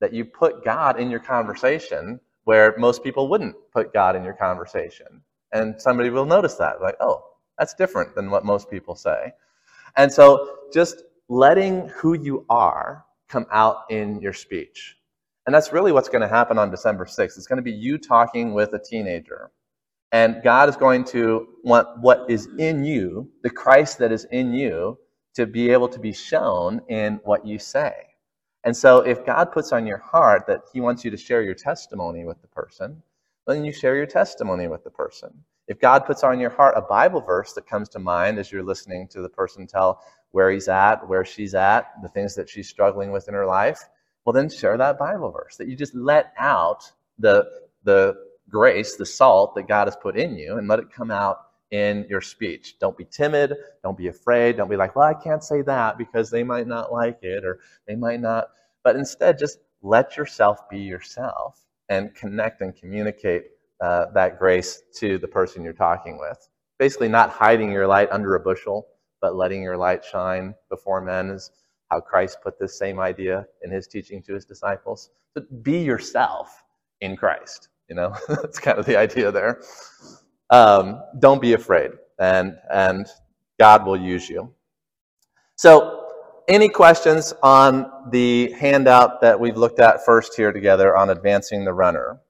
That 0.00 0.12
you 0.14 0.24
put 0.24 0.64
God 0.64 1.00
in 1.00 1.10
your 1.10 1.20
conversation 1.20 2.20
where 2.48 2.74
most 2.78 3.04
people 3.04 3.28
wouldn't 3.28 3.54
put 3.74 3.92
God 3.92 4.16
in 4.16 4.24
your 4.24 4.32
conversation. 4.32 5.20
And 5.52 5.78
somebody 5.78 6.08
will 6.08 6.24
notice 6.24 6.54
that, 6.54 6.80
like, 6.80 6.96
oh, 6.98 7.22
that's 7.58 7.74
different 7.74 8.14
than 8.14 8.30
what 8.30 8.42
most 8.42 8.70
people 8.70 8.94
say. 8.94 9.34
And 9.98 10.10
so 10.10 10.56
just 10.72 11.02
letting 11.28 11.88
who 11.88 12.14
you 12.14 12.46
are 12.48 13.04
come 13.28 13.44
out 13.52 13.82
in 13.90 14.18
your 14.22 14.32
speech. 14.32 14.96
And 15.44 15.54
that's 15.54 15.74
really 15.74 15.92
what's 15.92 16.08
going 16.08 16.22
to 16.22 16.28
happen 16.28 16.56
on 16.56 16.70
December 16.70 17.04
6th. 17.04 17.36
It's 17.36 17.46
going 17.46 17.58
to 17.58 17.62
be 17.62 17.70
you 17.70 17.98
talking 17.98 18.54
with 18.54 18.72
a 18.72 18.78
teenager. 18.78 19.50
And 20.12 20.42
God 20.42 20.70
is 20.70 20.76
going 20.76 21.04
to 21.04 21.48
want 21.64 22.00
what 22.00 22.30
is 22.30 22.48
in 22.56 22.82
you, 22.82 23.28
the 23.42 23.50
Christ 23.50 23.98
that 23.98 24.10
is 24.10 24.24
in 24.32 24.54
you, 24.54 24.96
to 25.34 25.44
be 25.44 25.70
able 25.70 25.88
to 25.90 25.98
be 25.98 26.14
shown 26.14 26.80
in 26.88 27.20
what 27.24 27.46
you 27.46 27.58
say. 27.58 28.07
And 28.64 28.76
so 28.76 28.98
if 28.98 29.24
God 29.24 29.52
puts 29.52 29.72
on 29.72 29.86
your 29.86 29.98
heart 29.98 30.46
that 30.46 30.62
He 30.72 30.80
wants 30.80 31.04
you 31.04 31.10
to 31.10 31.16
share 31.16 31.42
your 31.42 31.54
testimony 31.54 32.24
with 32.24 32.40
the 32.42 32.48
person, 32.48 33.02
then 33.46 33.64
you 33.64 33.72
share 33.72 33.96
your 33.96 34.06
testimony 34.06 34.68
with 34.68 34.84
the 34.84 34.90
person. 34.90 35.32
If 35.68 35.80
God 35.80 36.06
puts 36.06 36.24
on 36.24 36.40
your 36.40 36.50
heart 36.50 36.74
a 36.76 36.82
Bible 36.82 37.20
verse 37.20 37.52
that 37.54 37.66
comes 37.66 37.88
to 37.90 37.98
mind 37.98 38.38
as 38.38 38.50
you're 38.50 38.62
listening 38.62 39.08
to 39.08 39.22
the 39.22 39.28
person 39.28 39.66
tell 39.66 40.02
where 40.32 40.50
he's 40.50 40.68
at, 40.68 41.06
where 41.08 41.24
she's 41.24 41.54
at, 41.54 41.92
the 42.02 42.08
things 42.08 42.34
that 42.34 42.48
she's 42.48 42.68
struggling 42.68 43.12
with 43.12 43.28
in 43.28 43.34
her 43.34 43.46
life, 43.46 43.80
well, 44.24 44.32
then 44.32 44.50
share 44.50 44.76
that 44.76 44.98
Bible 44.98 45.30
verse. 45.30 45.56
That 45.56 45.68
you 45.68 45.76
just 45.76 45.94
let 45.94 46.32
out 46.38 46.90
the, 47.18 47.46
the 47.84 48.16
grace, 48.48 48.96
the 48.96 49.06
salt 49.06 49.54
that 49.54 49.68
God 49.68 49.86
has 49.86 49.96
put 49.96 50.18
in 50.18 50.36
you, 50.36 50.58
and 50.58 50.68
let 50.68 50.78
it 50.78 50.92
come 50.92 51.10
out 51.10 51.47
in 51.70 52.06
your 52.08 52.20
speech. 52.20 52.78
Don't 52.78 52.96
be 52.96 53.04
timid. 53.04 53.54
Don't 53.82 53.96
be 53.96 54.08
afraid. 54.08 54.56
Don't 54.56 54.70
be 54.70 54.76
like, 54.76 54.96
well, 54.96 55.06
I 55.06 55.14
can't 55.14 55.44
say 55.44 55.62
that 55.62 55.98
because 55.98 56.30
they 56.30 56.42
might 56.42 56.66
not 56.66 56.92
like 56.92 57.18
it 57.22 57.44
or 57.44 57.60
they 57.86 57.94
might 57.94 58.20
not. 58.20 58.48
But 58.84 58.96
instead, 58.96 59.38
just 59.38 59.58
let 59.82 60.16
yourself 60.16 60.68
be 60.68 60.78
yourself 60.78 61.60
and 61.88 62.14
connect 62.14 62.60
and 62.60 62.74
communicate 62.74 63.44
uh, 63.80 64.06
that 64.14 64.38
grace 64.38 64.82
to 64.96 65.18
the 65.18 65.28
person 65.28 65.62
you're 65.62 65.72
talking 65.72 66.18
with. 66.18 66.48
Basically, 66.78 67.08
not 67.08 67.30
hiding 67.30 67.70
your 67.70 67.86
light 67.86 68.08
under 68.10 68.34
a 68.34 68.40
bushel, 68.40 68.86
but 69.20 69.36
letting 69.36 69.62
your 69.62 69.76
light 69.76 70.04
shine 70.04 70.54
before 70.70 71.00
men 71.00 71.30
is 71.30 71.50
how 71.90 72.00
Christ 72.00 72.38
put 72.42 72.58
this 72.58 72.78
same 72.78 73.00
idea 73.00 73.46
in 73.62 73.70
his 73.70 73.86
teaching 73.86 74.22
to 74.24 74.34
his 74.34 74.44
disciples. 74.44 75.10
So 75.34 75.44
be 75.62 75.78
yourself 75.78 76.62
in 77.00 77.16
Christ. 77.16 77.68
You 77.88 77.96
know, 77.96 78.14
that's 78.28 78.58
kind 78.58 78.78
of 78.78 78.86
the 78.86 78.96
idea 78.96 79.32
there. 79.32 79.62
Um, 80.50 81.02
don't 81.18 81.42
be 81.42 81.52
afraid, 81.52 81.90
and 82.18 82.56
and 82.70 83.06
God 83.58 83.86
will 83.86 83.96
use 84.00 84.28
you. 84.28 84.54
So, 85.56 86.06
any 86.48 86.68
questions 86.68 87.34
on 87.42 88.10
the 88.10 88.52
handout 88.52 89.20
that 89.20 89.38
we've 89.38 89.56
looked 89.56 89.80
at 89.80 90.04
first 90.04 90.34
here 90.36 90.52
together 90.52 90.96
on 90.96 91.10
advancing 91.10 91.64
the 91.64 91.72
runner? 91.74 92.20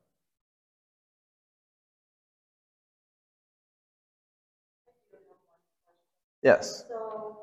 Yes. 6.42 6.84
So 6.88 7.38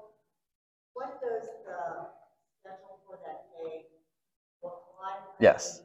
what 0.94 1.22
does 1.22 1.50
the 1.66 2.08
schedule 2.60 3.00
for 3.06 3.20
that 3.26 3.46
day 3.64 3.86
look 4.64 4.82
like? 5.02 5.22
Yes. 5.40 5.85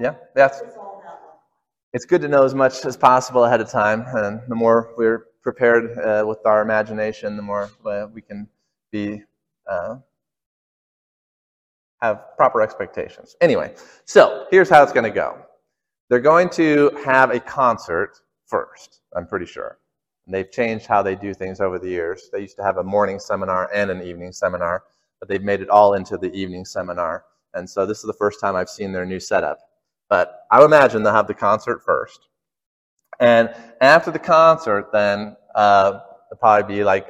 Yeah, 0.00 0.14
that's 0.34 0.62
it's 1.92 2.06
good 2.06 2.22
to 2.22 2.28
know 2.28 2.44
as 2.44 2.54
much 2.54 2.86
as 2.86 2.96
possible 2.96 3.44
ahead 3.44 3.60
of 3.60 3.68
time. 3.68 4.04
And 4.14 4.40
the 4.48 4.54
more 4.54 4.94
we're 4.96 5.26
prepared 5.42 5.98
uh, 5.98 6.24
with 6.26 6.38
our 6.46 6.62
imagination, 6.62 7.36
the 7.36 7.42
more 7.42 7.70
uh, 7.84 8.06
we 8.12 8.22
can 8.22 8.48
be 8.90 9.22
uh, 9.70 9.96
have 12.00 12.36
proper 12.36 12.62
expectations. 12.62 13.36
Anyway, 13.42 13.74
so 14.06 14.46
here's 14.50 14.70
how 14.70 14.82
it's 14.82 14.92
going 14.92 15.04
to 15.04 15.10
go. 15.10 15.38
They're 16.08 16.18
going 16.18 16.48
to 16.50 16.90
have 17.04 17.30
a 17.30 17.40
concert 17.40 18.20
first. 18.46 19.02
I'm 19.14 19.26
pretty 19.26 19.46
sure. 19.46 19.78
And 20.26 20.34
they've 20.34 20.50
changed 20.50 20.86
how 20.86 21.02
they 21.02 21.14
do 21.14 21.34
things 21.34 21.60
over 21.60 21.78
the 21.78 21.88
years. 21.88 22.30
They 22.32 22.40
used 22.40 22.56
to 22.56 22.62
have 22.62 22.78
a 22.78 22.84
morning 22.84 23.18
seminar 23.18 23.70
and 23.74 23.90
an 23.90 24.02
evening 24.02 24.32
seminar, 24.32 24.84
but 25.18 25.28
they've 25.28 25.42
made 25.42 25.60
it 25.60 25.68
all 25.68 25.94
into 25.94 26.16
the 26.16 26.32
evening 26.32 26.64
seminar. 26.64 27.24
And 27.52 27.68
so 27.68 27.84
this 27.84 27.98
is 27.98 28.04
the 28.04 28.14
first 28.14 28.40
time 28.40 28.56
I've 28.56 28.70
seen 28.70 28.92
their 28.92 29.04
new 29.04 29.20
setup. 29.20 29.58
But 30.10 30.44
I 30.50 30.58
would 30.58 30.66
imagine 30.66 31.02
they'll 31.02 31.14
have 31.14 31.28
the 31.28 31.34
concert 31.34 31.82
first. 31.82 32.28
And 33.18 33.54
after 33.80 34.10
the 34.10 34.18
concert, 34.18 34.90
then 34.92 35.36
uh, 35.54 35.90
there'll 35.92 36.38
probably 36.38 36.76
be 36.76 36.84
like 36.84 37.06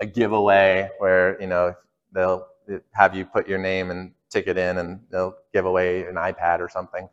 a 0.00 0.06
giveaway 0.06 0.88
where, 0.98 1.38
you 1.40 1.48
know, 1.48 1.74
they'll 2.12 2.46
have 2.92 3.14
you 3.14 3.26
put 3.26 3.48
your 3.48 3.58
name 3.58 3.90
and 3.90 4.12
ticket 4.30 4.56
in 4.56 4.78
and 4.78 5.00
they'll 5.10 5.34
give 5.52 5.66
away 5.66 6.04
an 6.04 6.14
iPad 6.14 6.60
or 6.60 6.68
something. 6.68 7.08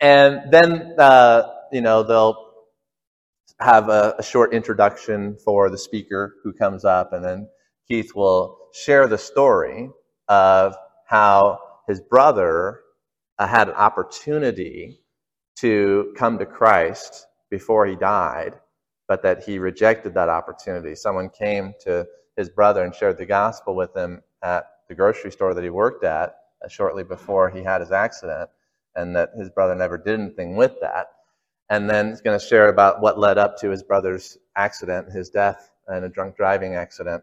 And 0.00 0.52
then, 0.52 0.94
uh, 0.98 1.42
you 1.72 1.80
know, 1.80 2.02
they'll 2.02 2.48
have 3.60 3.88
a, 3.88 4.14
a 4.18 4.22
short 4.22 4.54
introduction 4.54 5.36
for 5.44 5.70
the 5.70 5.78
speaker 5.78 6.36
who 6.44 6.52
comes 6.52 6.84
up, 6.84 7.12
and 7.12 7.24
then 7.24 7.48
Keith 7.88 8.14
will 8.14 8.58
share 8.72 9.08
the 9.08 9.18
story 9.18 9.90
of 10.28 10.76
how 11.06 11.58
his 11.88 12.00
brother 12.00 12.80
had 13.46 13.68
an 13.68 13.74
opportunity 13.74 15.00
to 15.56 16.12
come 16.16 16.38
to 16.38 16.46
Christ 16.46 17.26
before 17.50 17.86
he 17.86 17.96
died, 17.96 18.54
but 19.06 19.22
that 19.22 19.42
he 19.42 19.58
rejected 19.58 20.14
that 20.14 20.28
opportunity. 20.28 20.94
Someone 20.94 21.30
came 21.30 21.74
to 21.80 22.06
his 22.36 22.48
brother 22.48 22.84
and 22.84 22.94
shared 22.94 23.18
the 23.18 23.26
gospel 23.26 23.74
with 23.74 23.96
him 23.96 24.22
at 24.42 24.66
the 24.88 24.94
grocery 24.94 25.32
store 25.32 25.54
that 25.54 25.64
he 25.64 25.70
worked 25.70 26.04
at 26.04 26.36
uh, 26.64 26.68
shortly 26.68 27.04
before 27.04 27.50
he 27.50 27.62
had 27.62 27.80
his 27.80 27.92
accident, 27.92 28.48
and 28.94 29.14
that 29.14 29.30
his 29.36 29.50
brother 29.50 29.74
never 29.74 29.98
did 29.98 30.18
anything 30.18 30.56
with 30.56 30.72
that. 30.80 31.08
And 31.70 31.88
then 31.88 32.08
he's 32.08 32.20
going 32.20 32.38
to 32.38 32.44
share 32.44 32.68
about 32.68 33.00
what 33.00 33.18
led 33.18 33.38
up 33.38 33.58
to 33.58 33.70
his 33.70 33.82
brother's 33.82 34.38
accident, 34.56 35.12
his 35.12 35.28
death 35.28 35.72
in 35.88 36.04
a 36.04 36.08
drunk 36.08 36.36
driving 36.36 36.74
accident 36.74 37.22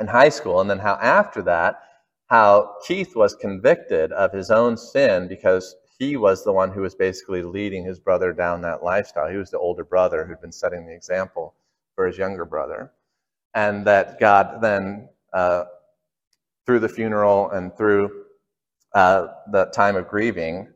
in 0.00 0.06
high 0.06 0.28
school, 0.28 0.60
and 0.60 0.70
then 0.70 0.78
how 0.78 0.94
after 0.94 1.42
that, 1.42 1.82
how 2.28 2.76
Keith 2.86 3.16
was 3.16 3.34
convicted 3.34 4.12
of 4.12 4.32
his 4.32 4.50
own 4.50 4.76
sin 4.76 5.28
because 5.28 5.74
he 5.98 6.16
was 6.16 6.44
the 6.44 6.52
one 6.52 6.70
who 6.70 6.82
was 6.82 6.94
basically 6.94 7.42
leading 7.42 7.84
his 7.84 7.98
brother 7.98 8.32
down 8.32 8.62
that 8.62 8.84
lifestyle. 8.84 9.28
He 9.28 9.36
was 9.36 9.50
the 9.50 9.58
older 9.58 9.84
brother 9.84 10.24
who'd 10.24 10.40
been 10.40 10.52
setting 10.52 10.86
the 10.86 10.94
example 10.94 11.54
for 11.94 12.06
his 12.06 12.18
younger 12.18 12.44
brother. 12.44 12.92
And 13.54 13.86
that 13.86 14.20
God 14.20 14.60
then, 14.60 15.08
uh, 15.32 15.64
through 16.66 16.80
the 16.80 16.88
funeral 16.88 17.50
and 17.50 17.76
through 17.76 18.24
uh, 18.94 19.28
the 19.50 19.66
time 19.66 19.96
of 19.96 20.08
grieving, 20.08 20.68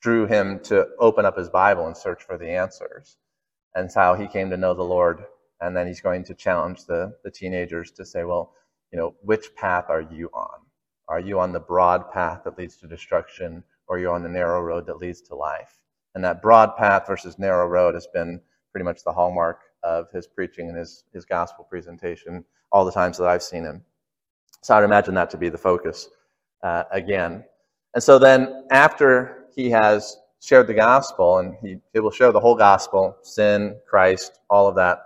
drew 0.00 0.26
him 0.26 0.60
to 0.60 0.88
open 1.00 1.24
up 1.26 1.36
his 1.36 1.50
Bible 1.50 1.86
and 1.86 1.96
search 1.96 2.22
for 2.22 2.38
the 2.38 2.48
answers. 2.50 3.18
And 3.74 3.86
it's 3.86 3.94
how 3.94 4.14
he 4.14 4.28
came 4.28 4.50
to 4.50 4.56
know 4.56 4.74
the 4.74 4.82
Lord. 4.82 5.24
And 5.60 5.76
then 5.76 5.86
he's 5.86 6.00
going 6.00 6.24
to 6.24 6.34
challenge 6.34 6.84
the, 6.86 7.14
the 7.24 7.30
teenagers 7.30 7.90
to 7.92 8.06
say, 8.06 8.24
well, 8.24 8.54
you 8.92 8.98
know, 8.98 9.14
which 9.22 9.54
path 9.56 9.86
are 9.88 10.02
you 10.02 10.30
on? 10.32 10.63
Are 11.08 11.20
you 11.20 11.38
on 11.38 11.52
the 11.52 11.60
broad 11.60 12.10
path 12.10 12.42
that 12.44 12.58
leads 12.58 12.76
to 12.76 12.86
destruction, 12.86 13.62
or 13.86 13.96
are 13.96 14.00
you 14.00 14.10
on 14.10 14.22
the 14.22 14.28
narrow 14.28 14.60
road 14.60 14.86
that 14.86 14.98
leads 14.98 15.20
to 15.22 15.34
life? 15.34 15.78
And 16.14 16.24
that 16.24 16.40
broad 16.40 16.76
path 16.76 17.06
versus 17.06 17.38
narrow 17.38 17.66
road 17.66 17.94
has 17.94 18.06
been 18.06 18.40
pretty 18.72 18.84
much 18.84 19.04
the 19.04 19.12
hallmark 19.12 19.60
of 19.82 20.10
his 20.12 20.26
preaching 20.26 20.68
and 20.68 20.78
his, 20.78 21.04
his 21.12 21.24
gospel 21.24 21.66
presentation 21.68 22.44
all 22.72 22.84
the 22.84 22.92
times 22.92 23.18
that 23.18 23.28
I've 23.28 23.42
seen 23.42 23.64
him. 23.64 23.82
So 24.62 24.74
I'd 24.74 24.84
imagine 24.84 25.14
that 25.14 25.30
to 25.30 25.36
be 25.36 25.48
the 25.48 25.58
focus 25.58 26.08
uh, 26.62 26.84
again. 26.90 27.44
And 27.94 28.02
so 28.02 28.18
then 28.18 28.64
after 28.70 29.44
he 29.54 29.70
has 29.70 30.16
shared 30.40 30.66
the 30.66 30.74
gospel, 30.74 31.38
and 31.38 31.54
he, 31.62 31.78
he 31.92 32.00
will 32.00 32.10
share 32.10 32.32
the 32.32 32.40
whole 32.40 32.56
gospel, 32.56 33.16
sin, 33.22 33.76
Christ, 33.88 34.40
all 34.50 34.66
of 34.66 34.74
that, 34.76 35.00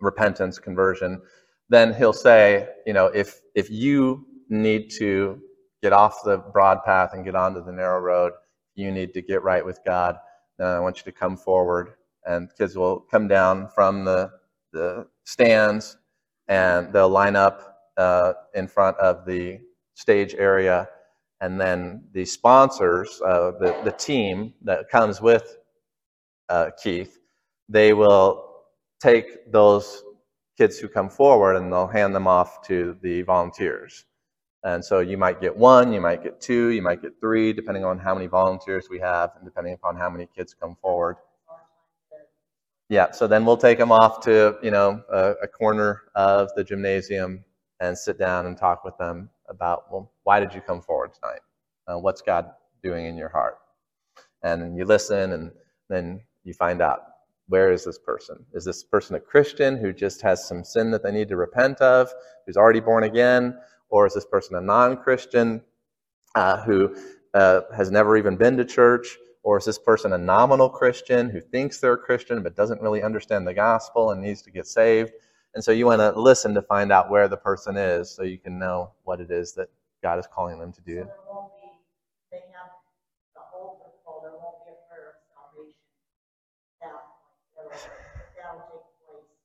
repentance, 0.00 0.58
conversion, 0.58 1.22
then 1.68 1.94
he'll 1.94 2.12
say, 2.12 2.68
you 2.86 2.92
know, 2.92 3.06
if 3.06 3.40
if 3.54 3.70
you 3.70 4.26
need 4.58 4.90
to 4.98 5.40
get 5.82 5.92
off 5.94 6.24
the 6.24 6.38
broad 6.38 6.84
path 6.84 7.12
and 7.14 7.24
get 7.24 7.36
onto 7.36 7.64
the 7.64 7.72
narrow 7.72 8.00
road, 8.00 8.32
you 8.76 8.92
need 8.92 9.14
to 9.14 9.22
get 9.22 9.42
right 9.44 9.64
with 9.64 9.80
God. 9.86 10.16
Then 10.58 10.68
I 10.68 10.80
want 10.80 10.98
you 10.98 11.04
to 11.04 11.12
come 11.12 11.36
forward, 11.36 11.94
and 12.26 12.50
kids 12.58 12.76
will 12.76 13.00
come 13.00 13.28
down 13.28 13.68
from 13.74 14.04
the 14.04 14.30
the 14.72 15.06
stands, 15.24 15.98
and 16.48 16.92
they'll 16.92 17.08
line 17.10 17.36
up 17.36 17.78
uh, 17.98 18.34
in 18.54 18.68
front 18.68 18.96
of 18.98 19.26
the 19.26 19.60
stage 19.94 20.34
area, 20.34 20.88
and 21.40 21.60
then 21.60 22.04
the 22.12 22.24
sponsors, 22.24 23.20
uh, 23.26 23.52
the 23.60 23.80
the 23.84 23.92
team 23.92 24.54
that 24.62 24.88
comes 24.90 25.20
with 25.22 25.58
uh, 26.50 26.70
Keith, 26.82 27.18
they 27.68 27.94
will 27.94 28.50
take 29.02 29.52
those 29.52 30.04
kids 30.58 30.78
who 30.78 30.88
come 30.88 31.10
forward 31.10 31.56
and 31.56 31.72
they'll 31.72 31.88
hand 31.88 32.14
them 32.14 32.28
off 32.28 32.66
to 32.68 32.96
the 33.02 33.22
volunteers. 33.24 34.06
And 34.64 34.84
so 34.84 35.00
you 35.00 35.16
might 35.16 35.40
get 35.40 35.56
one, 35.56 35.92
you 35.92 36.00
might 36.00 36.22
get 36.22 36.40
two, 36.40 36.68
you 36.68 36.82
might 36.82 37.02
get 37.02 37.18
three, 37.20 37.52
depending 37.52 37.84
on 37.84 37.98
how 37.98 38.14
many 38.14 38.28
volunteers 38.28 38.86
we 38.88 39.00
have 39.00 39.32
and 39.36 39.44
depending 39.44 39.74
upon 39.74 39.96
how 39.96 40.08
many 40.08 40.28
kids 40.36 40.54
come 40.54 40.76
forward. 40.80 41.16
Yeah, 42.88 43.10
so 43.10 43.26
then 43.26 43.44
we'll 43.44 43.56
take 43.56 43.78
them 43.78 43.90
off 43.90 44.20
to, 44.24 44.56
you 44.62 44.70
know, 44.70 45.02
a, 45.10 45.32
a 45.42 45.48
corner 45.48 46.02
of 46.14 46.50
the 46.54 46.62
gymnasium 46.62 47.44
and 47.80 47.96
sit 47.96 48.18
down 48.18 48.46
and 48.46 48.56
talk 48.56 48.84
with 48.84 48.96
them 48.98 49.30
about, 49.48 49.90
well, 49.90 50.12
why 50.22 50.38
did 50.38 50.54
you 50.54 50.60
come 50.60 50.80
forward 50.80 51.12
tonight? 51.14 51.40
Uh, 51.88 51.98
what's 51.98 52.22
God 52.22 52.50
doing 52.82 53.06
in 53.06 53.16
your 53.16 53.30
heart? 53.30 53.58
And 54.42 54.76
you 54.76 54.84
listen 54.84 55.32
and 55.32 55.50
then 55.88 56.20
you 56.44 56.54
find 56.54 56.80
out 56.80 57.00
where 57.48 57.72
is 57.72 57.84
this 57.84 57.98
person? 57.98 58.44
Is 58.52 58.64
this 58.64 58.84
person 58.84 59.16
a 59.16 59.20
Christian 59.20 59.76
who 59.76 59.92
just 59.92 60.22
has 60.22 60.46
some 60.46 60.62
sin 60.62 60.90
that 60.92 61.02
they 61.02 61.10
need 61.10 61.28
to 61.28 61.36
repent 61.36 61.80
of, 61.80 62.12
who's 62.46 62.56
already 62.56 62.80
born 62.80 63.04
again? 63.04 63.58
Or 63.92 64.06
is 64.06 64.14
this 64.14 64.24
person 64.24 64.56
a 64.56 64.60
non 64.60 64.96
Christian 64.96 65.60
uh, 66.34 66.62
who 66.64 66.96
uh, 67.34 67.60
has 67.76 67.90
never 67.90 68.16
even 68.16 68.36
been 68.36 68.56
to 68.56 68.64
church? 68.64 69.18
Or 69.44 69.58
is 69.58 69.66
this 69.66 69.78
person 69.78 70.14
a 70.14 70.18
nominal 70.18 70.70
Christian 70.70 71.28
who 71.28 71.40
thinks 71.40 71.78
they're 71.78 71.92
a 71.92 71.98
Christian 71.98 72.42
but 72.42 72.56
doesn't 72.56 72.80
really 72.80 73.02
understand 73.02 73.46
the 73.46 73.52
gospel 73.52 74.10
and 74.10 74.22
needs 74.22 74.40
to 74.42 74.50
get 74.50 74.66
saved? 74.66 75.12
And 75.54 75.62
so 75.62 75.72
you 75.72 75.84
want 75.84 76.00
to 76.00 76.18
listen 76.18 76.54
to 76.54 76.62
find 76.62 76.90
out 76.90 77.10
where 77.10 77.28
the 77.28 77.36
person 77.36 77.76
is 77.76 78.10
so 78.10 78.22
you 78.22 78.38
can 78.38 78.58
know 78.58 78.92
what 79.04 79.20
it 79.20 79.30
is 79.30 79.52
that 79.54 79.68
God 80.02 80.18
is 80.18 80.26
calling 80.26 80.58
them 80.58 80.72
to 80.72 80.80
do. 80.80 81.06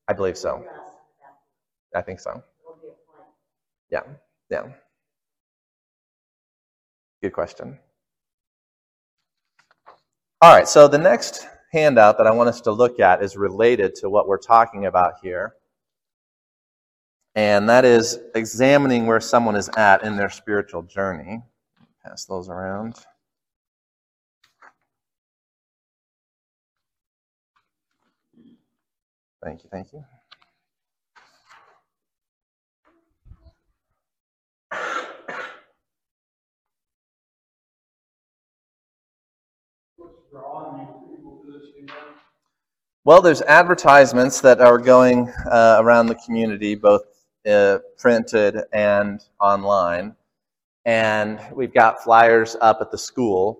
I 0.07 0.13
believe 0.13 0.37
so. 0.37 0.65
I 1.93 2.01
think 2.01 2.21
so. 2.21 2.41
Yeah, 3.91 4.03
yeah. 4.49 4.67
Good 7.21 7.33
question. 7.33 7.79
All 10.41 10.55
right, 10.55 10.67
so 10.67 10.87
the 10.87 10.99
next 10.99 11.47
handout 11.73 12.17
that 12.17 12.27
I 12.27 12.31
want 12.31 12.49
us 12.49 12.61
to 12.61 12.71
look 12.71 12.99
at 12.99 13.23
is 13.23 13.35
related 13.35 13.95
to 13.95 14.09
what 14.09 14.27
we're 14.27 14.37
talking 14.37 14.85
about 14.85 15.15
here. 15.21 15.55
And 17.35 17.69
that 17.69 17.85
is 17.85 18.19
examining 18.35 19.05
where 19.05 19.19
someone 19.19 19.55
is 19.55 19.69
at 19.77 20.03
in 20.03 20.15
their 20.15 20.29
spiritual 20.29 20.83
journey. 20.83 21.43
Pass 22.03 22.25
those 22.25 22.49
around. 22.49 22.95
Thank 29.43 29.63
you, 29.63 29.69
thank 29.71 29.93
you. 29.93 30.03
Well, 43.05 43.21
there's 43.21 43.41
advertisements 43.41 44.41
that 44.41 44.59
are 44.59 44.77
going 44.77 45.29
uh, 45.49 45.77
around 45.79 46.07
the 46.07 46.15
community, 46.15 46.75
both 46.75 47.03
uh, 47.47 47.79
printed 47.97 48.57
and 48.73 49.21
online. 49.39 50.15
And 50.85 51.39
we've 51.53 51.73
got 51.73 52.03
flyers 52.03 52.57
up 52.59 52.79
at 52.81 52.91
the 52.91 52.97
school, 52.97 53.59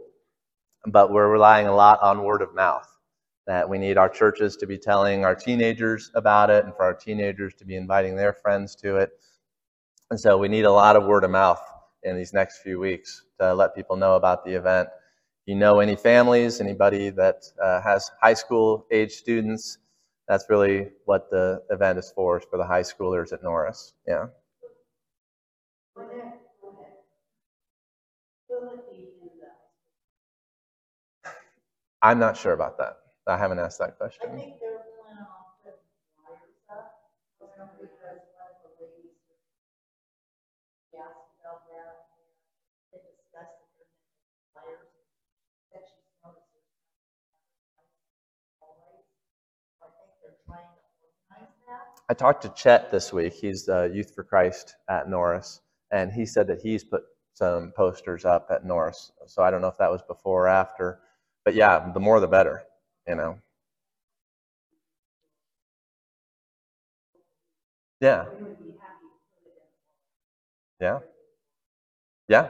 but 0.86 1.12
we're 1.12 1.30
relying 1.30 1.68
a 1.68 1.76
lot 1.76 2.02
on 2.02 2.24
word 2.24 2.42
of 2.42 2.54
mouth 2.54 2.88
that 3.46 3.70
we 3.70 3.78
need 3.78 3.98
our 3.98 4.10
churches 4.10 4.58
to 4.58 4.68
be 4.68 4.78
telling 4.78 5.24
our 5.24 5.34
teenagers 5.34 6.12
about 6.16 6.50
it 6.50 6.66
and 6.66 6.76
for 6.76 6.84
our 6.84 6.94
teenagers 6.94 7.54
to 7.56 7.66
be 7.66 7.78
inviting 7.78 8.16
their 8.16 8.34
friends 8.34 8.76
to 8.76 8.98
it. 8.98 9.12
And 10.12 10.20
so 10.20 10.38
we 10.38 10.50
need 10.50 10.66
a 10.66 10.72
lot 10.72 10.98
of 10.98 11.06
word 11.06 11.24
of 11.24 11.32
mouth 11.32 11.62
in 12.04 12.18
these 12.18 12.34
next 12.34 12.60
few 12.62 12.80
weeks 12.80 13.24
to 13.40 13.54
let 13.54 13.76
people 13.76 13.96
know 13.96 14.16
about 14.18 14.44
the 14.44 14.54
event. 14.54 14.90
You 15.48 15.56
know 15.56 15.80
any 15.80 15.96
families, 15.96 16.62
anybody 16.62 17.10
that 17.12 17.46
uh, 17.64 17.82
has 17.82 18.12
high 18.22 18.36
school 18.36 18.86
age 18.92 19.14
students, 19.14 19.80
that's 20.28 20.46
really 20.50 20.90
what 21.06 21.32
the 21.32 21.64
event 21.72 21.98
is 22.00 22.12
for, 22.16 22.38
is 22.40 22.46
for 22.52 22.58
the 22.58 22.66
high 22.66 22.84
schoolers 22.84 23.34
at 23.34 23.42
Norris. 23.44 23.94
Yeah. 24.08 24.28
I'm 32.02 32.20
not 32.20 32.38
sure 32.38 32.54
about 32.54 32.78
that. 32.78 32.98
I 33.28 33.38
haven't 33.38 33.60
asked 33.60 33.80
that 33.80 33.98
question. 33.98 34.30
I 34.32 34.38
think 34.38 34.60
they're 34.60 34.84
planning 35.02 35.26
on 35.26 35.44
putting 35.64 35.80
flyers 36.16 36.56
up, 36.70 37.12
because 37.40 37.50
one 37.58 38.50
of 38.54 38.62
the 38.64 38.72
ladies 38.80 39.18
asked 40.96 41.34
about 41.42 41.68
that, 41.70 42.08
they 42.92 43.00
discussed 43.04 43.60
the 43.78 43.86
flyers, 44.54 44.90
that 45.74 45.84
she's 45.90 46.08
noticed. 46.24 46.62
Always, 48.62 49.06
I 49.82 49.88
think 49.98 50.12
they're 50.22 50.40
trying 50.46 50.70
to 50.72 50.82
organize 51.02 51.54
that. 51.68 51.97
I 52.10 52.14
talked 52.14 52.42
to 52.44 52.50
Chet 52.50 52.92
this 52.92 53.12
week. 53.12 53.34
He's 53.34 53.68
Youth 53.68 54.14
for 54.16 54.24
Christ 54.24 54.76
at 54.90 55.10
Norris, 55.10 55.62
and 55.92 56.12
he 56.12 56.26
said 56.26 56.48
that 56.48 56.62
he's 56.62 56.84
put 56.84 57.04
some 57.34 57.72
posters 57.76 58.26
up 58.26 58.48
at 58.50 58.66
Norris. 58.66 59.12
So 59.28 59.44
I 59.44 59.52
don't 59.52 59.62
know 59.62 59.68
if 59.68 59.78
that 59.78 59.92
was 59.92 60.02
before 60.04 60.46
or 60.46 60.48
after, 60.48 61.00
but 61.46 61.54
yeah, 61.54 61.92
the 61.94 62.00
more 62.00 62.20
the 62.20 62.28
better 62.28 62.64
you 63.08 63.16
know. 63.16 63.40
Yeah. 68.02 68.26
Yeah. 70.80 71.00
Yeah. 72.28 72.50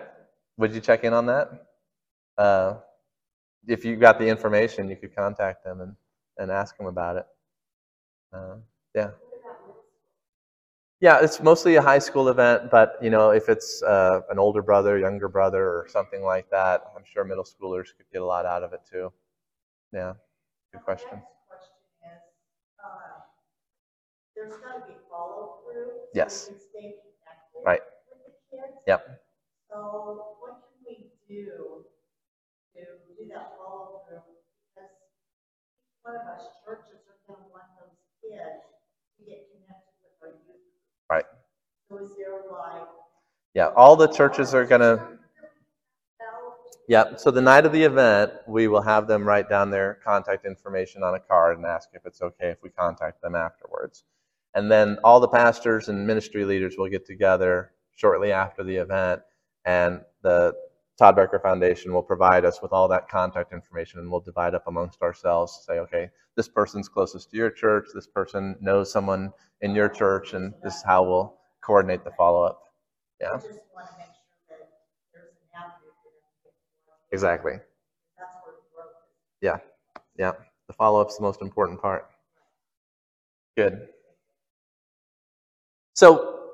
Would 0.58 0.74
you 0.74 0.82
check 0.82 1.04
in 1.04 1.14
on 1.14 1.28
that? 1.28 1.50
Uh, 2.38 2.76
if 3.68 3.86
you 3.86 3.96
got 3.96 4.20
the 4.20 4.28
information, 4.28 4.90
you 4.90 4.96
could 4.96 5.16
contact 5.16 5.64
them 5.64 5.82
and, 5.82 5.96
and 6.38 6.52
ask 6.52 6.78
them 6.78 6.88
about 6.88 7.18
it. 7.18 7.26
Uh, 8.34 8.56
yeah. 8.96 9.12
Yeah, 11.00 11.20
it's 11.22 11.40
mostly 11.42 11.76
a 11.76 11.82
high 11.82 12.00
school 12.00 12.28
event, 12.30 12.72
but 12.72 12.98
you 13.02 13.10
know, 13.12 13.30
if 13.30 13.50
it's 13.50 13.84
uh, 13.84 14.22
an 14.32 14.40
older 14.40 14.64
brother, 14.64 14.98
younger 14.98 15.28
brother, 15.28 15.64
or 15.68 15.88
something 15.90 16.24
like 16.24 16.50
that, 16.50 16.82
I'm 16.96 17.04
sure 17.06 17.24
middle 17.24 17.44
schoolers 17.44 17.88
could 17.96 18.08
get 18.12 18.22
a 18.22 18.26
lot 18.26 18.46
out 18.46 18.64
of 18.64 18.74
it 18.74 18.82
too. 18.90 19.12
Yeah. 19.94 20.14
Good 20.74 20.84
question. 20.84 21.10
Next 21.12 21.26
question 21.50 21.76
is, 22.06 22.22
uh, 22.84 23.22
there's 24.36 24.54
gotta 24.62 24.86
be 24.88 24.96
follow 25.10 25.60
through. 25.66 25.92
so 25.92 26.10
Yes. 26.14 26.50
Right. 27.66 27.82
With 28.10 28.34
the 28.52 28.58
kids. 28.58 28.78
Yep. 28.88 29.22
So 29.70 30.36
what 30.40 30.62
can 30.64 30.78
we 30.86 31.12
do 31.28 31.86
to 32.76 32.84
do 33.18 33.28
that 33.34 33.58
follow 33.58 34.02
through? 34.08 34.22
Because 34.76 34.92
one 36.04 36.16
of 36.16 36.26
us 36.28 36.44
churches 36.66 37.02
are 37.08 37.20
gonna 37.28 37.48
want 37.52 37.68
those 37.80 37.98
kids 38.22 38.64
to 39.18 39.22
get 39.26 39.48
connected 39.52 39.96
with 40.04 40.16
our 40.24 40.34
youth. 40.48 40.64
Right. 41.10 41.26
So 41.90 41.98
is 42.00 42.12
there 42.18 42.42
like? 42.52 42.88
Yeah, 43.58 43.70
all 43.76 43.96
the 43.96 44.08
churches 44.08 44.54
are 44.54 44.66
going 44.66 44.82
to. 44.82 45.04
Yep. 46.90 47.20
So 47.20 47.32
the 47.32 47.42
night 47.42 47.66
of 47.66 47.72
the 47.72 47.82
event, 47.82 48.32
we 48.48 48.68
will 48.68 48.84
have 48.84 49.08
them 49.08 49.28
write 49.28 49.50
down 49.50 49.72
their 49.72 49.96
contact 50.06 50.46
information 50.46 51.02
on 51.02 51.16
a 51.16 51.20
card 51.20 51.58
and 51.58 51.66
ask 51.66 51.90
if 51.94 52.06
it's 52.06 52.22
okay 52.22 52.50
if 52.50 52.60
we 52.62 52.70
contact 52.70 53.20
them 53.20 53.34
afterwards. 53.34 54.04
And 54.54 54.72
then 54.72 55.00
all 55.04 55.20
the 55.20 55.28
pastors 55.28 55.90
and 55.90 56.06
ministry 56.06 56.46
leaders 56.46 56.76
will 56.78 56.88
get 56.88 57.08
together 57.08 57.72
shortly 57.96 58.32
after 58.32 58.64
the 58.64 58.76
event, 58.76 59.24
and 59.66 60.02
the 60.22 60.54
Todd 61.00 61.16
Becker 61.16 61.40
Foundation 61.40 61.92
will 61.92 62.04
provide 62.04 62.46
us 62.46 62.62
with 62.62 62.72
all 62.72 62.88
that 62.90 63.10
contact 63.10 63.54
information, 63.54 64.00
and 64.00 64.12
we'll 64.12 64.22
divide 64.22 64.54
up 64.54 64.68
amongst 64.68 65.02
ourselves. 65.02 65.64
Say, 65.66 65.80
okay, 65.80 66.12
this 66.36 66.48
person's 66.48 66.88
closest 66.88 67.32
to 67.32 67.38
your 67.38 67.50
church, 67.50 67.88
this 67.96 68.06
person 68.06 68.56
knows 68.62 68.92
someone 68.92 69.34
in 69.62 69.74
your 69.74 69.90
church, 69.90 70.36
and 70.36 70.54
this 70.64 70.76
is 70.76 70.84
how 70.84 71.02
we'll 71.02 71.40
coordinate 71.62 72.04
the 72.04 72.12
follow 72.12 72.44
up. 72.44 72.62
Yeah. 73.20 73.32
I 73.34 73.38
just 73.38 73.48
wanna 73.74 73.90
make 73.98 74.08
sure 74.48 74.58
that 74.60 74.70
there's 75.14 75.32
an 75.32 75.50
avenue 75.56 75.92
for 76.04 76.12
them 76.12 76.22
to 76.22 76.44
get 76.44 76.54
to 76.54 76.88
work. 76.88 77.00
Exactly. 77.12 77.54
That's 78.18 78.36
where 78.44 78.54
the 78.56 78.62
growth 78.76 78.92
is. 79.02 79.38
Yeah. 79.42 79.58
Yeah. 80.18 80.32
The 80.68 80.74
follow 80.74 81.02
up's 81.02 81.18
the 81.18 81.24
most 81.24 81.42
important 81.42 81.82
part. 81.82 82.10
Good. 83.56 83.88
So, 85.94 86.52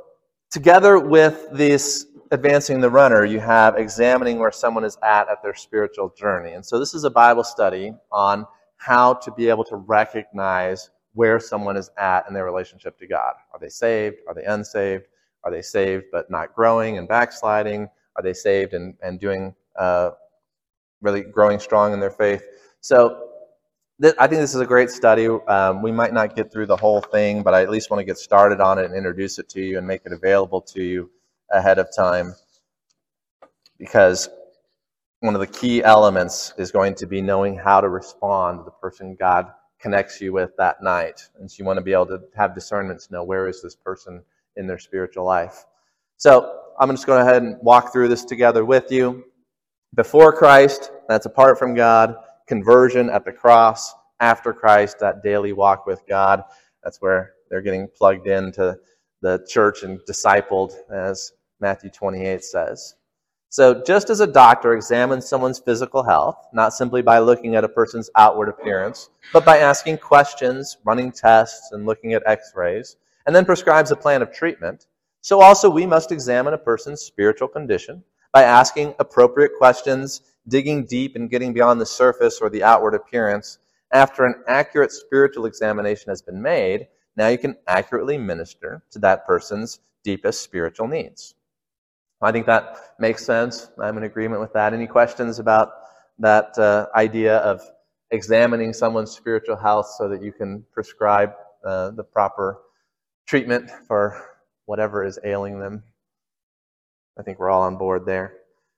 together 0.52 1.00
with 1.00 1.48
this 1.52 2.06
advancing 2.32 2.80
the 2.80 2.90
runner, 2.90 3.26
you 3.26 3.40
have 3.42 3.76
examining 3.78 4.40
where 4.40 4.52
someone 4.52 4.86
is 4.86 4.98
at 5.04 5.28
at 5.28 5.44
their 5.44 5.54
spiritual 5.54 6.14
journey. 6.18 6.54
And 6.54 6.66
so, 6.66 6.80
this 6.80 6.94
is 6.94 7.04
a 7.04 7.10
Bible 7.10 7.44
study 7.44 7.92
on 8.12 8.46
how 8.78 9.16
to 9.16 9.32
be 9.32 9.50
able 9.50 9.66
to 9.66 9.76
recognize 9.76 10.90
where 11.14 11.40
someone 11.40 11.78
is 11.78 11.90
at 11.98 12.26
in 12.28 12.34
their 12.34 12.46
relationship 12.46 12.98
to 13.00 13.08
God. 13.08 13.34
Are 13.54 13.60
they 13.60 13.70
saved? 13.70 14.18
Are 14.28 14.34
they 14.34 14.44
unsaved? 14.46 15.06
Are 15.44 15.52
they 15.52 15.62
saved 15.62 16.06
but 16.12 16.30
not 16.30 16.56
growing 16.56 16.98
and 16.98 17.08
backsliding? 17.08 17.90
Are 18.16 18.24
they 18.24 18.34
saved 18.34 18.74
and, 18.74 18.96
and 19.02 19.20
doing 19.20 19.56
uh, 19.78 20.12
really 21.02 21.22
growing 21.22 21.60
strong 21.60 21.94
in 21.94 22.00
their 22.00 22.12
faith? 22.12 22.44
So 22.82 23.30
th- 24.02 24.16
I 24.20 24.28
think 24.28 24.42
this 24.42 24.56
is 24.56 24.62
a 24.62 24.66
great 24.66 24.90
study. 24.90 25.28
Um, 25.28 25.82
we 25.82 25.92
might 25.92 26.14
not 26.14 26.36
get 26.36 26.52
through 26.52 26.68
the 26.68 26.78
whole 26.78 27.02
thing, 27.02 27.44
but 27.44 27.54
I 27.54 27.62
at 27.62 27.70
least 27.70 27.90
want 27.90 28.00
to 28.00 28.06
get 28.06 28.18
started 28.18 28.62
on 28.62 28.80
it 28.80 28.86
and 28.86 28.96
introduce 28.96 29.40
it 29.40 29.50
to 29.50 29.62
you 29.62 29.78
and 29.78 29.88
make 29.88 30.02
it 30.06 30.12
available 30.12 30.62
to 30.62 30.84
you 30.84 31.12
ahead 31.52 31.80
of 31.80 31.88
time 31.96 32.34
because 33.78 34.30
one 35.20 35.36
of 35.36 35.42
the 35.42 35.48
key 35.48 35.84
elements 35.84 36.54
is 36.58 36.72
going 36.72 36.96
to 36.96 37.08
be 37.08 37.22
knowing 37.22 37.56
how 37.58 37.82
to 37.82 37.90
respond 37.90 38.60
to 38.60 38.64
the 38.64 38.72
person 38.72 39.16
God 39.16 39.48
connects 39.80 40.22
you 40.22 40.34
with 40.34 40.56
that 40.58 40.82
night. 40.84 41.28
And 41.40 41.50
so 41.50 41.56
you 41.60 41.66
want 41.66 41.78
to 41.78 41.84
be 41.84 41.94
able 41.94 42.08
to 42.08 42.22
have 42.36 42.56
discernment 42.56 43.02
to 43.02 43.14
know 43.14 43.24
where 43.24 43.48
is 43.48 43.62
this 43.62 43.76
person 43.76 44.24
in 44.58 44.68
their 44.68 44.80
spiritual 44.80 45.26
life. 45.26 45.66
So 46.18 46.60
I'm 46.80 46.90
just 46.92 47.06
going 47.06 47.20
to 47.20 47.24
go 47.24 47.30
ahead 47.30 47.44
and 47.44 47.58
walk 47.62 47.92
through 47.92 48.08
this 48.08 48.26
together 48.26 48.66
with 48.66 48.92
you. 48.92 49.26
Before 49.96 50.34
Christ, 50.34 50.92
that's 51.08 51.26
apart 51.26 51.60
from 51.60 51.76
God. 51.76 52.16
Conversion 52.48 53.10
at 53.10 53.26
the 53.26 53.32
cross. 53.32 53.94
After 54.20 54.54
Christ, 54.54 55.00
that 55.00 55.22
daily 55.22 55.54
walk 55.54 55.86
with 55.86 56.02
God. 56.08 56.44
That's 56.84 57.02
where 57.02 57.34
they're 57.50 57.62
getting 57.62 57.88
plugged 57.88 58.28
into 58.28 58.78
the 59.22 59.46
church 59.50 59.84
and 59.84 60.00
discipled, 60.10 60.74
as 60.92 61.32
Matthew 61.60 61.90
28 61.90 62.44
says. 62.44 62.96
So, 63.50 63.84
just 63.84 64.10
as 64.10 64.20
a 64.20 64.26
doctor 64.26 64.74
examines 64.74 65.28
someone's 65.28 65.60
physical 65.60 66.04
health, 66.04 66.48
not 66.54 66.74
simply 66.74 67.04
by 67.04 67.20
looking 67.20 67.56
at 67.56 67.64
a 67.64 67.70
person's 67.70 68.10
outward 68.16 68.50
appearance, 68.50 69.10
but 69.32 69.46
by 69.46 69.60
asking 69.60 70.00
questions, 70.00 70.78
running 70.86 71.12
tests, 71.12 71.72
and 71.72 71.86
looking 71.86 72.14
at 72.14 72.24
x 72.26 72.54
rays, 72.56 72.96
and 73.26 73.36
then 73.36 73.46
prescribes 73.46 73.92
a 73.92 73.96
plan 73.96 74.22
of 74.22 74.32
treatment, 74.32 74.88
so 75.22 75.42
also 75.42 75.70
we 75.70 75.86
must 75.86 76.12
examine 76.12 76.54
a 76.54 76.58
person's 76.58 77.02
spiritual 77.02 77.48
condition 77.48 78.04
by 78.34 78.44
asking 78.44 78.94
appropriate 79.00 79.52
questions, 79.58 80.22
digging 80.48 80.86
deep 80.86 81.16
and 81.16 81.30
getting 81.30 81.54
beyond 81.54 81.80
the 81.80 81.86
surface 81.86 82.40
or 82.42 82.50
the 82.50 82.64
outward 82.64 82.96
appearance. 82.96 83.60
After 83.92 84.26
an 84.26 84.44
accurate 84.48 84.92
spiritual 84.92 85.46
examination 85.46 86.10
has 86.10 86.22
been 86.22 86.42
made, 86.42 86.88
now 87.16 87.28
you 87.28 87.38
can 87.38 87.56
accurately 87.68 88.18
minister 88.18 88.84
to 88.92 89.00
that 89.00 89.26
person's 89.26 89.80
deepest 90.04 90.42
spiritual 90.42 90.88
needs. 90.88 91.36
I 92.22 92.32
think 92.32 92.46
that 92.48 92.78
makes 93.00 93.26
sense. 93.26 93.70
I'm 93.80 93.98
in 93.98 94.04
agreement 94.04 94.42
with 94.42 94.54
that. 94.54 94.74
Any 94.74 94.88
questions 94.88 95.40
about 95.40 95.74
that 96.20 96.58
uh, 96.58 96.88
idea 96.96 97.38
of 97.38 97.62
examining 98.12 98.74
someone's 98.74 99.12
spiritual 99.12 99.58
health 99.58 99.88
so 99.98 100.08
that 100.10 100.22
you 100.22 100.32
can 100.32 100.66
prescribe 100.74 101.34
uh, 101.66 101.92
the 101.92 102.04
proper 102.04 102.60
treatment 103.26 103.70
for 103.88 104.22
whatever 104.66 105.04
is 105.04 105.20
ailing 105.24 105.60
them? 105.60 105.84
I 107.18 107.24
think 107.24 107.40
we're 107.40 107.50
all 107.50 107.64
on 107.64 107.78
board 107.78 108.06
there. 108.06 108.34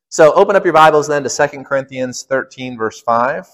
So 0.10 0.34
open 0.34 0.56
up 0.56 0.64
your 0.64 0.74
Bibles 0.74 1.08
then 1.08 1.24
to 1.24 1.30
2 1.30 1.64
Corinthians 1.64 2.24
13, 2.24 2.78
verse 2.78 3.02
5. 3.02 3.48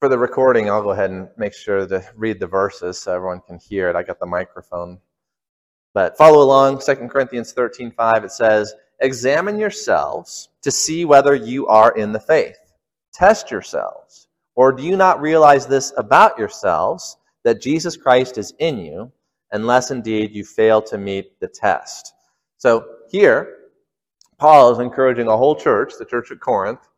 For 0.00 0.08
the 0.08 0.18
recording, 0.18 0.70
I'll 0.70 0.82
go 0.82 0.90
ahead 0.90 1.10
and 1.10 1.28
make 1.36 1.52
sure 1.52 1.84
to 1.84 2.04
read 2.14 2.38
the 2.38 2.46
verses 2.46 3.00
so 3.00 3.12
everyone 3.12 3.40
can 3.40 3.58
hear 3.58 3.88
it. 3.88 3.96
I 3.96 4.04
got 4.04 4.20
the 4.20 4.26
microphone. 4.26 5.00
But 5.92 6.16
follow 6.16 6.40
along, 6.40 6.82
2 6.86 6.94
Corinthians 7.08 7.52
13 7.52 7.90
5, 7.90 8.22
it 8.22 8.30
says, 8.30 8.72
Examine 9.00 9.58
yourselves 9.58 10.50
to 10.62 10.70
see 10.70 11.04
whether 11.04 11.34
you 11.34 11.66
are 11.66 11.96
in 11.96 12.12
the 12.12 12.20
faith. 12.20 12.58
Test 13.12 13.50
yourselves. 13.50 14.28
Or 14.54 14.70
do 14.70 14.84
you 14.84 14.96
not 14.96 15.20
realize 15.20 15.66
this 15.66 15.92
about 15.96 16.38
yourselves, 16.38 17.16
that 17.42 17.60
Jesus 17.60 17.96
Christ 17.96 18.38
is 18.38 18.54
in 18.60 18.78
you, 18.78 19.10
unless 19.50 19.90
indeed 19.90 20.32
you 20.32 20.44
fail 20.44 20.80
to 20.82 20.96
meet 20.96 21.40
the 21.40 21.48
test? 21.48 22.14
So 22.56 22.86
here, 23.10 23.70
Paul 24.38 24.70
is 24.70 24.78
encouraging 24.78 25.26
a 25.26 25.36
whole 25.36 25.56
church, 25.56 25.94
the 25.98 26.04
church 26.04 26.30
at 26.30 26.38
Corinth, 26.38 26.88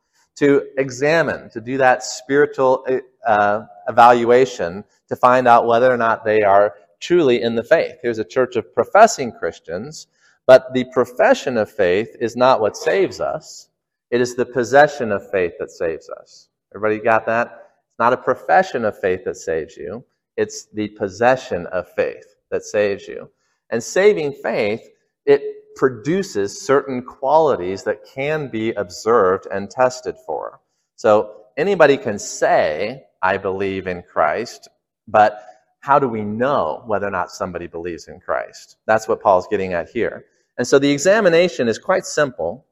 to 0.40 0.66
examine, 0.78 1.50
to 1.50 1.60
do 1.60 1.76
that 1.76 2.02
spiritual 2.02 2.86
uh, 3.26 3.62
evaluation 3.88 4.82
to 5.06 5.14
find 5.14 5.46
out 5.46 5.66
whether 5.66 5.92
or 5.92 5.98
not 5.98 6.24
they 6.24 6.40
are 6.40 6.76
truly 6.98 7.42
in 7.42 7.54
the 7.54 7.62
faith. 7.62 7.96
Here's 8.00 8.18
a 8.18 8.24
church 8.24 8.56
of 8.56 8.74
professing 8.74 9.32
Christians, 9.32 10.06
but 10.46 10.72
the 10.72 10.86
profession 10.94 11.58
of 11.58 11.70
faith 11.70 12.16
is 12.20 12.36
not 12.36 12.62
what 12.62 12.74
saves 12.74 13.20
us. 13.20 13.68
It 14.10 14.22
is 14.22 14.34
the 14.34 14.46
possession 14.46 15.12
of 15.12 15.30
faith 15.30 15.52
that 15.58 15.70
saves 15.70 16.08
us. 16.08 16.48
Everybody 16.74 17.04
got 17.04 17.26
that? 17.26 17.72
It's 17.86 17.98
not 17.98 18.14
a 18.14 18.16
profession 18.16 18.86
of 18.86 18.98
faith 18.98 19.24
that 19.26 19.36
saves 19.36 19.76
you. 19.76 20.02
It's 20.38 20.64
the 20.72 20.88
possession 20.88 21.66
of 21.66 21.92
faith 21.92 22.36
that 22.50 22.62
saves 22.62 23.06
you. 23.06 23.30
And 23.68 23.82
saving 23.82 24.32
faith, 24.42 24.88
it 25.26 25.59
produces 25.76 26.60
certain 26.60 27.02
qualities 27.02 27.84
that 27.84 28.04
can 28.04 28.48
be 28.48 28.72
observed 28.72 29.46
and 29.50 29.70
tested 29.70 30.16
for. 30.26 30.60
So 30.96 31.36
anybody 31.56 31.96
can 31.96 32.18
say, 32.18 33.04
I 33.22 33.36
believe 33.36 33.86
in 33.86 34.02
Christ, 34.02 34.68
but 35.08 35.42
how 35.80 35.98
do 35.98 36.08
we 36.08 36.22
know 36.22 36.82
whether 36.86 37.06
or 37.06 37.10
not 37.10 37.30
somebody 37.30 37.66
believes 37.66 38.08
in 38.08 38.20
Christ? 38.20 38.76
That's 38.86 39.08
what 39.08 39.22
Paul's 39.22 39.46
getting 39.48 39.72
at 39.72 39.88
here. 39.88 40.26
And 40.58 40.66
so 40.66 40.78
the 40.78 40.90
examination 40.90 41.68
is 41.68 41.78
quite 41.78 42.04
simple. 42.04 42.66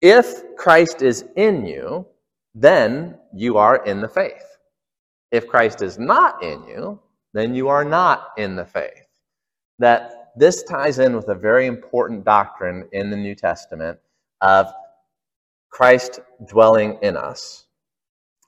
If 0.00 0.56
Christ 0.56 1.02
is 1.02 1.24
in 1.36 1.66
you, 1.66 2.06
then 2.54 3.18
you 3.34 3.58
are 3.58 3.84
in 3.84 4.00
the 4.00 4.08
faith. 4.08 4.56
If 5.30 5.46
Christ 5.48 5.82
is 5.82 5.98
not 5.98 6.42
in 6.42 6.64
you, 6.64 7.00
then 7.34 7.54
you 7.54 7.68
are 7.68 7.84
not 7.84 8.30
in 8.36 8.56
the 8.56 8.64
faith. 8.64 9.06
That 9.78 10.21
this 10.36 10.62
ties 10.62 10.98
in 10.98 11.14
with 11.14 11.28
a 11.28 11.34
very 11.34 11.66
important 11.66 12.24
doctrine 12.24 12.88
in 12.92 13.10
the 13.10 13.16
New 13.16 13.34
Testament 13.34 13.98
of 14.40 14.72
Christ 15.70 16.20
dwelling 16.46 16.98
in 17.02 17.16
us 17.16 17.66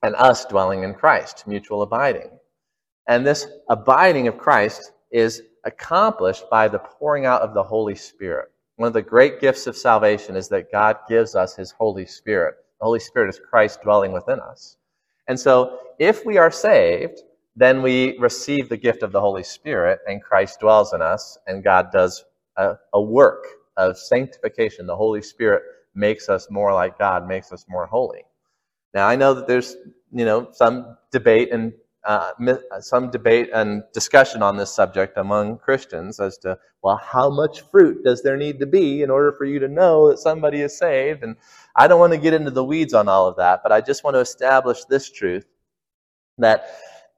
and 0.02 0.14
us 0.16 0.44
dwelling 0.44 0.82
in 0.84 0.94
Christ, 0.94 1.46
mutual 1.46 1.82
abiding. 1.82 2.30
And 3.08 3.26
this 3.26 3.46
abiding 3.68 4.28
of 4.28 4.38
Christ 4.38 4.92
is 5.10 5.42
accomplished 5.64 6.44
by 6.50 6.68
the 6.68 6.78
pouring 6.78 7.26
out 7.26 7.42
of 7.42 7.54
the 7.54 7.62
Holy 7.62 7.94
Spirit. 7.94 8.50
One 8.76 8.88
of 8.88 8.92
the 8.92 9.02
great 9.02 9.40
gifts 9.40 9.66
of 9.66 9.76
salvation 9.76 10.36
is 10.36 10.48
that 10.48 10.72
God 10.72 10.98
gives 11.08 11.34
us 11.34 11.54
His 11.54 11.70
Holy 11.70 12.06
Spirit. 12.06 12.56
The 12.80 12.86
Holy 12.86 13.00
Spirit 13.00 13.28
is 13.28 13.40
Christ 13.40 13.82
dwelling 13.82 14.12
within 14.12 14.40
us. 14.40 14.76
And 15.28 15.38
so, 15.38 15.78
if 15.98 16.26
we 16.26 16.38
are 16.38 16.50
saved, 16.50 17.22
then 17.56 17.82
we 17.82 18.18
receive 18.18 18.68
the 18.68 18.76
gift 18.76 19.02
of 19.02 19.12
the 19.12 19.20
Holy 19.20 19.44
Spirit, 19.44 20.00
and 20.06 20.22
Christ 20.22 20.60
dwells 20.60 20.92
in 20.92 21.00
us, 21.02 21.38
and 21.46 21.62
God 21.62 21.90
does 21.92 22.24
a, 22.56 22.74
a, 22.92 23.00
work 23.00 23.44
of 23.76 23.96
sanctification. 23.96 24.86
The 24.86 24.96
Holy 24.96 25.22
Spirit 25.22 25.62
makes 25.94 26.28
us 26.28 26.48
more 26.50 26.72
like 26.72 26.98
God, 26.98 27.28
makes 27.28 27.52
us 27.52 27.64
more 27.68 27.86
holy. 27.86 28.22
Now, 28.92 29.06
I 29.08 29.16
know 29.16 29.34
that 29.34 29.46
there's 29.46 29.76
you 30.12 30.24
know 30.24 30.48
some 30.52 30.96
debate 31.12 31.52
and 31.52 31.72
uh, 32.04 32.32
some 32.80 33.10
debate 33.10 33.50
and 33.54 33.82
discussion 33.92 34.42
on 34.42 34.56
this 34.56 34.74
subject 34.74 35.16
among 35.16 35.58
Christians 35.58 36.20
as 36.20 36.38
to 36.38 36.58
well, 36.82 36.96
how 36.96 37.30
much 37.30 37.62
fruit 37.70 38.04
does 38.04 38.22
there 38.22 38.36
need 38.36 38.60
to 38.60 38.66
be 38.66 39.02
in 39.02 39.10
order 39.10 39.32
for 39.32 39.44
you 39.46 39.58
to 39.60 39.68
know 39.68 40.10
that 40.10 40.18
somebody 40.18 40.60
is 40.60 40.76
saved? 40.76 41.22
And 41.22 41.36
I 41.76 41.88
don't 41.88 41.98
want 41.98 42.12
to 42.12 42.18
get 42.18 42.34
into 42.34 42.50
the 42.50 42.64
weeds 42.64 42.94
on 42.94 43.08
all 43.08 43.26
of 43.26 43.36
that, 43.36 43.60
but 43.62 43.72
I 43.72 43.80
just 43.80 44.04
want 44.04 44.14
to 44.14 44.20
establish 44.20 44.84
this 44.84 45.10
truth 45.10 45.46
that 46.38 46.68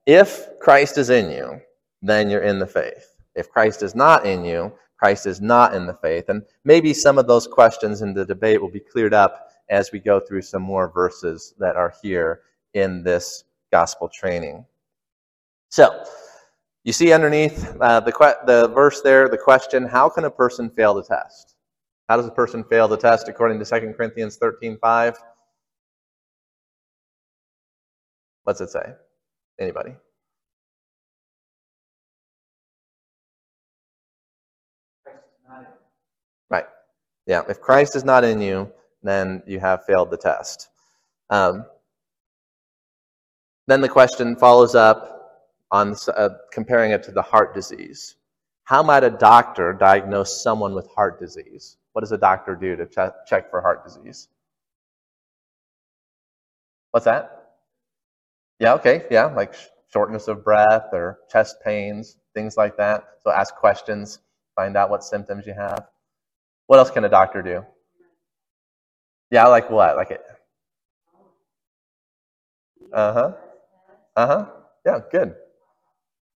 if 0.06 0.58
Christ 0.60 0.98
is 0.98 1.10
in 1.10 1.30
you, 1.30 1.60
then 2.00 2.30
you're 2.30 2.42
in 2.42 2.58
the 2.58 2.66
faith. 2.66 3.18
If 3.34 3.50
Christ 3.50 3.82
is 3.82 3.94
not 3.94 4.24
in 4.24 4.44
you, 4.44 4.72
Christ 4.98 5.26
is 5.26 5.40
not 5.40 5.74
in 5.74 5.86
the 5.86 5.94
faith. 5.94 6.28
And 6.28 6.42
maybe 6.64 6.94
some 6.94 7.18
of 7.18 7.26
those 7.26 7.46
questions 7.46 8.02
in 8.02 8.14
the 8.14 8.24
debate 8.24 8.62
will 8.62 8.70
be 8.70 8.80
cleared 8.80 9.12
up 9.12 9.50
as 9.68 9.92
we 9.92 9.98
go 9.98 10.20
through 10.20 10.42
some 10.42 10.62
more 10.62 10.88
verses 10.88 11.54
that 11.58 11.76
are 11.76 11.92
here 12.02 12.42
in 12.74 13.02
this 13.02 13.44
gospel 13.72 14.08
training. 14.08 14.64
So, 15.68 16.04
you 16.84 16.92
see 16.92 17.12
underneath 17.12 17.76
uh, 17.80 18.00
the, 18.00 18.12
que- 18.12 18.46
the 18.46 18.68
verse 18.68 19.02
there, 19.02 19.28
the 19.28 19.36
question, 19.36 19.84
how 19.84 20.08
can 20.08 20.24
a 20.24 20.30
person 20.30 20.70
fail 20.70 20.94
the 20.94 21.02
test? 21.02 21.56
How 22.08 22.16
does 22.16 22.26
a 22.26 22.30
person 22.30 22.62
fail 22.62 22.86
the 22.86 22.96
test 22.96 23.28
according 23.28 23.58
to 23.58 23.64
2 23.64 23.92
Corinthians 23.94 24.36
13 24.36 24.78
5? 24.78 25.18
What's 28.44 28.60
it 28.60 28.70
say? 28.70 28.92
Anybody? 29.58 29.94
Right. 36.50 36.66
Yeah, 37.26 37.42
if 37.48 37.60
Christ 37.60 37.96
is 37.96 38.04
not 38.04 38.24
in 38.24 38.40
you, 38.40 38.70
then 39.02 39.42
you 39.46 39.60
have 39.60 39.84
failed 39.84 40.10
the 40.10 40.16
test. 40.16 40.68
Um, 41.30 41.64
then 43.66 43.80
the 43.80 43.88
question 43.88 44.36
follows 44.36 44.74
up 44.74 45.16
on 45.70 45.96
uh, 46.16 46.30
comparing 46.52 46.92
it 46.92 47.02
to 47.04 47.12
the 47.12 47.22
heart 47.22 47.54
disease. 47.54 48.16
How 48.64 48.82
might 48.82 49.04
a 49.04 49.10
doctor 49.10 49.72
diagnose 49.72 50.42
someone 50.42 50.74
with 50.74 50.88
heart 50.88 51.18
disease? 51.18 51.76
What 51.92 52.02
does 52.02 52.12
a 52.12 52.18
doctor 52.18 52.54
do 52.54 52.76
to 52.76 52.86
ch- 52.86 53.14
check 53.26 53.50
for 53.50 53.60
heart 53.60 53.84
disease? 53.84 54.28
What's 56.90 57.04
that? 57.06 57.35
Yeah, 58.58 58.74
okay, 58.74 59.04
yeah, 59.10 59.26
like 59.26 59.54
shortness 59.92 60.28
of 60.28 60.44
breath 60.44 60.88
or 60.92 61.18
chest 61.30 61.56
pains, 61.64 62.16
things 62.34 62.56
like 62.56 62.76
that. 62.76 63.04
So 63.22 63.30
ask 63.30 63.54
questions, 63.54 64.20
find 64.54 64.76
out 64.76 64.90
what 64.90 65.04
symptoms 65.04 65.46
you 65.46 65.54
have. 65.54 65.86
What 66.66 66.78
else 66.78 66.90
can 66.90 67.04
a 67.04 67.08
doctor 67.08 67.42
do? 67.42 67.64
Yeah, 69.30 69.46
like 69.48 69.70
what? 69.70 69.96
Like 69.96 70.10
it. 70.10 70.22
Uh 72.92 73.12
huh. 73.12 73.32
Uh 74.16 74.26
huh. 74.26 74.46
Yeah, 74.86 75.00
good. 75.10 75.34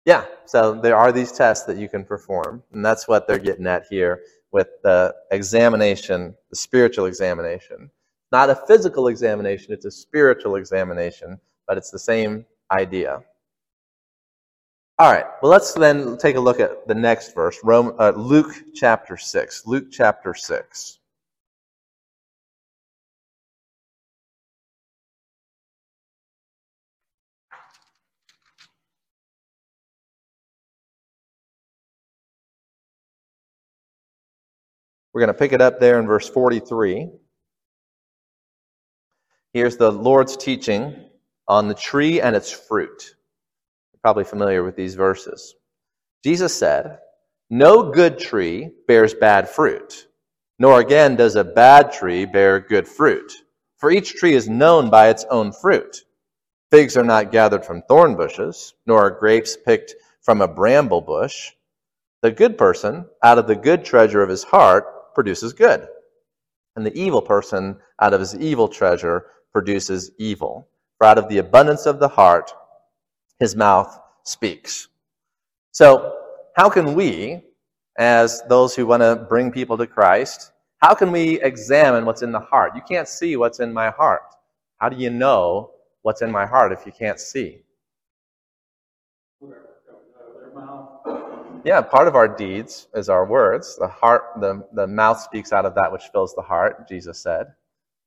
Yeah, 0.04 0.24
so 0.44 0.72
there 0.72 0.96
are 0.96 1.10
these 1.10 1.32
tests 1.32 1.66
that 1.66 1.76
you 1.76 1.88
can 1.88 2.04
perform, 2.04 2.62
and 2.72 2.84
that's 2.84 3.08
what 3.08 3.26
they're 3.26 3.40
getting 3.40 3.66
at 3.66 3.86
here 3.90 4.20
with 4.52 4.68
the 4.84 5.14
examination, 5.32 6.36
the 6.48 6.56
spiritual 6.56 7.06
examination. 7.06 7.90
Not 8.30 8.48
a 8.48 8.54
physical 8.54 9.08
examination, 9.08 9.72
it's 9.72 9.84
a 9.84 9.90
spiritual 9.90 10.54
examination, 10.56 11.40
but 11.66 11.76
it's 11.76 11.90
the 11.90 11.98
same 11.98 12.46
idea. 12.70 13.22
All 14.98 15.12
right, 15.12 15.26
well, 15.42 15.52
let's 15.52 15.74
then 15.74 16.16
take 16.16 16.36
a 16.36 16.40
look 16.40 16.58
at 16.58 16.88
the 16.88 16.94
next 16.94 17.34
verse, 17.34 17.58
Rome, 17.62 17.94
uh, 17.98 18.12
Luke 18.16 18.54
chapter 18.74 19.18
6. 19.18 19.66
Luke 19.66 19.88
chapter 19.90 20.32
6. 20.32 20.98
We're 35.12 35.20
going 35.20 35.28
to 35.28 35.34
pick 35.34 35.52
it 35.52 35.62
up 35.62 35.80
there 35.80 35.98
in 35.98 36.06
verse 36.06 36.28
43. 36.28 37.08
Here's 39.54 39.78
the 39.78 39.90
Lord's 39.90 40.36
teaching 40.36 40.94
on 41.48 41.68
the 41.68 41.74
tree 41.74 42.20
and 42.20 42.34
its 42.34 42.50
fruit. 42.50 43.14
You're 43.92 44.00
probably 44.02 44.24
familiar 44.24 44.64
with 44.64 44.76
these 44.76 44.94
verses. 44.94 45.54
Jesus 46.24 46.54
said, 46.54 46.98
No 47.50 47.90
good 47.90 48.18
tree 48.18 48.70
bears 48.88 49.14
bad 49.14 49.48
fruit, 49.48 50.08
nor 50.58 50.80
again 50.80 51.16
does 51.16 51.36
a 51.36 51.44
bad 51.44 51.92
tree 51.92 52.24
bear 52.24 52.60
good 52.60 52.88
fruit. 52.88 53.32
For 53.78 53.90
each 53.90 54.14
tree 54.14 54.34
is 54.34 54.48
known 54.48 54.90
by 54.90 55.08
its 55.08 55.24
own 55.30 55.52
fruit. 55.52 55.98
Figs 56.70 56.96
are 56.96 57.04
not 57.04 57.30
gathered 57.30 57.64
from 57.64 57.82
thorn 57.82 58.16
bushes, 58.16 58.74
nor 58.86 59.06
are 59.06 59.10
grapes 59.10 59.56
picked 59.56 59.94
from 60.22 60.40
a 60.40 60.48
bramble 60.48 61.00
bush. 61.00 61.52
The 62.22 62.32
good 62.32 62.58
person, 62.58 63.06
out 63.22 63.38
of 63.38 63.46
the 63.46 63.54
good 63.54 63.84
treasure 63.84 64.22
of 64.22 64.28
his 64.28 64.42
heart, 64.42 65.14
produces 65.14 65.52
good. 65.52 65.86
And 66.74 66.84
the 66.84 66.98
evil 66.98 67.22
person, 67.22 67.78
out 68.00 68.14
of 68.14 68.20
his 68.20 68.34
evil 68.34 68.68
treasure, 68.68 69.26
produces 69.52 70.10
evil. 70.18 70.68
For 70.98 71.06
out 71.06 71.18
of 71.18 71.28
the 71.28 71.38
abundance 71.38 71.86
of 71.86 71.98
the 71.98 72.08
heart, 72.08 72.52
his 73.38 73.54
mouth 73.54 73.98
speaks. 74.24 74.88
So, 75.72 76.16
how 76.56 76.70
can 76.70 76.94
we, 76.94 77.42
as 77.98 78.42
those 78.48 78.74
who 78.74 78.86
want 78.86 79.02
to 79.02 79.16
bring 79.28 79.52
people 79.52 79.76
to 79.76 79.86
Christ, 79.86 80.52
how 80.78 80.94
can 80.94 81.12
we 81.12 81.40
examine 81.42 82.04
what's 82.06 82.22
in 82.22 82.32
the 82.32 82.40
heart? 82.40 82.72
You 82.74 82.82
can't 82.88 83.08
see 83.08 83.36
what's 83.36 83.60
in 83.60 83.72
my 83.72 83.90
heart. 83.90 84.22
How 84.78 84.88
do 84.88 84.96
you 84.96 85.10
know 85.10 85.70
what's 86.02 86.22
in 86.22 86.30
my 86.30 86.46
heart 86.46 86.72
if 86.72 86.86
you 86.86 86.92
can't 86.92 87.20
see? 87.20 87.62
Yeah, 91.64 91.80
part 91.80 92.06
of 92.06 92.14
our 92.14 92.28
deeds 92.28 92.86
is 92.94 93.08
our 93.08 93.26
words. 93.26 93.76
The 93.76 93.88
heart, 93.88 94.22
the, 94.40 94.66
the 94.72 94.86
mouth 94.86 95.20
speaks 95.20 95.52
out 95.52 95.66
of 95.66 95.74
that 95.74 95.90
which 95.90 96.04
fills 96.12 96.34
the 96.34 96.42
heart, 96.42 96.88
Jesus 96.88 97.18
said. 97.18 97.48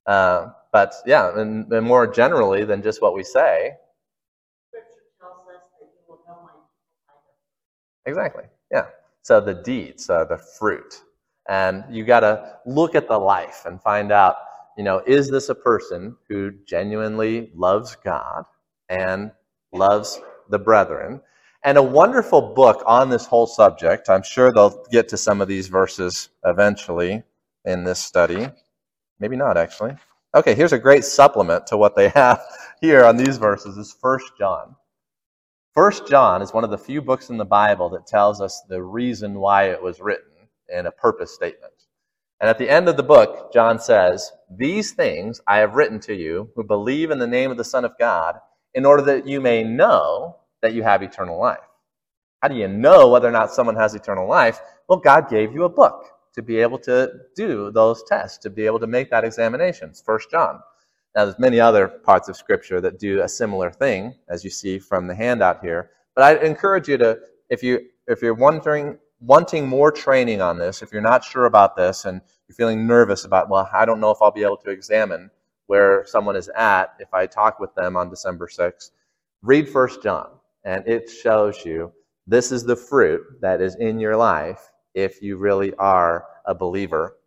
Uh, 0.05 0.47
but 0.71 0.93
yeah, 1.05 1.39
and, 1.39 1.71
and, 1.71 1.85
more 1.85 2.07
generally 2.07 2.65
than 2.65 2.81
just 2.81 3.01
what 3.01 3.13
we 3.15 3.23
say. 3.23 3.73
Exactly. 8.05 8.43
Yeah. 8.71 8.85
So 9.21 9.39
the 9.41 9.53
deeds, 9.53 10.09
uh, 10.09 10.25
the 10.25 10.37
fruit, 10.37 11.01
and 11.47 11.83
you 11.89 12.03
got 12.05 12.21
to 12.21 12.57
look 12.65 12.95
at 12.95 13.07
the 13.07 13.17
life 13.17 13.65
and 13.65 13.81
find 13.81 14.11
out. 14.11 14.35
You 14.77 14.83
know, 14.85 15.03
is 15.05 15.29
this 15.29 15.49
a 15.49 15.55
person 15.55 16.15
who 16.29 16.51
genuinely 16.65 17.51
loves 17.53 17.97
God 17.97 18.45
and 18.87 19.31
loves 19.73 20.21
the 20.49 20.59
brethren? 20.59 21.19
and 21.63 21.77
a 21.77 21.83
wonderful 21.83 22.41
book 22.41 22.83
on 22.85 23.09
this 23.09 23.25
whole 23.25 23.47
subject. 23.47 24.09
I'm 24.09 24.23
sure 24.23 24.51
they'll 24.51 24.83
get 24.91 25.09
to 25.09 25.17
some 25.17 25.41
of 25.41 25.47
these 25.47 25.67
verses 25.67 26.29
eventually 26.45 27.23
in 27.65 27.83
this 27.83 27.99
study. 27.99 28.47
Maybe 29.19 29.35
not, 29.35 29.57
actually. 29.57 29.95
Okay, 30.35 30.53
here's 30.53 30.73
a 30.73 30.79
great 30.79 31.03
supplement 31.03 31.65
to 31.65 31.77
what 31.77 31.95
they 31.95 32.09
have 32.09 32.39
here 32.81 33.03
on 33.03 33.17
these 33.17 33.37
verses 33.37 33.77
is 33.77 33.91
First 33.99 34.31
John. 34.37 34.75
First 35.73 36.07
John 36.07 36.43
is 36.43 36.53
one 36.53 36.63
of 36.63 36.69
the 36.69 36.77
few 36.77 37.01
books 37.01 37.31
in 37.31 37.37
the 37.37 37.45
Bible 37.45 37.89
that 37.89 38.05
tells 38.05 38.39
us 38.39 38.61
the 38.69 38.83
reason 38.83 39.39
why 39.39 39.71
it 39.71 39.81
was 39.81 39.99
written 39.99 40.29
in 40.71 40.85
a 40.85 40.91
purpose 40.91 41.33
statement. 41.33 41.73
And 42.39 42.47
at 42.47 42.59
the 42.59 42.69
end 42.69 42.87
of 42.87 42.95
the 42.95 43.01
book, 43.01 43.51
John 43.51 43.79
says, 43.79 44.31
These 44.55 44.91
things 44.91 45.41
I 45.47 45.57
have 45.57 45.73
written 45.73 45.99
to 46.01 46.13
you 46.13 46.51
who 46.55 46.63
believe 46.63 47.09
in 47.09 47.17
the 47.17 47.25
name 47.25 47.49
of 47.49 47.57
the 47.57 47.63
Son 47.63 47.83
of 47.83 47.97
God, 47.97 48.35
in 48.75 48.85
order 48.85 49.01
that 49.01 49.27
you 49.27 49.41
may 49.41 49.63
know 49.63 50.37
that 50.61 50.73
you 50.73 50.83
have 50.83 51.01
eternal 51.01 51.39
life. 51.39 51.57
How 52.43 52.49
do 52.49 52.55
you 52.55 52.67
know 52.67 53.09
whether 53.09 53.27
or 53.27 53.31
not 53.31 53.51
someone 53.51 53.75
has 53.77 53.95
eternal 53.95 54.27
life? 54.27 54.61
Well, 54.87 54.99
God 54.99 55.27
gave 55.27 55.53
you 55.53 55.63
a 55.63 55.69
book 55.69 56.05
to 56.33 56.41
be 56.41 56.57
able 56.57 56.77
to 56.79 57.11
do 57.35 57.71
those 57.71 58.03
tests, 58.03 58.37
to 58.39 58.49
be 58.49 58.65
able 58.65 58.79
to 58.79 58.87
make 58.87 59.09
that 59.09 59.23
examination. 59.23 59.89
It's 59.89 60.01
First 60.01 60.29
John. 60.31 60.59
Now, 61.15 61.25
there's 61.25 61.39
many 61.39 61.59
other 61.59 61.87
parts 61.87 62.29
of 62.29 62.37
Scripture 62.37 62.79
that 62.81 62.99
do 62.99 63.21
a 63.21 63.27
similar 63.27 63.71
thing, 63.71 64.15
as 64.29 64.43
you 64.43 64.49
see 64.49 64.79
from 64.79 65.07
the 65.07 65.15
handout 65.15 65.61
here. 65.61 65.91
But 66.15 66.23
I 66.23 66.45
encourage 66.45 66.87
you 66.87 66.97
to, 66.97 67.19
if 67.49 67.63
you 67.63 67.79
if 68.07 68.21
you're 68.21 68.33
wondering, 68.33 68.97
wanting 69.19 69.67
more 69.67 69.91
training 69.91 70.41
on 70.41 70.57
this, 70.57 70.81
if 70.81 70.91
you're 70.91 71.01
not 71.01 71.23
sure 71.23 71.45
about 71.45 71.75
this, 71.75 72.05
and 72.05 72.21
you're 72.47 72.55
feeling 72.55 72.87
nervous 72.87 73.25
about, 73.25 73.49
well, 73.49 73.69
I 73.71 73.85
don't 73.85 73.99
know 73.99 74.11
if 74.11 74.17
I'll 74.21 74.31
be 74.31 74.43
able 74.43 74.57
to 74.57 74.71
examine 74.71 75.29
where 75.67 76.03
someone 76.07 76.35
is 76.35 76.49
at 76.49 76.95
if 76.99 77.13
I 77.13 77.27
talk 77.27 77.59
with 77.59 77.73
them 77.75 77.95
on 77.95 78.09
December 78.09 78.47
6th, 78.47 78.89
read 79.43 79.69
First 79.69 80.01
John 80.01 80.29
and 80.63 80.85
it 80.87 81.09
shows 81.09 81.63
you 81.65 81.91
this 82.27 82.51
is 82.51 82.63
the 82.63 82.75
fruit 82.75 83.21
that 83.41 83.61
is 83.61 83.75
in 83.75 83.99
your 83.99 84.15
life 84.15 84.71
if 85.01 85.21
you 85.21 85.37
really 85.37 85.73
are 85.75 86.25
a 86.45 86.53
believer 86.53 87.17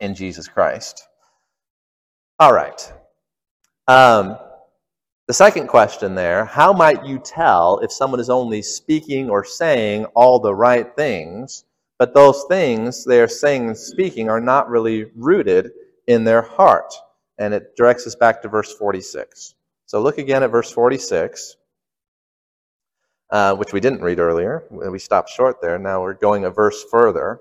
in 0.00 0.14
Jesus 0.14 0.48
Christ. 0.48 1.06
All 2.38 2.52
right. 2.52 2.92
Um, 3.86 4.36
the 5.26 5.34
second 5.34 5.66
question 5.66 6.14
there 6.14 6.44
how 6.44 6.72
might 6.72 7.04
you 7.04 7.18
tell 7.18 7.78
if 7.80 7.92
someone 7.92 8.20
is 8.20 8.30
only 8.30 8.62
speaking 8.62 9.28
or 9.28 9.44
saying 9.44 10.04
all 10.14 10.38
the 10.38 10.54
right 10.54 10.94
things, 10.96 11.64
but 11.98 12.14
those 12.14 12.44
things 12.48 13.04
they 13.04 13.20
are 13.20 13.28
saying 13.28 13.66
and 13.66 13.76
speaking 13.76 14.28
are 14.28 14.40
not 14.40 14.70
really 14.70 15.06
rooted 15.14 15.72
in 16.06 16.24
their 16.24 16.42
heart? 16.42 16.94
And 17.38 17.54
it 17.54 17.76
directs 17.76 18.06
us 18.06 18.14
back 18.14 18.42
to 18.42 18.48
verse 18.48 18.72
46. 18.72 19.54
So 19.86 20.00
look 20.00 20.18
again 20.18 20.42
at 20.42 20.50
verse 20.50 20.70
46 20.70 21.56
uh, 23.30 23.54
which 23.56 23.72
we 23.72 23.80
didn't 23.80 24.02
read 24.02 24.18
earlier. 24.18 24.64
We 24.70 24.98
stopped 24.98 25.30
short 25.30 25.60
there. 25.60 25.78
Now 25.78 26.02
we're 26.02 26.14
going 26.14 26.44
a 26.44 26.50
verse 26.50 26.84
further. 26.90 27.40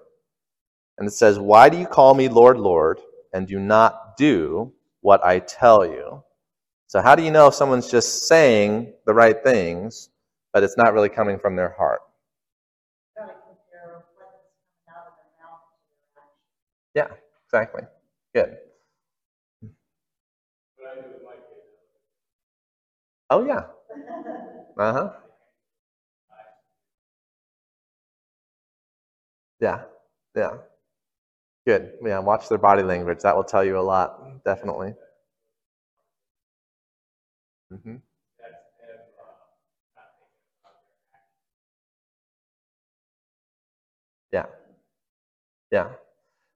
And 0.97 1.07
it 1.07 1.11
says, 1.11 1.39
Why 1.39 1.69
do 1.69 1.77
you 1.77 1.87
call 1.87 2.13
me 2.13 2.27
Lord, 2.29 2.57
Lord, 2.57 2.99
and 3.33 3.47
do 3.47 3.59
not 3.59 4.17
do 4.17 4.73
what 5.01 5.23
I 5.25 5.39
tell 5.39 5.85
you? 5.85 6.23
So, 6.87 7.01
how 7.01 7.15
do 7.15 7.23
you 7.23 7.31
know 7.31 7.47
if 7.47 7.53
someone's 7.55 7.89
just 7.91 8.27
saying 8.27 8.93
the 9.05 9.13
right 9.13 9.41
things, 9.43 10.09
but 10.53 10.63
it's 10.63 10.77
not 10.77 10.93
really 10.93 11.09
coming 11.09 11.39
from 11.39 11.55
their 11.55 11.71
heart? 11.77 12.01
Yeah, 16.95 17.07
exactly. 17.45 17.83
Good. 18.33 18.57
Oh, 23.29 23.45
yeah. 23.45 23.63
Uh 24.79 24.93
huh. 24.93 25.26
Yeah, 29.59 29.83
yeah. 30.35 30.57
Good. 31.65 31.93
Yeah, 32.03 32.19
watch 32.19 32.47
their 32.47 32.57
body 32.57 32.83
language. 32.83 33.19
That 33.23 33.35
will 33.35 33.43
tell 33.43 33.63
you 33.65 33.77
a 33.77 33.81
lot, 33.81 34.43
definitely. 34.45 34.93
Mm-hmm. 37.73 37.95
Yeah. 44.31 44.45
Yeah. 45.71 45.89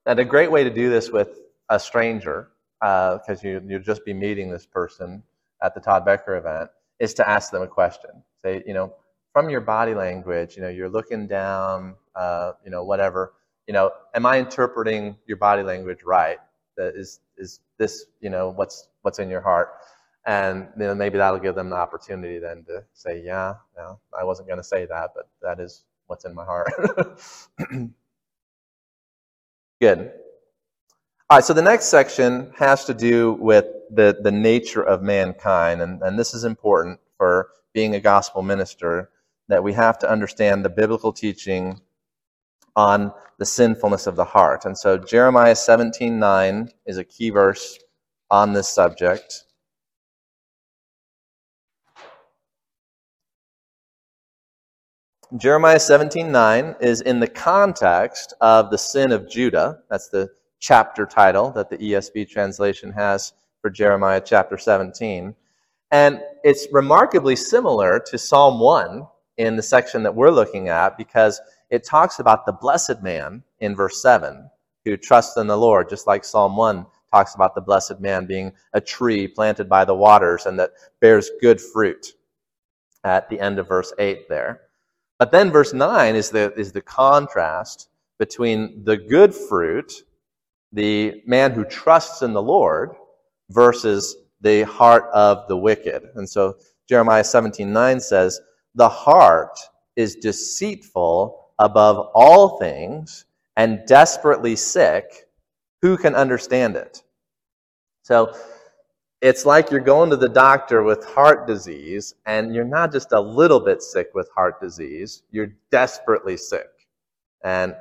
And 0.05 0.19
a 0.19 0.25
great 0.25 0.51
way 0.51 0.63
to 0.63 0.69
do 0.69 0.89
this 0.89 1.09
with 1.09 1.39
a 1.69 1.79
stranger, 1.79 2.49
because 2.79 3.43
you, 3.43 3.61
you'll 3.67 3.81
just 3.81 4.05
be 4.05 4.13
meeting 4.13 4.49
this 4.49 4.65
person 4.65 5.23
at 5.61 5.73
the 5.73 5.81
Todd 5.81 6.05
Becker 6.05 6.37
event, 6.37 6.69
is 6.99 7.13
to 7.15 7.27
ask 7.27 7.51
them 7.51 7.61
a 7.61 7.67
question. 7.67 8.11
Say, 8.43 8.63
you 8.65 8.73
know, 8.73 8.93
from 9.33 9.49
your 9.49 9.61
body 9.61 9.93
language, 9.93 10.55
you 10.55 10.61
know, 10.61 10.69
you're 10.69 10.89
looking 10.89 11.27
down, 11.27 11.95
uh, 12.15 12.53
you 12.63 12.71
know, 12.71 12.83
whatever, 12.83 13.33
you 13.67 13.73
know, 13.73 13.91
am 14.13 14.25
I 14.25 14.39
interpreting 14.39 15.15
your 15.27 15.37
body 15.37 15.63
language 15.63 15.99
right? 16.05 16.37
That 16.77 16.95
is, 16.95 17.19
is 17.37 17.61
this, 17.77 18.05
you 18.21 18.29
know, 18.29 18.49
what's, 18.49 18.89
what's 19.01 19.19
in 19.19 19.29
your 19.29 19.41
heart? 19.41 19.69
And 20.25 20.67
you 20.77 20.85
know, 20.85 20.95
maybe 20.95 21.17
that'll 21.17 21.39
give 21.39 21.55
them 21.55 21.69
the 21.69 21.75
opportunity 21.75 22.37
then 22.39 22.63
to 22.65 22.83
say, 22.93 23.23
yeah, 23.25 23.55
no, 23.75 23.99
I 24.17 24.23
wasn't 24.23 24.47
going 24.47 24.59
to 24.59 24.63
say 24.63 24.85
that, 24.85 25.11
but 25.15 25.29
that 25.41 25.59
is 25.59 25.83
what's 26.07 26.25
in 26.25 26.35
my 26.35 26.45
heart. 26.45 26.71
Good. 29.81 30.11
All 31.29 31.37
right, 31.37 31.43
so 31.43 31.53
the 31.53 31.61
next 31.61 31.85
section 31.85 32.51
has 32.57 32.85
to 32.85 32.93
do 32.93 33.33
with 33.39 33.65
the, 33.89 34.17
the 34.21 34.31
nature 34.31 34.83
of 34.83 35.01
mankind, 35.01 35.81
and, 35.81 36.01
and 36.03 36.19
this 36.19 36.33
is 36.33 36.43
important 36.43 36.99
for 37.17 37.49
being 37.73 37.95
a 37.95 37.99
gospel 37.99 38.41
minister 38.41 39.09
that 39.47 39.63
we 39.63 39.73
have 39.73 39.97
to 39.99 40.11
understand 40.11 40.63
the 40.63 40.69
biblical 40.69 41.13
teaching 41.13 41.79
on 42.75 43.11
the 43.37 43.45
sinfulness 43.45 44.07
of 44.07 44.15
the 44.15 44.25
heart. 44.25 44.65
And 44.65 44.77
so 44.77 44.97
Jeremiah 44.97 45.55
17:9 45.55 46.69
is 46.85 46.97
a 46.97 47.03
key 47.03 47.29
verse 47.29 47.79
on 48.29 48.53
this 48.53 48.69
subject. 48.69 49.45
Jeremiah 55.37 55.79
17:9 55.79 56.75
is 56.81 57.01
in 57.01 57.21
the 57.21 57.27
context 57.27 58.33
of 58.41 58.69
the 58.69 58.77
sin 58.77 59.13
of 59.13 59.29
Judah. 59.29 59.79
That's 59.89 60.09
the 60.09 60.29
chapter 60.59 61.05
title 61.05 61.51
that 61.51 61.69
the 61.69 61.77
ESV 61.77 62.25
translation 62.25 62.91
has 62.91 63.33
for 63.61 63.69
Jeremiah 63.69 64.21
chapter 64.23 64.57
17. 64.57 65.33
And 65.91 66.21
it's 66.43 66.67
remarkably 66.71 67.35
similar 67.35 67.99
to 68.07 68.17
Psalm 68.17 68.59
1 68.59 69.07
in 69.37 69.55
the 69.55 69.61
section 69.61 70.03
that 70.03 70.15
we're 70.15 70.29
looking 70.29 70.69
at 70.69 70.97
because 70.97 71.41
it 71.71 71.85
talks 71.85 72.19
about 72.19 72.45
the 72.45 72.51
blessed 72.51 73.01
man 73.01 73.43
in 73.61 73.75
verse 73.75 74.01
7 74.01 74.49
who 74.83 74.97
trusts 74.97 75.37
in 75.37 75.47
the 75.47 75.57
Lord, 75.57 75.89
just 75.89 76.05
like 76.05 76.25
Psalm 76.25 76.55
1 76.55 76.85
talks 77.11 77.35
about 77.35 77.55
the 77.55 77.61
blessed 77.61 77.99
man 77.99 78.25
being 78.25 78.51
a 78.73 78.81
tree 78.81 79.27
planted 79.27 79.69
by 79.69 79.85
the 79.85 79.95
waters 79.95 80.45
and 80.45 80.59
that 80.59 80.71
bears 80.99 81.31
good 81.39 81.59
fruit 81.61 82.13
at 83.03 83.29
the 83.29 83.39
end 83.39 83.57
of 83.57 83.67
verse 83.67 83.93
8 83.97 84.27
there. 84.27 84.61
But 85.17 85.31
then 85.31 85.51
verse 85.51 85.73
9 85.73 86.15
is 86.15 86.29
the, 86.29 86.53
is 86.55 86.71
the 86.71 86.81
contrast 86.81 87.89
between 88.19 88.83
the 88.83 88.97
good 88.97 89.33
fruit, 89.33 90.03
the 90.73 91.21
man 91.25 91.51
who 91.51 91.63
trusts 91.65 92.21
in 92.21 92.33
the 92.33 92.41
Lord, 92.41 92.91
versus 93.49 94.15
the 94.41 94.63
heart 94.63 95.05
of 95.13 95.47
the 95.47 95.57
wicked. 95.57 96.03
And 96.15 96.27
so 96.27 96.55
Jeremiah 96.87 97.23
17 97.23 97.71
9 97.71 97.99
says, 97.99 98.41
The 98.75 98.89
heart 98.89 99.57
is 99.95 100.15
deceitful 100.15 101.40
above 101.59 102.09
all 102.13 102.59
things 102.59 103.25
and 103.55 103.83
desperately 103.87 104.55
sick. 104.55 105.27
Who 105.81 105.97
can 105.97 106.15
understand 106.15 106.75
it? 106.75 107.03
So 108.03 108.33
it's 109.21 109.45
like 109.45 109.69
you're 109.69 109.79
going 109.79 110.09
to 110.09 110.17
the 110.17 110.29
doctor 110.29 110.81
with 110.81 111.05
heart 111.05 111.45
disease, 111.45 112.15
and 112.25 112.55
you're 112.55 112.63
not 112.65 112.91
just 112.91 113.11
a 113.11 113.19
little 113.19 113.59
bit 113.59 113.83
sick 113.83 114.09
with 114.15 114.29
heart 114.35 114.59
disease, 114.59 115.21
you're 115.31 115.53
desperately 115.69 116.37
sick. 116.37 116.69
And 117.43 117.75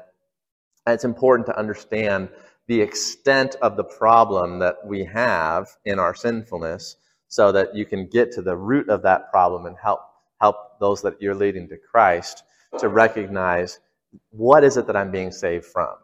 it's 0.87 1.05
important 1.05 1.47
to 1.47 1.59
understand 1.59 2.29
the 2.67 2.81
extent 2.81 3.57
of 3.63 3.77
the 3.77 3.85
problem 3.85 4.59
that 4.61 4.87
we 4.87 5.05
have 5.05 5.69
in 5.85 5.99
our 5.99 6.15
sinfulness 6.15 6.97
so 7.29 7.53
that 7.53 7.75
you 7.75 7.87
can 7.87 8.07
get 8.07 8.33
to 8.33 8.43
the 8.43 8.57
root 8.57 8.89
of 8.89 9.03
that 9.03 9.31
problem 9.31 9.67
and 9.67 9.77
help 9.77 10.01
help 10.41 10.79
those 10.81 11.03
that 11.03 11.21
you're 11.21 11.35
leading 11.35 11.69
to 11.69 11.77
Christ 11.77 12.45
to 12.79 12.89
recognize 12.89 13.81
what 14.31 14.65
is 14.65 14.77
it 14.77 14.87
that 14.87 14.97
I'm 14.97 15.11
being 15.11 15.31
saved 15.33 15.67
from. 15.67 15.95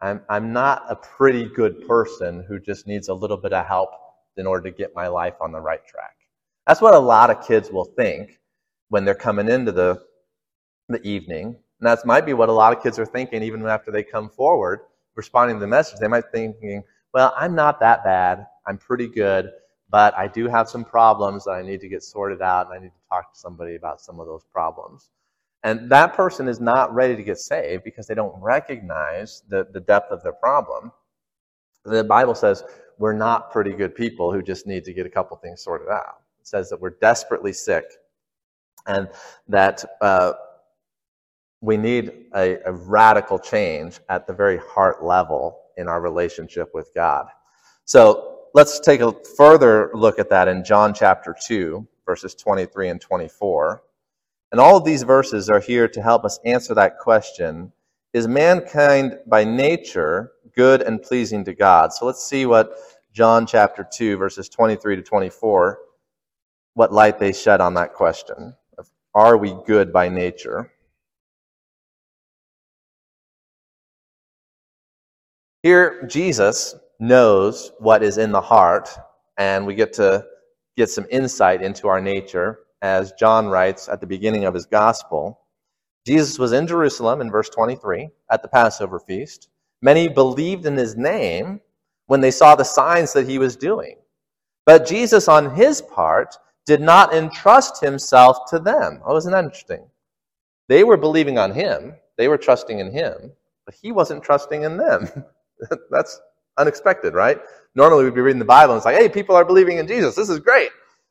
I'm, 0.00 0.20
I'm 0.28 0.52
not 0.52 0.84
a 0.88 0.96
pretty 0.96 1.44
good 1.44 1.86
person 1.86 2.44
who 2.48 2.58
just 2.58 2.86
needs 2.86 3.08
a 3.08 3.14
little 3.14 3.36
bit 3.36 3.52
of 3.52 3.66
help 3.66 3.90
in 4.36 4.46
order 4.46 4.70
to 4.70 4.76
get 4.76 4.94
my 4.94 5.06
life 5.06 5.34
on 5.40 5.52
the 5.52 5.60
right 5.60 5.84
track. 5.86 6.16
That's 6.66 6.80
what 6.80 6.94
a 6.94 6.98
lot 6.98 7.30
of 7.30 7.46
kids 7.46 7.70
will 7.70 7.84
think 7.84 8.40
when 8.88 9.04
they're 9.04 9.14
coming 9.14 9.48
into 9.48 9.72
the, 9.72 10.02
the 10.88 11.02
evening. 11.06 11.56
And 11.80 11.86
that 11.86 12.04
might 12.04 12.26
be 12.26 12.32
what 12.32 12.48
a 12.48 12.52
lot 12.52 12.76
of 12.76 12.82
kids 12.82 12.98
are 12.98 13.06
thinking 13.06 13.42
even 13.42 13.64
after 13.66 13.90
they 13.90 14.02
come 14.02 14.28
forward 14.28 14.80
responding 15.14 15.56
to 15.56 15.60
the 15.60 15.66
message. 15.66 15.98
They 16.00 16.08
might 16.08 16.32
be 16.32 16.38
thinking, 16.38 16.82
well, 17.12 17.34
I'm 17.36 17.54
not 17.54 17.80
that 17.80 18.04
bad. 18.04 18.46
I'm 18.66 18.78
pretty 18.78 19.08
good, 19.08 19.50
but 19.90 20.16
I 20.16 20.28
do 20.28 20.48
have 20.48 20.68
some 20.68 20.84
problems 20.84 21.44
that 21.44 21.52
I 21.52 21.62
need 21.62 21.80
to 21.80 21.88
get 21.88 22.02
sorted 22.02 22.40
out 22.40 22.66
and 22.66 22.74
I 22.74 22.82
need 22.82 22.92
to 22.92 23.08
talk 23.08 23.32
to 23.32 23.38
somebody 23.38 23.74
about 23.74 24.00
some 24.00 24.20
of 24.20 24.26
those 24.26 24.44
problems. 24.52 25.10
And 25.64 25.90
that 25.90 26.14
person 26.14 26.48
is 26.48 26.60
not 26.60 26.92
ready 26.92 27.14
to 27.14 27.22
get 27.22 27.38
saved 27.38 27.84
because 27.84 28.06
they 28.06 28.14
don't 28.14 28.34
recognize 28.42 29.42
the, 29.48 29.66
the 29.72 29.80
depth 29.80 30.10
of 30.10 30.22
their 30.22 30.32
problem. 30.32 30.90
The 31.84 32.02
Bible 32.04 32.34
says 32.34 32.64
we're 32.98 33.12
not 33.12 33.52
pretty 33.52 33.72
good 33.72 33.94
people 33.94 34.32
who 34.32 34.42
just 34.42 34.66
need 34.66 34.84
to 34.84 34.92
get 34.92 35.06
a 35.06 35.10
couple 35.10 35.36
things 35.36 35.62
sorted 35.62 35.88
out. 35.88 36.22
It 36.40 36.46
says 36.46 36.68
that 36.70 36.80
we're 36.80 36.96
desperately 37.00 37.52
sick 37.52 37.84
and 38.86 39.08
that 39.48 39.84
uh, 40.00 40.32
we 41.60 41.76
need 41.76 42.26
a, 42.34 42.58
a 42.66 42.72
radical 42.72 43.38
change 43.38 44.00
at 44.08 44.26
the 44.26 44.32
very 44.32 44.58
heart 44.58 45.04
level 45.04 45.60
in 45.76 45.88
our 45.88 46.00
relationship 46.00 46.70
with 46.74 46.90
God. 46.94 47.26
So 47.84 48.40
let's 48.54 48.80
take 48.80 49.00
a 49.00 49.14
further 49.36 49.90
look 49.94 50.18
at 50.18 50.28
that 50.30 50.48
in 50.48 50.64
John 50.64 50.92
chapter 50.92 51.34
2, 51.46 51.86
verses 52.04 52.34
23 52.34 52.88
and 52.88 53.00
24. 53.00 53.82
And 54.52 54.60
all 54.60 54.76
of 54.76 54.84
these 54.84 55.02
verses 55.02 55.48
are 55.48 55.60
here 55.60 55.88
to 55.88 56.02
help 56.02 56.24
us 56.24 56.38
answer 56.44 56.74
that 56.74 56.98
question 56.98 57.72
Is 58.12 58.28
mankind 58.28 59.18
by 59.26 59.44
nature 59.44 60.32
good 60.54 60.82
and 60.82 61.02
pleasing 61.02 61.44
to 61.46 61.54
God? 61.54 61.92
So 61.92 62.04
let's 62.04 62.22
see 62.22 62.44
what 62.44 62.74
John 63.12 63.46
chapter 63.46 63.86
2, 63.90 64.18
verses 64.18 64.50
23 64.50 64.96
to 64.96 65.02
24, 65.02 65.78
what 66.74 66.92
light 66.92 67.18
they 67.18 67.32
shed 67.32 67.60
on 67.62 67.74
that 67.74 67.94
question. 67.94 68.54
Are 69.14 69.36
we 69.36 69.56
good 69.66 69.92
by 69.92 70.08
nature? 70.08 70.70
Here, 75.62 76.06
Jesus 76.06 76.74
knows 76.98 77.72
what 77.78 78.02
is 78.02 78.18
in 78.18 78.32
the 78.32 78.40
heart, 78.40 78.88
and 79.36 79.66
we 79.66 79.74
get 79.74 79.92
to 79.94 80.26
get 80.76 80.90
some 80.90 81.06
insight 81.10 81.62
into 81.62 81.88
our 81.88 82.00
nature, 82.00 82.60
as 82.82 83.12
John 83.12 83.46
writes 83.46 83.88
at 83.88 84.00
the 84.00 84.06
beginning 84.06 84.44
of 84.44 84.52
his 84.52 84.66
gospel. 84.66 85.40
Jesus 86.04 86.38
was 86.38 86.52
in 86.52 86.66
Jerusalem 86.66 87.20
in 87.20 87.30
verse 87.30 87.48
23 87.48 88.10
at 88.30 88.42
the 88.42 88.48
Passover 88.48 88.98
feast. 88.98 89.48
Many 89.80 90.08
believed 90.08 90.66
in 90.66 90.76
his 90.76 90.96
name 90.96 91.60
when 92.06 92.20
they 92.20 92.32
saw 92.32 92.54
the 92.54 92.64
signs 92.64 93.12
that 93.12 93.28
he 93.28 93.38
was 93.38 93.56
doing. 93.56 93.96
But 94.66 94.86
Jesus, 94.86 95.28
on 95.28 95.54
his 95.54 95.80
part, 95.80 96.36
did 96.66 96.80
not 96.80 97.14
entrust 97.14 97.80
himself 97.80 98.50
to 98.50 98.58
them. 98.58 99.00
Oh, 99.04 99.16
isn't 99.16 99.30
that 99.30 99.44
interesting? 99.44 99.86
They 100.68 100.84
were 100.84 100.96
believing 100.96 101.38
on 101.38 101.52
him, 101.52 101.94
they 102.16 102.28
were 102.28 102.38
trusting 102.38 102.78
in 102.78 102.92
him, 102.92 103.32
but 103.64 103.74
he 103.80 103.92
wasn't 103.92 104.22
trusting 104.22 104.62
in 104.62 104.76
them. 104.76 105.08
That's 105.90 106.20
unexpected, 106.58 107.14
right? 107.14 107.38
Normally 107.74 108.04
we'd 108.04 108.14
be 108.14 108.20
reading 108.20 108.38
the 108.38 108.44
Bible 108.44 108.74
and 108.74 108.78
it's 108.78 108.84
like, 108.86 108.96
hey, 108.96 109.08
people 109.08 109.34
are 109.34 109.44
believing 109.44 109.78
in 109.78 109.86
Jesus. 109.86 110.14
This 110.14 110.28
is 110.28 110.38
great. 110.38 110.70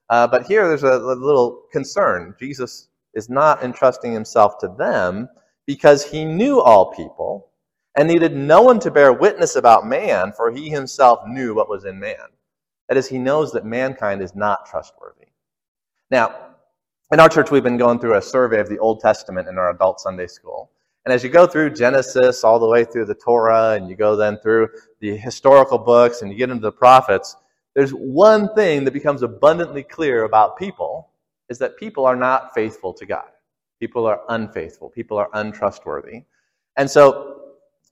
Uh, 0.10 0.28
but 0.28 0.45
here 0.45 0.68
there's 0.68 0.84
a, 0.84 0.88
a 0.88 1.16
little 1.16 1.64
concern. 1.72 2.36
Jesus 2.39 2.89
is 3.14 3.30
not 3.30 3.64
entrusting 3.64 4.14
himself 4.14 4.58
to 4.60 4.74
them 4.78 5.30
because 5.66 6.04
he 6.04 6.26
knew 6.26 6.60
all 6.62 6.91
people 6.93 7.49
and 7.97 8.08
needed 8.08 8.36
no 8.36 8.62
one 8.62 8.80
to 8.80 8.91
bear 8.91 9.14
witness 9.14 9.56
about 9.56 9.86
man, 9.86 10.32
for 10.32 10.52
he 10.52 10.70
himself 10.70 11.20
knew 11.28 11.54
what 11.54 11.70
was 11.70 11.86
in 11.86 11.99
man. 11.99 12.16
That 12.88 12.97
is, 12.97 13.08
he 13.08 13.18
knows 13.18 13.52
that 13.54 13.66
mankind 13.66 14.22
is 14.22 14.36
not 14.36 14.66
trustworthy. 14.66 15.28
Now, 16.10 16.36
in 17.12 17.20
our 17.20 17.30
church, 17.30 17.52
we've 17.52 17.64
been 17.64 17.78
going 17.78 17.99
through 17.99 18.16
a 18.16 18.22
survey 18.22 18.60
of 18.60 18.70
the 18.70 18.80
Old 18.80 19.02
Testament 19.02 19.47
in 19.47 19.58
our 19.58 19.70
adult 19.72 19.99
Sunday 19.99 20.28
school. 20.28 20.72
And 21.06 21.14
as 21.14 21.24
you 21.24 21.30
go 21.30 21.47
through 21.47 21.72
Genesis 21.72 22.43
all 22.43 22.60
the 22.60 22.68
way 22.68 22.86
through 22.86 23.06
the 23.06 23.16
Torah, 23.16 23.72
and 23.72 23.89
you 23.89 23.95
go 23.95 24.16
then 24.16 24.38
through 24.38 24.70
the 24.99 25.18
historical 25.18 25.78
books, 25.78 26.22
and 26.22 26.32
you 26.32 26.38
get 26.38 26.49
into 26.49 26.62
the 26.62 26.72
prophets, 26.72 27.36
there's 27.76 27.91
one 27.91 28.53
thing 28.53 28.84
that 28.86 28.93
becomes 28.93 29.22
abundantly 29.22 29.84
clear 29.84 30.24
about 30.24 30.57
people 30.57 31.09
is 31.49 31.57
that 31.59 31.78
people 31.78 32.05
are 32.05 32.15
not 32.15 32.53
faithful 32.53 32.93
to 32.93 33.05
God. 33.05 33.30
People 33.80 34.05
are 34.05 34.22
unfaithful. 34.30 34.89
People 34.89 35.17
are 35.17 35.30
untrustworthy. 35.34 36.24
And 36.78 36.89
so 36.89 37.41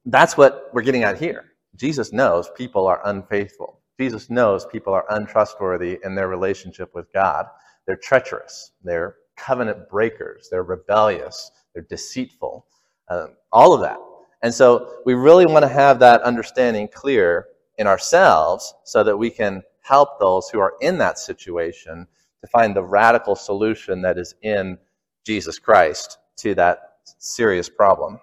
that's 0.05 0.38
what 0.38 0.69
we're 0.73 0.82
getting 0.82 1.03
at 1.03 1.17
here. 1.17 1.45
Jesus 1.75 2.11
knows 2.11 2.49
people 2.55 2.88
are 2.88 3.01
unfaithful. 3.05 3.82
Jesus 3.99 4.30
knows 4.30 4.65
people 4.65 4.93
are 4.93 5.05
untrustworthy 5.09 5.99
in 6.03 6.15
their 6.15 6.27
relationship 6.27 6.93
with 6.93 7.11
God. 7.13 7.45
They're 7.86 7.97
treacherous. 7.97 8.71
They're 8.84 9.15
covenant 9.36 9.89
breakers. 9.89 10.47
They're 10.49 10.63
rebellious. 10.63 11.51
They're 11.73 11.86
deceitful. 11.89 12.65
Um, 13.09 13.36
all 13.51 13.73
of 13.73 13.82
that. 13.82 13.97
And 14.41 14.53
so 14.53 14.99
we 15.05 15.15
really 15.15 15.45
want 15.45 15.63
to 15.63 15.69
have 15.69 15.99
that 15.99 16.21
understanding 16.21 16.88
clear 16.88 17.47
in 17.77 17.88
ourselves 17.88 18.73
so 18.84 19.03
that 19.03 19.17
we 19.17 19.30
can 19.30 19.63
help 19.82 20.19
those 20.19 20.49
who 20.49 20.59
are 20.59 20.73
in 20.82 20.97
that 20.99 21.19
situation 21.19 22.07
to 22.41 22.47
find 22.47 22.75
the 22.75 22.84
radical 22.84 23.36
solution 23.36 24.01
that 24.01 24.17
is 24.17 24.36
in 24.41 24.77
Jesus 25.25 25.59
Christ 25.59 26.17
to 26.38 26.55
that 26.55 26.97
serious 27.17 27.69
problem. 27.69 28.19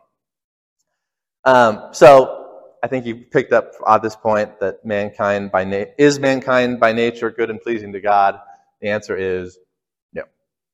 Um, 1.45 1.89
so 1.93 2.47
I 2.83 2.89
think 2.89 3.07
you 3.07 3.17
picked 3.17 3.53
up 3.53 3.73
at 3.87 4.03
this 4.03 4.17
point 4.17 4.61
that 4.61 4.85
mankind 4.85 5.53
by 5.53 5.65
na- 5.65 5.85
is 5.99 6.19
mankind 6.19 6.81
by 6.81 6.93
nature 6.93 7.31
good 7.31 7.51
and 7.51 7.61
pleasing 7.61 7.93
to 7.93 8.01
God. 8.01 8.39
The 8.81 8.89
answer 8.89 9.17
is 9.17 9.59
no. 10.13 10.25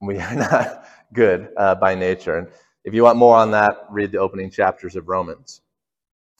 We 0.00 0.18
are 0.18 0.34
not 0.36 0.86
good 1.12 1.48
uh, 1.56 1.74
by 1.76 1.94
nature. 1.94 2.38
And 2.38 2.48
if 2.84 2.94
you 2.94 3.02
want 3.02 3.18
more 3.18 3.36
on 3.36 3.50
that, 3.52 3.86
read 3.90 4.12
the 4.12 4.18
opening 4.18 4.50
chapters 4.50 4.96
of 4.96 5.08
Romans, 5.08 5.60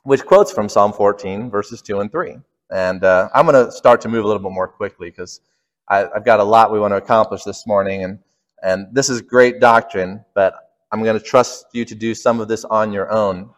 which 0.02 0.24
quotes 0.24 0.52
from 0.52 0.68
Psalm 0.68 0.92
14, 0.92 1.50
verses 1.50 1.82
2 1.82 2.00
and 2.00 2.10
3. 2.10 2.36
And 2.72 3.04
uh, 3.04 3.28
I'm 3.34 3.46
going 3.46 3.66
to 3.66 3.70
start 3.70 4.00
to 4.02 4.08
move 4.08 4.24
a 4.24 4.26
little 4.26 4.42
bit 4.42 4.50
more 4.50 4.68
quickly 4.68 5.10
because 5.10 5.40
I've 5.88 6.24
got 6.24 6.40
a 6.40 6.44
lot 6.44 6.72
we 6.72 6.80
want 6.80 6.92
to 6.92 6.96
accomplish 6.96 7.42
this 7.44 7.66
morning. 7.66 8.02
And, 8.02 8.18
and 8.62 8.86
this 8.92 9.10
is 9.10 9.20
great 9.20 9.60
doctrine, 9.60 10.24
but 10.34 10.54
I'm 10.90 11.02
going 11.02 11.18
to 11.18 11.24
trust 11.24 11.66
you 11.74 11.84
to 11.84 11.94
do 11.94 12.14
some 12.14 12.40
of 12.40 12.48
this 12.48 12.64
on 12.64 12.92
your 12.92 13.12
own. 13.12 13.50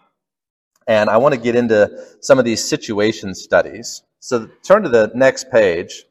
And 0.89 1.09
I 1.09 1.17
want 1.17 1.35
to 1.35 1.41
get 1.41 1.55
into 1.55 1.91
some 2.21 2.39
of 2.39 2.45
these 2.45 2.63
situation 2.63 3.35
studies. 3.35 4.03
So 4.19 4.49
turn 4.65 4.83
to 4.83 4.89
the 4.89 5.13
next 5.15 5.51
page. 5.51 6.05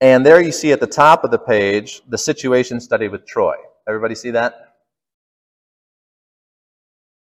And 0.00 0.26
there 0.26 0.40
you 0.40 0.52
see 0.52 0.72
at 0.72 0.80
the 0.80 0.86
top 0.86 1.24
of 1.24 1.30
the 1.30 1.38
page 1.38 2.02
the 2.08 2.18
situation 2.18 2.80
study 2.80 3.08
with 3.08 3.24
Troy. 3.24 3.54
Everybody 3.88 4.14
see 4.14 4.32
that? 4.32 4.71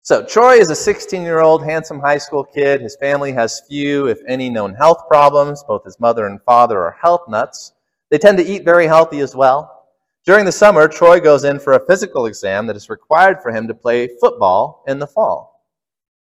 So, 0.05 0.23
Troy 0.23 0.57
is 0.57 0.69
a 0.69 0.75
16 0.75 1.23
year 1.23 1.39
old 1.39 1.63
handsome 1.63 1.99
high 1.99 2.19
school 2.19 2.43
kid. 2.43 2.79
His 2.79 2.95
family 2.95 3.31
has 3.31 3.63
few, 3.67 4.05
if 4.05 4.19
any, 4.27 4.51
known 4.51 4.75
health 4.75 5.07
problems. 5.07 5.63
Both 5.63 5.83
his 5.83 5.99
mother 5.99 6.27
and 6.27 6.39
father 6.43 6.77
are 6.81 6.95
health 7.01 7.27
nuts. 7.27 7.73
They 8.11 8.19
tend 8.19 8.37
to 8.37 8.45
eat 8.45 8.63
very 8.63 8.85
healthy 8.85 9.21
as 9.21 9.35
well. 9.35 9.87
During 10.23 10.45
the 10.45 10.51
summer, 10.51 10.87
Troy 10.87 11.19
goes 11.19 11.43
in 11.43 11.57
for 11.57 11.73
a 11.73 11.85
physical 11.87 12.27
exam 12.27 12.67
that 12.67 12.75
is 12.75 12.87
required 12.87 13.41
for 13.41 13.51
him 13.51 13.67
to 13.67 13.73
play 13.73 14.07
football 14.21 14.83
in 14.87 14.99
the 14.99 15.07
fall. 15.07 15.63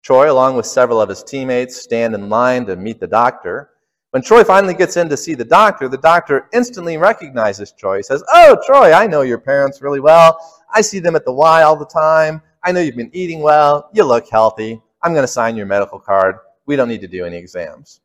Troy, 0.03 0.31
along 0.31 0.57
with 0.57 0.67
several 0.67 1.01
of 1.01 1.09
his 1.09 1.23
teammates, 1.23 1.81
stand 1.81 2.13
in 2.13 2.29
line 2.29 2.67
to 2.67 2.75
meet 2.75 2.99
the 2.99 3.07
doctor. 3.07 3.71
When 4.11 4.21
Troy 4.21 4.43
finally 4.43 4.75
gets 4.75 4.95
in 4.95 5.09
to 5.09 5.17
see 5.17 5.33
the 5.33 5.43
doctor, 5.43 5.89
the 5.89 5.97
doctor 5.97 6.49
instantly 6.53 6.97
recognizes 6.97 7.71
Troy. 7.71 7.97
He 7.97 8.03
says, 8.03 8.23
Oh, 8.31 8.61
Troy, 8.63 8.93
I 8.93 9.07
know 9.07 9.21
your 9.21 9.39
parents 9.39 9.81
really 9.81 10.01
well. 10.01 10.37
I 10.71 10.81
see 10.81 10.99
them 10.99 11.15
at 11.15 11.25
the 11.25 11.33
Y 11.33 11.63
all 11.63 11.75
the 11.75 11.87
time. 11.87 12.43
I 12.63 12.71
know 12.71 12.79
you've 12.79 12.95
been 12.95 13.09
eating 13.13 13.41
well. 13.41 13.89
You 13.93 14.03
look 14.03 14.27
healthy. 14.29 14.81
I'm 15.01 15.13
going 15.13 15.23
to 15.23 15.31
sign 15.31 15.55
your 15.55 15.65
medical 15.65 15.99
card. 15.99 16.37
We 16.65 16.75
don't 16.75 16.87
need 16.87 17.01
to 17.01 17.07
do 17.07 17.25
any 17.25 17.37
exams. 17.37 18.01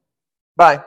Bye. 0.56 0.82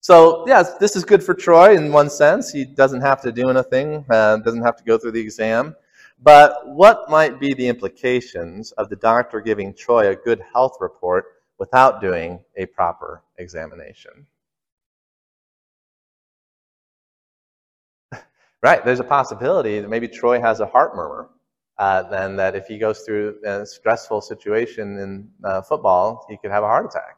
So, 0.00 0.44
yes, 0.46 0.74
this 0.78 0.94
is 0.94 1.04
good 1.04 1.22
for 1.22 1.34
Troy 1.34 1.74
in 1.76 1.90
one 1.90 2.10
sense. 2.10 2.52
He 2.52 2.64
doesn't 2.64 3.00
have 3.00 3.20
to 3.22 3.32
do 3.32 3.48
anything, 3.48 4.04
uh, 4.10 4.36
doesn't 4.38 4.62
have 4.62 4.76
to 4.76 4.84
go 4.84 4.96
through 4.98 5.12
the 5.12 5.20
exam. 5.20 5.74
But 6.20 6.68
what 6.68 7.10
might 7.10 7.40
be 7.40 7.54
the 7.54 7.68
implications 7.68 8.72
of 8.72 8.88
the 8.88 8.96
doctor 8.96 9.40
giving 9.40 9.74
Troy 9.74 10.10
a 10.10 10.16
good 10.16 10.40
health 10.52 10.76
report 10.80 11.26
without 11.58 12.00
doing 12.00 12.40
a 12.56 12.66
proper 12.66 13.22
examination. 13.38 14.26
right, 18.62 18.84
there's 18.84 19.00
a 19.00 19.04
possibility 19.04 19.80
that 19.80 19.88
maybe 19.88 20.08
Troy 20.08 20.40
has 20.40 20.60
a 20.60 20.66
heart 20.66 20.94
murmur. 20.94 21.28
Uh, 21.78 22.04
and 22.12 22.38
that 22.38 22.56
if 22.56 22.66
he 22.66 22.78
goes 22.78 23.00
through 23.00 23.36
a 23.44 23.64
stressful 23.64 24.20
situation 24.20 24.98
in 24.98 25.28
uh, 25.44 25.62
football, 25.62 26.26
he 26.28 26.36
could 26.36 26.50
have 26.50 26.64
a 26.64 26.66
heart 26.66 26.86
attack. 26.86 27.16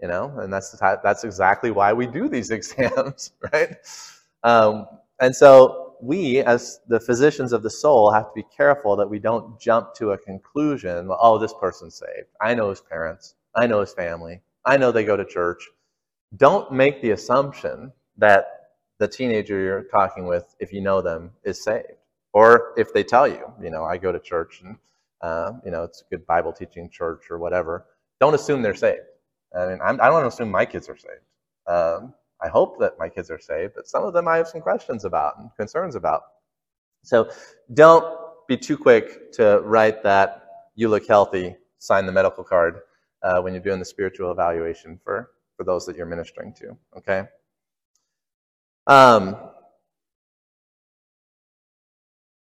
You 0.00 0.08
know, 0.08 0.38
and 0.40 0.52
that's 0.52 0.70
the 0.70 0.78
type, 0.78 1.00
that's 1.02 1.24
exactly 1.24 1.70
why 1.70 1.92
we 1.92 2.06
do 2.06 2.28
these 2.28 2.50
exams, 2.58 3.32
right? 3.52 3.76
Um, 4.42 4.86
and 5.20 5.34
so 5.34 5.94
we, 6.02 6.40
as 6.40 6.80
the 6.88 7.00
physicians 7.00 7.52
of 7.52 7.62
the 7.62 7.70
soul, 7.70 8.10
have 8.10 8.26
to 8.26 8.32
be 8.34 8.44
careful 8.54 8.96
that 8.96 9.08
we 9.08 9.18
don't 9.18 9.58
jump 9.58 9.94
to 9.94 10.12
a 10.12 10.18
conclusion. 10.18 11.08
Oh, 11.10 11.38
this 11.38 11.54
person's 11.58 11.96
saved. 11.96 12.28
I 12.40 12.54
know 12.54 12.70
his 12.70 12.82
parents. 12.82 13.34
I 13.54 13.66
know 13.66 13.80
his 13.80 13.94
family. 13.94 14.42
I 14.64 14.76
know 14.76 14.92
they 14.92 15.04
go 15.04 15.16
to 15.16 15.24
church. 15.24 15.66
Don't 16.36 16.72
make 16.72 17.02
the 17.02 17.12
assumption 17.12 17.92
that 18.18 18.46
the 18.98 19.08
teenager 19.08 19.60
you're 19.60 19.84
talking 19.84 20.26
with, 20.26 20.54
if 20.60 20.72
you 20.72 20.80
know 20.80 21.00
them, 21.02 21.32
is 21.44 21.62
saved. 21.62 21.95
Or 22.36 22.74
if 22.76 22.92
they 22.92 23.02
tell 23.02 23.26
you, 23.26 23.50
you 23.62 23.70
know, 23.70 23.84
I 23.84 23.96
go 23.96 24.12
to 24.12 24.20
church 24.20 24.60
and, 24.62 24.76
uh, 25.22 25.52
you 25.64 25.70
know, 25.70 25.84
it's 25.84 26.02
a 26.02 26.14
good 26.14 26.26
Bible 26.26 26.52
teaching 26.52 26.90
church 26.90 27.30
or 27.30 27.38
whatever. 27.38 27.86
Don't 28.20 28.34
assume 28.34 28.60
they're 28.60 28.74
saved. 28.74 29.08
I 29.58 29.64
mean, 29.68 29.78
I'm, 29.82 29.98
I 30.02 30.08
do 30.08 30.12
not 30.12 30.26
assume 30.26 30.50
my 30.50 30.66
kids 30.66 30.86
are 30.90 30.98
saved. 30.98 31.24
Um, 31.66 32.12
I 32.44 32.48
hope 32.48 32.78
that 32.78 32.98
my 32.98 33.08
kids 33.08 33.30
are 33.30 33.38
saved, 33.38 33.72
but 33.74 33.88
some 33.88 34.04
of 34.04 34.12
them 34.12 34.28
I 34.28 34.36
have 34.36 34.48
some 34.48 34.60
questions 34.60 35.06
about 35.06 35.38
and 35.38 35.48
concerns 35.56 35.94
about. 35.94 36.24
So 37.04 37.30
don't 37.72 38.04
be 38.46 38.58
too 38.58 38.76
quick 38.76 39.32
to 39.32 39.60
write 39.60 40.02
that 40.02 40.46
you 40.74 40.90
look 40.90 41.06
healthy, 41.08 41.56
sign 41.78 42.04
the 42.04 42.12
medical 42.12 42.44
card 42.44 42.80
uh, 43.22 43.40
when 43.40 43.54
you're 43.54 43.62
doing 43.62 43.78
the 43.78 43.86
spiritual 43.86 44.30
evaluation 44.30 45.00
for, 45.02 45.30
for 45.56 45.64
those 45.64 45.86
that 45.86 45.96
you're 45.96 46.04
ministering 46.04 46.52
to. 46.58 46.76
Okay? 46.98 47.22
Um, 48.86 49.36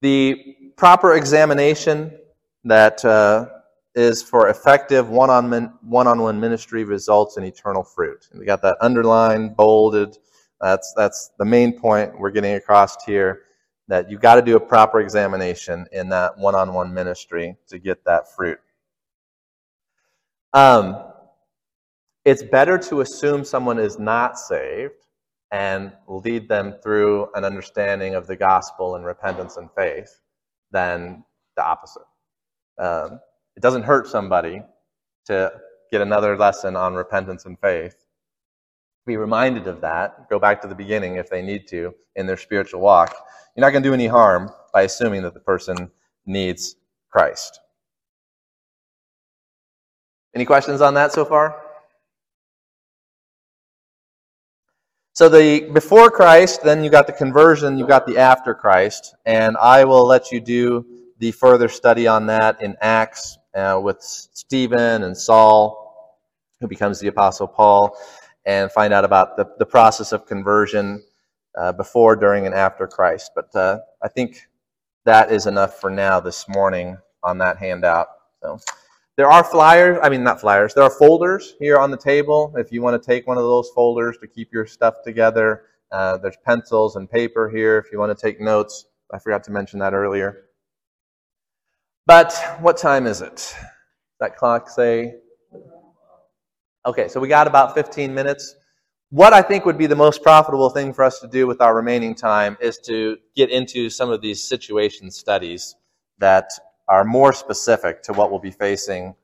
the 0.01 0.55
proper 0.75 1.15
examination 1.15 2.17
that 2.63 3.03
uh, 3.05 3.47
is 3.95 4.21
for 4.21 4.49
effective 4.49 5.09
one-on-one 5.09 5.73
one-on-one 5.81 6.39
ministry 6.39 6.83
results 6.83 7.37
in 7.37 7.43
eternal 7.43 7.83
fruit. 7.83 8.27
And 8.31 8.39
we 8.39 8.45
got 8.45 8.61
that 8.63 8.77
underlined, 8.81 9.55
bolded. 9.55 10.17
That's 10.61 10.93
that's 10.95 11.31
the 11.37 11.45
main 11.45 11.79
point 11.79 12.19
we're 12.19 12.31
getting 12.31 12.55
across 12.55 13.03
here. 13.05 13.43
That 13.87 14.09
you've 14.09 14.21
got 14.21 14.35
to 14.35 14.41
do 14.41 14.55
a 14.55 14.59
proper 14.59 14.99
examination 14.99 15.85
in 15.91 16.09
that 16.09 16.37
one-on-one 16.37 16.93
ministry 16.93 17.55
to 17.67 17.77
get 17.77 18.03
that 18.05 18.35
fruit. 18.35 18.59
Um, 20.53 21.03
it's 22.23 22.41
better 22.41 22.77
to 22.79 23.01
assume 23.01 23.45
someone 23.45 23.77
is 23.77 23.99
not 23.99 24.39
saved 24.39 25.04
and 25.55 25.93
lead 26.09 26.49
them 26.49 26.73
through 26.83 27.29
an 27.33 27.45
understanding 27.45 28.13
of 28.13 28.27
the 28.27 28.35
gospel 28.35 28.95
and 28.95 29.05
repentance 29.05 29.55
and 29.55 29.69
faith 29.71 30.19
than 30.71 31.23
the 31.55 31.63
opposite. 31.63 32.03
Um, 32.77 33.21
it 33.55 33.61
doesn't 33.61 33.83
hurt 33.83 34.05
somebody 34.09 34.61
to 35.27 35.53
get 35.93 36.01
another 36.01 36.37
lesson 36.37 36.75
on 36.75 36.93
repentance 36.93 37.45
and 37.45 37.57
faith. 37.57 37.95
Be 39.05 39.15
reminded 39.15 39.65
of 39.67 39.79
that. 39.79 40.29
Go 40.29 40.39
back 40.39 40.61
to 40.61 40.67
the 40.67 40.75
beginning 40.75 41.15
if 41.15 41.29
they 41.29 41.41
need 41.41 41.69
to 41.69 41.95
in 42.17 42.27
their 42.27 42.35
spiritual 42.35 42.81
walk. 42.81 43.15
You're 43.55 43.65
not 43.65 43.71
going 43.71 43.83
to 43.83 43.89
do 43.89 43.93
any 43.93 44.07
harm 44.07 44.49
by 44.73 44.81
assuming 44.81 45.21
that 45.23 45.33
the 45.33 45.39
person 45.39 45.89
needs 46.25 46.75
Christ. 47.09 47.61
Any 50.35 50.43
questions 50.43 50.81
on 50.81 50.95
that 50.95 51.13
so 51.13 51.23
far? 51.23 51.64
So 55.15 55.29
the 55.29 55.61
before 55.71 56.11
Christ, 56.11 56.61
then 56.61 56.83
you 56.83 56.89
got 56.89 57.07
the 57.07 57.13
conversion, 57.13 57.77
you 57.77 57.87
got 57.87 58.05
the 58.05 58.17
after 58.17 58.53
Christ, 58.53 59.15
and 59.25 59.55
I 59.55 59.85
will 59.85 60.05
let 60.05 60.29
you 60.29 60.41
do 60.41 60.85
the 61.19 61.31
further 61.31 61.69
study 61.69 62.05
on 62.05 62.25
that 62.25 62.61
in 62.61 62.75
Acts 62.81 63.37
uh, 63.55 63.79
with 63.81 64.01
Stephen 64.01 65.03
and 65.03 65.17
Saul, 65.17 66.19
who 66.59 66.67
becomes 66.67 66.99
the 66.99 67.07
Apostle 67.07 67.47
Paul, 67.47 67.97
and 68.45 68.69
find 68.69 68.91
out 68.91 69.05
about 69.05 69.37
the, 69.37 69.45
the 69.57 69.65
process 69.65 70.11
of 70.11 70.25
conversion 70.25 71.01
uh, 71.57 71.71
before, 71.71 72.17
during, 72.17 72.45
and 72.45 72.53
after 72.53 72.85
Christ. 72.85 73.31
But 73.33 73.55
uh, 73.55 73.79
I 74.03 74.09
think 74.09 74.41
that 75.05 75.31
is 75.31 75.47
enough 75.47 75.79
for 75.79 75.89
now 75.89 76.19
this 76.19 76.45
morning 76.49 76.97
on 77.23 77.37
that 77.37 77.57
handout. 77.57 78.07
So. 78.41 78.59
There 79.17 79.31
are 79.31 79.45
flyers, 79.45 79.97
I 80.03 80.09
mean, 80.09 80.23
not 80.23 80.41
flyers, 80.41 80.73
there 80.73 80.83
are 80.83 80.89
folders 80.89 81.55
here 81.57 81.77
on 81.77 81.89
the 81.89 81.97
table 81.97 82.53
if 82.57 82.69
you 82.71 82.81
want 82.81 83.01
to 83.01 83.05
take 83.05 83.25
one 83.25 83.37
of 83.37 83.43
those 83.43 83.69
folders 83.69 84.17
to 84.19 84.27
keep 84.27 84.51
your 84.51 84.65
stuff 84.65 84.95
together. 85.05 85.63
Uh, 85.89 86.17
there's 86.17 86.35
pencils 86.45 86.97
and 86.97 87.09
paper 87.09 87.49
here 87.49 87.77
if 87.77 87.91
you 87.93 87.99
want 87.99 88.17
to 88.17 88.21
take 88.21 88.41
notes. 88.41 88.87
I 89.13 89.19
forgot 89.19 89.43
to 89.45 89.51
mention 89.51 89.79
that 89.79 89.93
earlier. 89.93 90.47
But 92.05 92.57
what 92.59 92.75
time 92.75 93.07
is 93.07 93.21
it? 93.21 93.55
That 94.19 94.35
clock 94.35 94.69
say? 94.69 95.15
Okay, 96.85 97.07
so 97.07 97.21
we 97.21 97.29
got 97.29 97.47
about 97.47 97.73
15 97.73 98.13
minutes. 98.13 98.53
What 99.11 99.31
I 99.31 99.41
think 99.41 99.65
would 99.65 99.77
be 99.77 99.87
the 99.87 99.95
most 99.95 100.23
profitable 100.23 100.69
thing 100.69 100.91
for 100.91 101.05
us 101.05 101.19
to 101.21 101.27
do 101.27 101.47
with 101.47 101.61
our 101.61 101.73
remaining 101.73 102.15
time 102.15 102.57
is 102.59 102.79
to 102.79 103.17
get 103.33 103.49
into 103.49 103.89
some 103.89 104.11
of 104.11 104.21
these 104.21 104.43
situation 104.43 105.09
studies 105.09 105.75
that 106.17 106.49
are 106.87 107.03
more 107.03 107.33
specific 107.33 108.03
to 108.03 108.13
what 108.13 108.29
we'll 108.29 108.39
be 108.39 108.51
facing 108.51 109.15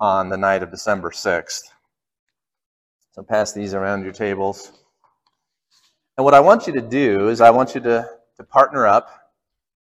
on 0.00 0.28
the 0.28 0.36
night 0.36 0.62
of 0.62 0.70
December 0.70 1.10
6th. 1.10 1.62
So 3.12 3.22
pass 3.22 3.52
these 3.52 3.74
around 3.74 4.02
your 4.02 4.12
tables. 4.12 4.72
And 6.16 6.24
what 6.24 6.34
I 6.34 6.40
want 6.40 6.66
you 6.66 6.72
to 6.74 6.80
do 6.80 7.28
is 7.28 7.40
I 7.40 7.50
want 7.50 7.74
you 7.74 7.80
to, 7.82 8.08
to 8.36 8.44
partner 8.44 8.86
up. 8.86 9.10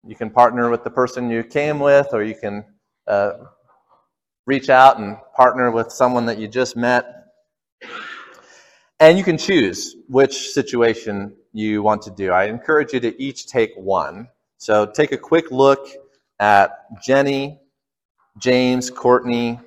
You 0.05 0.15
can 0.15 0.29
partner 0.29 0.69
with 0.69 0.83
the 0.83 0.89
person 0.89 1.29
you 1.29 1.43
came 1.43 1.79
with, 1.79 2.07
or 2.13 2.23
you 2.23 2.35
can 2.35 2.65
uh, 3.07 3.33
reach 4.45 4.69
out 4.69 4.99
and 4.99 5.17
partner 5.35 5.71
with 5.71 5.91
someone 5.91 6.25
that 6.25 6.37
you 6.37 6.47
just 6.47 6.75
met. 6.75 7.05
And 8.99 9.17
you 9.17 9.23
can 9.23 9.37
choose 9.37 9.95
which 10.07 10.49
situation 10.51 11.35
you 11.53 11.83
want 11.83 12.01
to 12.03 12.11
do. 12.11 12.31
I 12.31 12.45
encourage 12.45 12.93
you 12.93 12.99
to 12.99 13.21
each 13.21 13.47
take 13.47 13.71
one. 13.75 14.27
So 14.57 14.85
take 14.85 15.11
a 15.11 15.17
quick 15.17 15.51
look 15.51 15.87
at 16.39 17.01
Jenny, 17.01 17.59
James, 18.37 18.89
Courtney, 18.89 19.59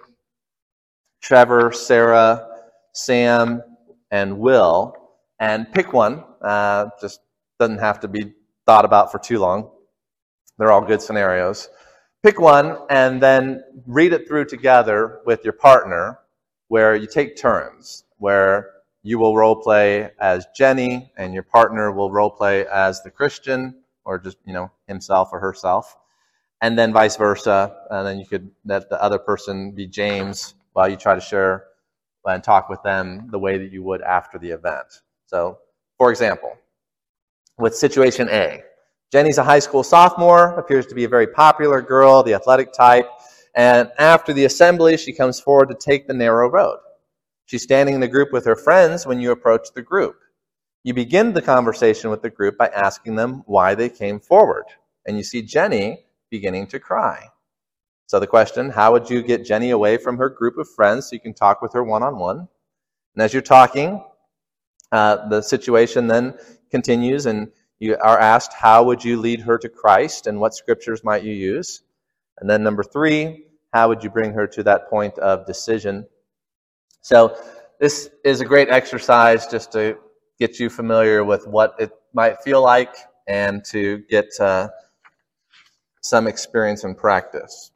Trevor, 1.21 1.73
Sarah, 1.73 2.47
Sam, 2.93 3.62
and 4.11 4.39
Will, 4.39 4.95
and 5.39 5.71
pick 5.73 5.93
one. 5.93 6.25
Uh, 6.41 6.87
just 7.01 7.21
doesn't 7.59 7.79
have 7.79 8.01
to 8.01 8.09
be 8.09 8.33
thought 8.66 8.85
about 8.85 9.12
for 9.12 9.18
too 9.18 9.39
long. 9.39 9.71
They're 10.59 10.71
all 10.71 10.81
good 10.81 11.03
scenarios. 11.03 11.68
Pick 12.23 12.39
one 12.39 12.77
and 12.91 13.23
then 13.23 13.62
read 13.87 14.12
it 14.12 14.29
through 14.29 14.45
together 14.45 15.21
with 15.25 15.43
your 15.43 15.55
partner, 15.55 16.18
where 16.68 16.95
you 16.95 17.07
take 17.07 17.37
turns, 17.37 18.05
where 18.18 18.71
you 19.03 19.18
will 19.18 19.35
role 19.35 19.57
play 19.57 20.11
as 20.21 20.47
Jenny 20.55 21.11
and 21.16 21.33
your 21.33 21.43
partner 21.43 21.91
will 21.91 22.11
role 22.11 22.31
play 22.31 22.66
as 22.66 23.03
the 23.03 23.11
Christian 23.11 23.83
or 24.05 24.18
just, 24.18 24.37
you 24.45 24.53
know, 24.53 24.71
himself 24.87 25.31
or 25.33 25.41
herself. 25.41 25.97
And 26.62 26.78
then 26.78 26.92
vice 26.92 27.16
versa. 27.16 27.76
And 27.90 28.06
then 28.06 28.18
you 28.18 28.26
could 28.26 28.50
let 28.64 28.90
the 28.90 29.02
other 29.02 29.18
person 29.18 29.72
be 29.72 29.86
James 29.86 30.54
while 30.72 30.88
you 30.88 30.96
try 30.96 31.14
to 31.14 31.20
share 31.20 31.64
and 32.24 32.44
talk 32.44 32.68
with 32.68 32.82
them 32.82 33.28
the 33.30 33.38
way 33.38 33.58
that 33.58 33.72
you 33.72 33.82
would 33.82 34.02
after 34.02 34.38
the 34.38 34.50
event. 34.50 35.02
So, 35.26 35.58
for 35.96 36.11
example, 36.11 36.56
with 37.58 37.74
situation 37.74 38.28
A, 38.30 38.62
Jenny's 39.11 39.38
a 39.38 39.44
high 39.44 39.58
school 39.58 39.82
sophomore, 39.82 40.58
appears 40.58 40.86
to 40.86 40.94
be 40.94 41.04
a 41.04 41.08
very 41.08 41.26
popular 41.26 41.82
girl, 41.82 42.22
the 42.22 42.34
athletic 42.34 42.72
type, 42.72 43.08
and 43.54 43.90
after 43.98 44.32
the 44.32 44.44
assembly, 44.44 44.96
she 44.96 45.12
comes 45.12 45.40
forward 45.40 45.68
to 45.68 45.74
take 45.74 46.06
the 46.06 46.14
narrow 46.14 46.48
road. 46.48 46.78
She's 47.46 47.62
standing 47.62 47.96
in 47.96 48.00
the 48.00 48.08
group 48.08 48.32
with 48.32 48.44
her 48.44 48.54
friends 48.54 49.06
when 49.06 49.20
you 49.20 49.32
approach 49.32 49.68
the 49.74 49.82
group. 49.82 50.20
You 50.84 50.94
begin 50.94 51.32
the 51.32 51.42
conversation 51.42 52.11
with 52.11 52.22
the 52.22 52.30
group 52.30 52.56
by 52.56 52.68
asking 52.68 53.16
them 53.16 53.42
why 53.46 53.74
they 53.74 53.88
came 53.88 54.20
forward, 54.20 54.66
and 55.06 55.16
you 55.16 55.24
see 55.24 55.42
Jenny 55.42 56.04
beginning 56.31 56.66
to 56.68 56.81
cry. 56.81 57.28
So 58.07 58.18
the 58.18 58.26
question, 58.26 58.70
how 58.70 58.93
would 58.93 59.09
you 59.09 59.22
get 59.22 59.45
Jenny 59.45 59.70
away 59.70 59.97
from 59.97 60.18
her 60.18 60.28
group 60.28 60.59
of 60.59 60.68
friends 60.68 61.07
so 61.07 61.14
you 61.14 61.20
can 61.20 61.35
talk 61.35 61.62
with 61.62 61.72
her 61.74 61.85
one 61.85 62.03
on 62.03 62.18
one? 62.18 62.49
And 63.14 63.22
as 63.22 63.33
you're 63.33 63.43
talking, 63.43 64.05
uh, 64.93 65.28
the 65.28 65.43
situation 65.43 66.07
then 66.09 66.35
continues, 66.70 67.26
and 67.26 67.53
you 67.78 67.97
are 67.97 68.18
asked, 68.18 68.53
how 68.53 68.83
would 68.85 69.05
you 69.05 69.20
lead 69.20 69.41
her 69.41 69.59
to 69.59 69.68
Christ, 69.68 70.26
and 70.26 70.41
what 70.41 70.55
scriptures 70.55 71.05
might 71.05 71.22
you 71.22 71.33
use? 71.33 71.83
And 72.39 72.49
then 72.49 72.62
number 72.62 72.83
three, 72.83 73.45
how 73.72 73.89
would 73.89 74.03
you 74.03 74.11
bring 74.11 74.33
her 74.33 74.47
to 74.49 74.62
that 74.64 74.89
point 74.91 75.18
of 75.18 75.47
decision? 75.47 76.07
So 77.03 77.37
this 77.78 78.11
is 78.24 78.41
a 78.41 78.45
great 78.45 78.68
exercise 78.68 79.47
just 79.47 79.72
to 79.72 79.97
get 80.39 80.59
you 80.59 80.68
familiar 80.68 81.24
with 81.24 81.47
what 81.47 81.74
it 81.78 81.93
might 82.12 82.43
feel 82.43 82.62
like 82.62 82.95
and 83.28 83.64
to 83.66 83.99
get 84.11 84.28
uh, 84.41 84.68
some 86.01 86.26
experience 86.26 86.84
and 86.84 86.96
practice. 86.96 87.72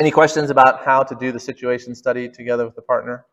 Any 0.00 0.10
questions 0.10 0.50
about 0.50 0.84
how 0.84 1.02
to 1.02 1.14
do 1.14 1.30
the 1.30 1.40
situation 1.40 1.94
study 1.94 2.28
together 2.28 2.64
with 2.64 2.74
the 2.74 2.82
partner? 2.82 3.26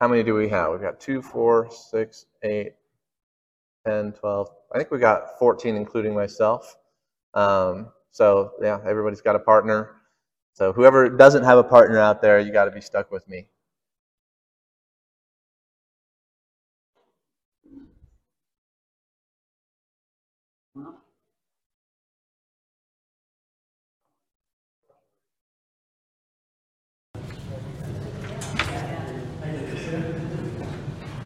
How 0.00 0.08
many 0.08 0.22
do 0.22 0.34
we 0.34 0.48
have? 0.48 0.72
We've 0.72 0.80
got 0.80 1.00
2, 1.00 1.22
4, 1.22 1.70
6, 1.70 2.26
8, 2.42 2.72
10, 3.86 4.12
12. 4.12 4.48
I 4.74 4.78
think 4.78 4.90
we 4.90 4.98
got 4.98 5.38
14, 5.38 5.76
including 5.76 6.14
myself. 6.14 6.76
Um, 7.34 7.88
so, 8.10 8.52
yeah, 8.60 8.80
everybody's 8.86 9.20
got 9.20 9.36
a 9.36 9.38
partner. 9.38 9.96
So, 10.54 10.72
whoever 10.72 11.08
doesn't 11.08 11.44
have 11.44 11.58
a 11.58 11.64
partner 11.64 11.98
out 11.98 12.20
there, 12.20 12.38
you 12.38 12.52
got 12.52 12.66
to 12.66 12.70
be 12.70 12.80
stuck 12.80 13.10
with 13.10 13.26
me. 13.28 13.46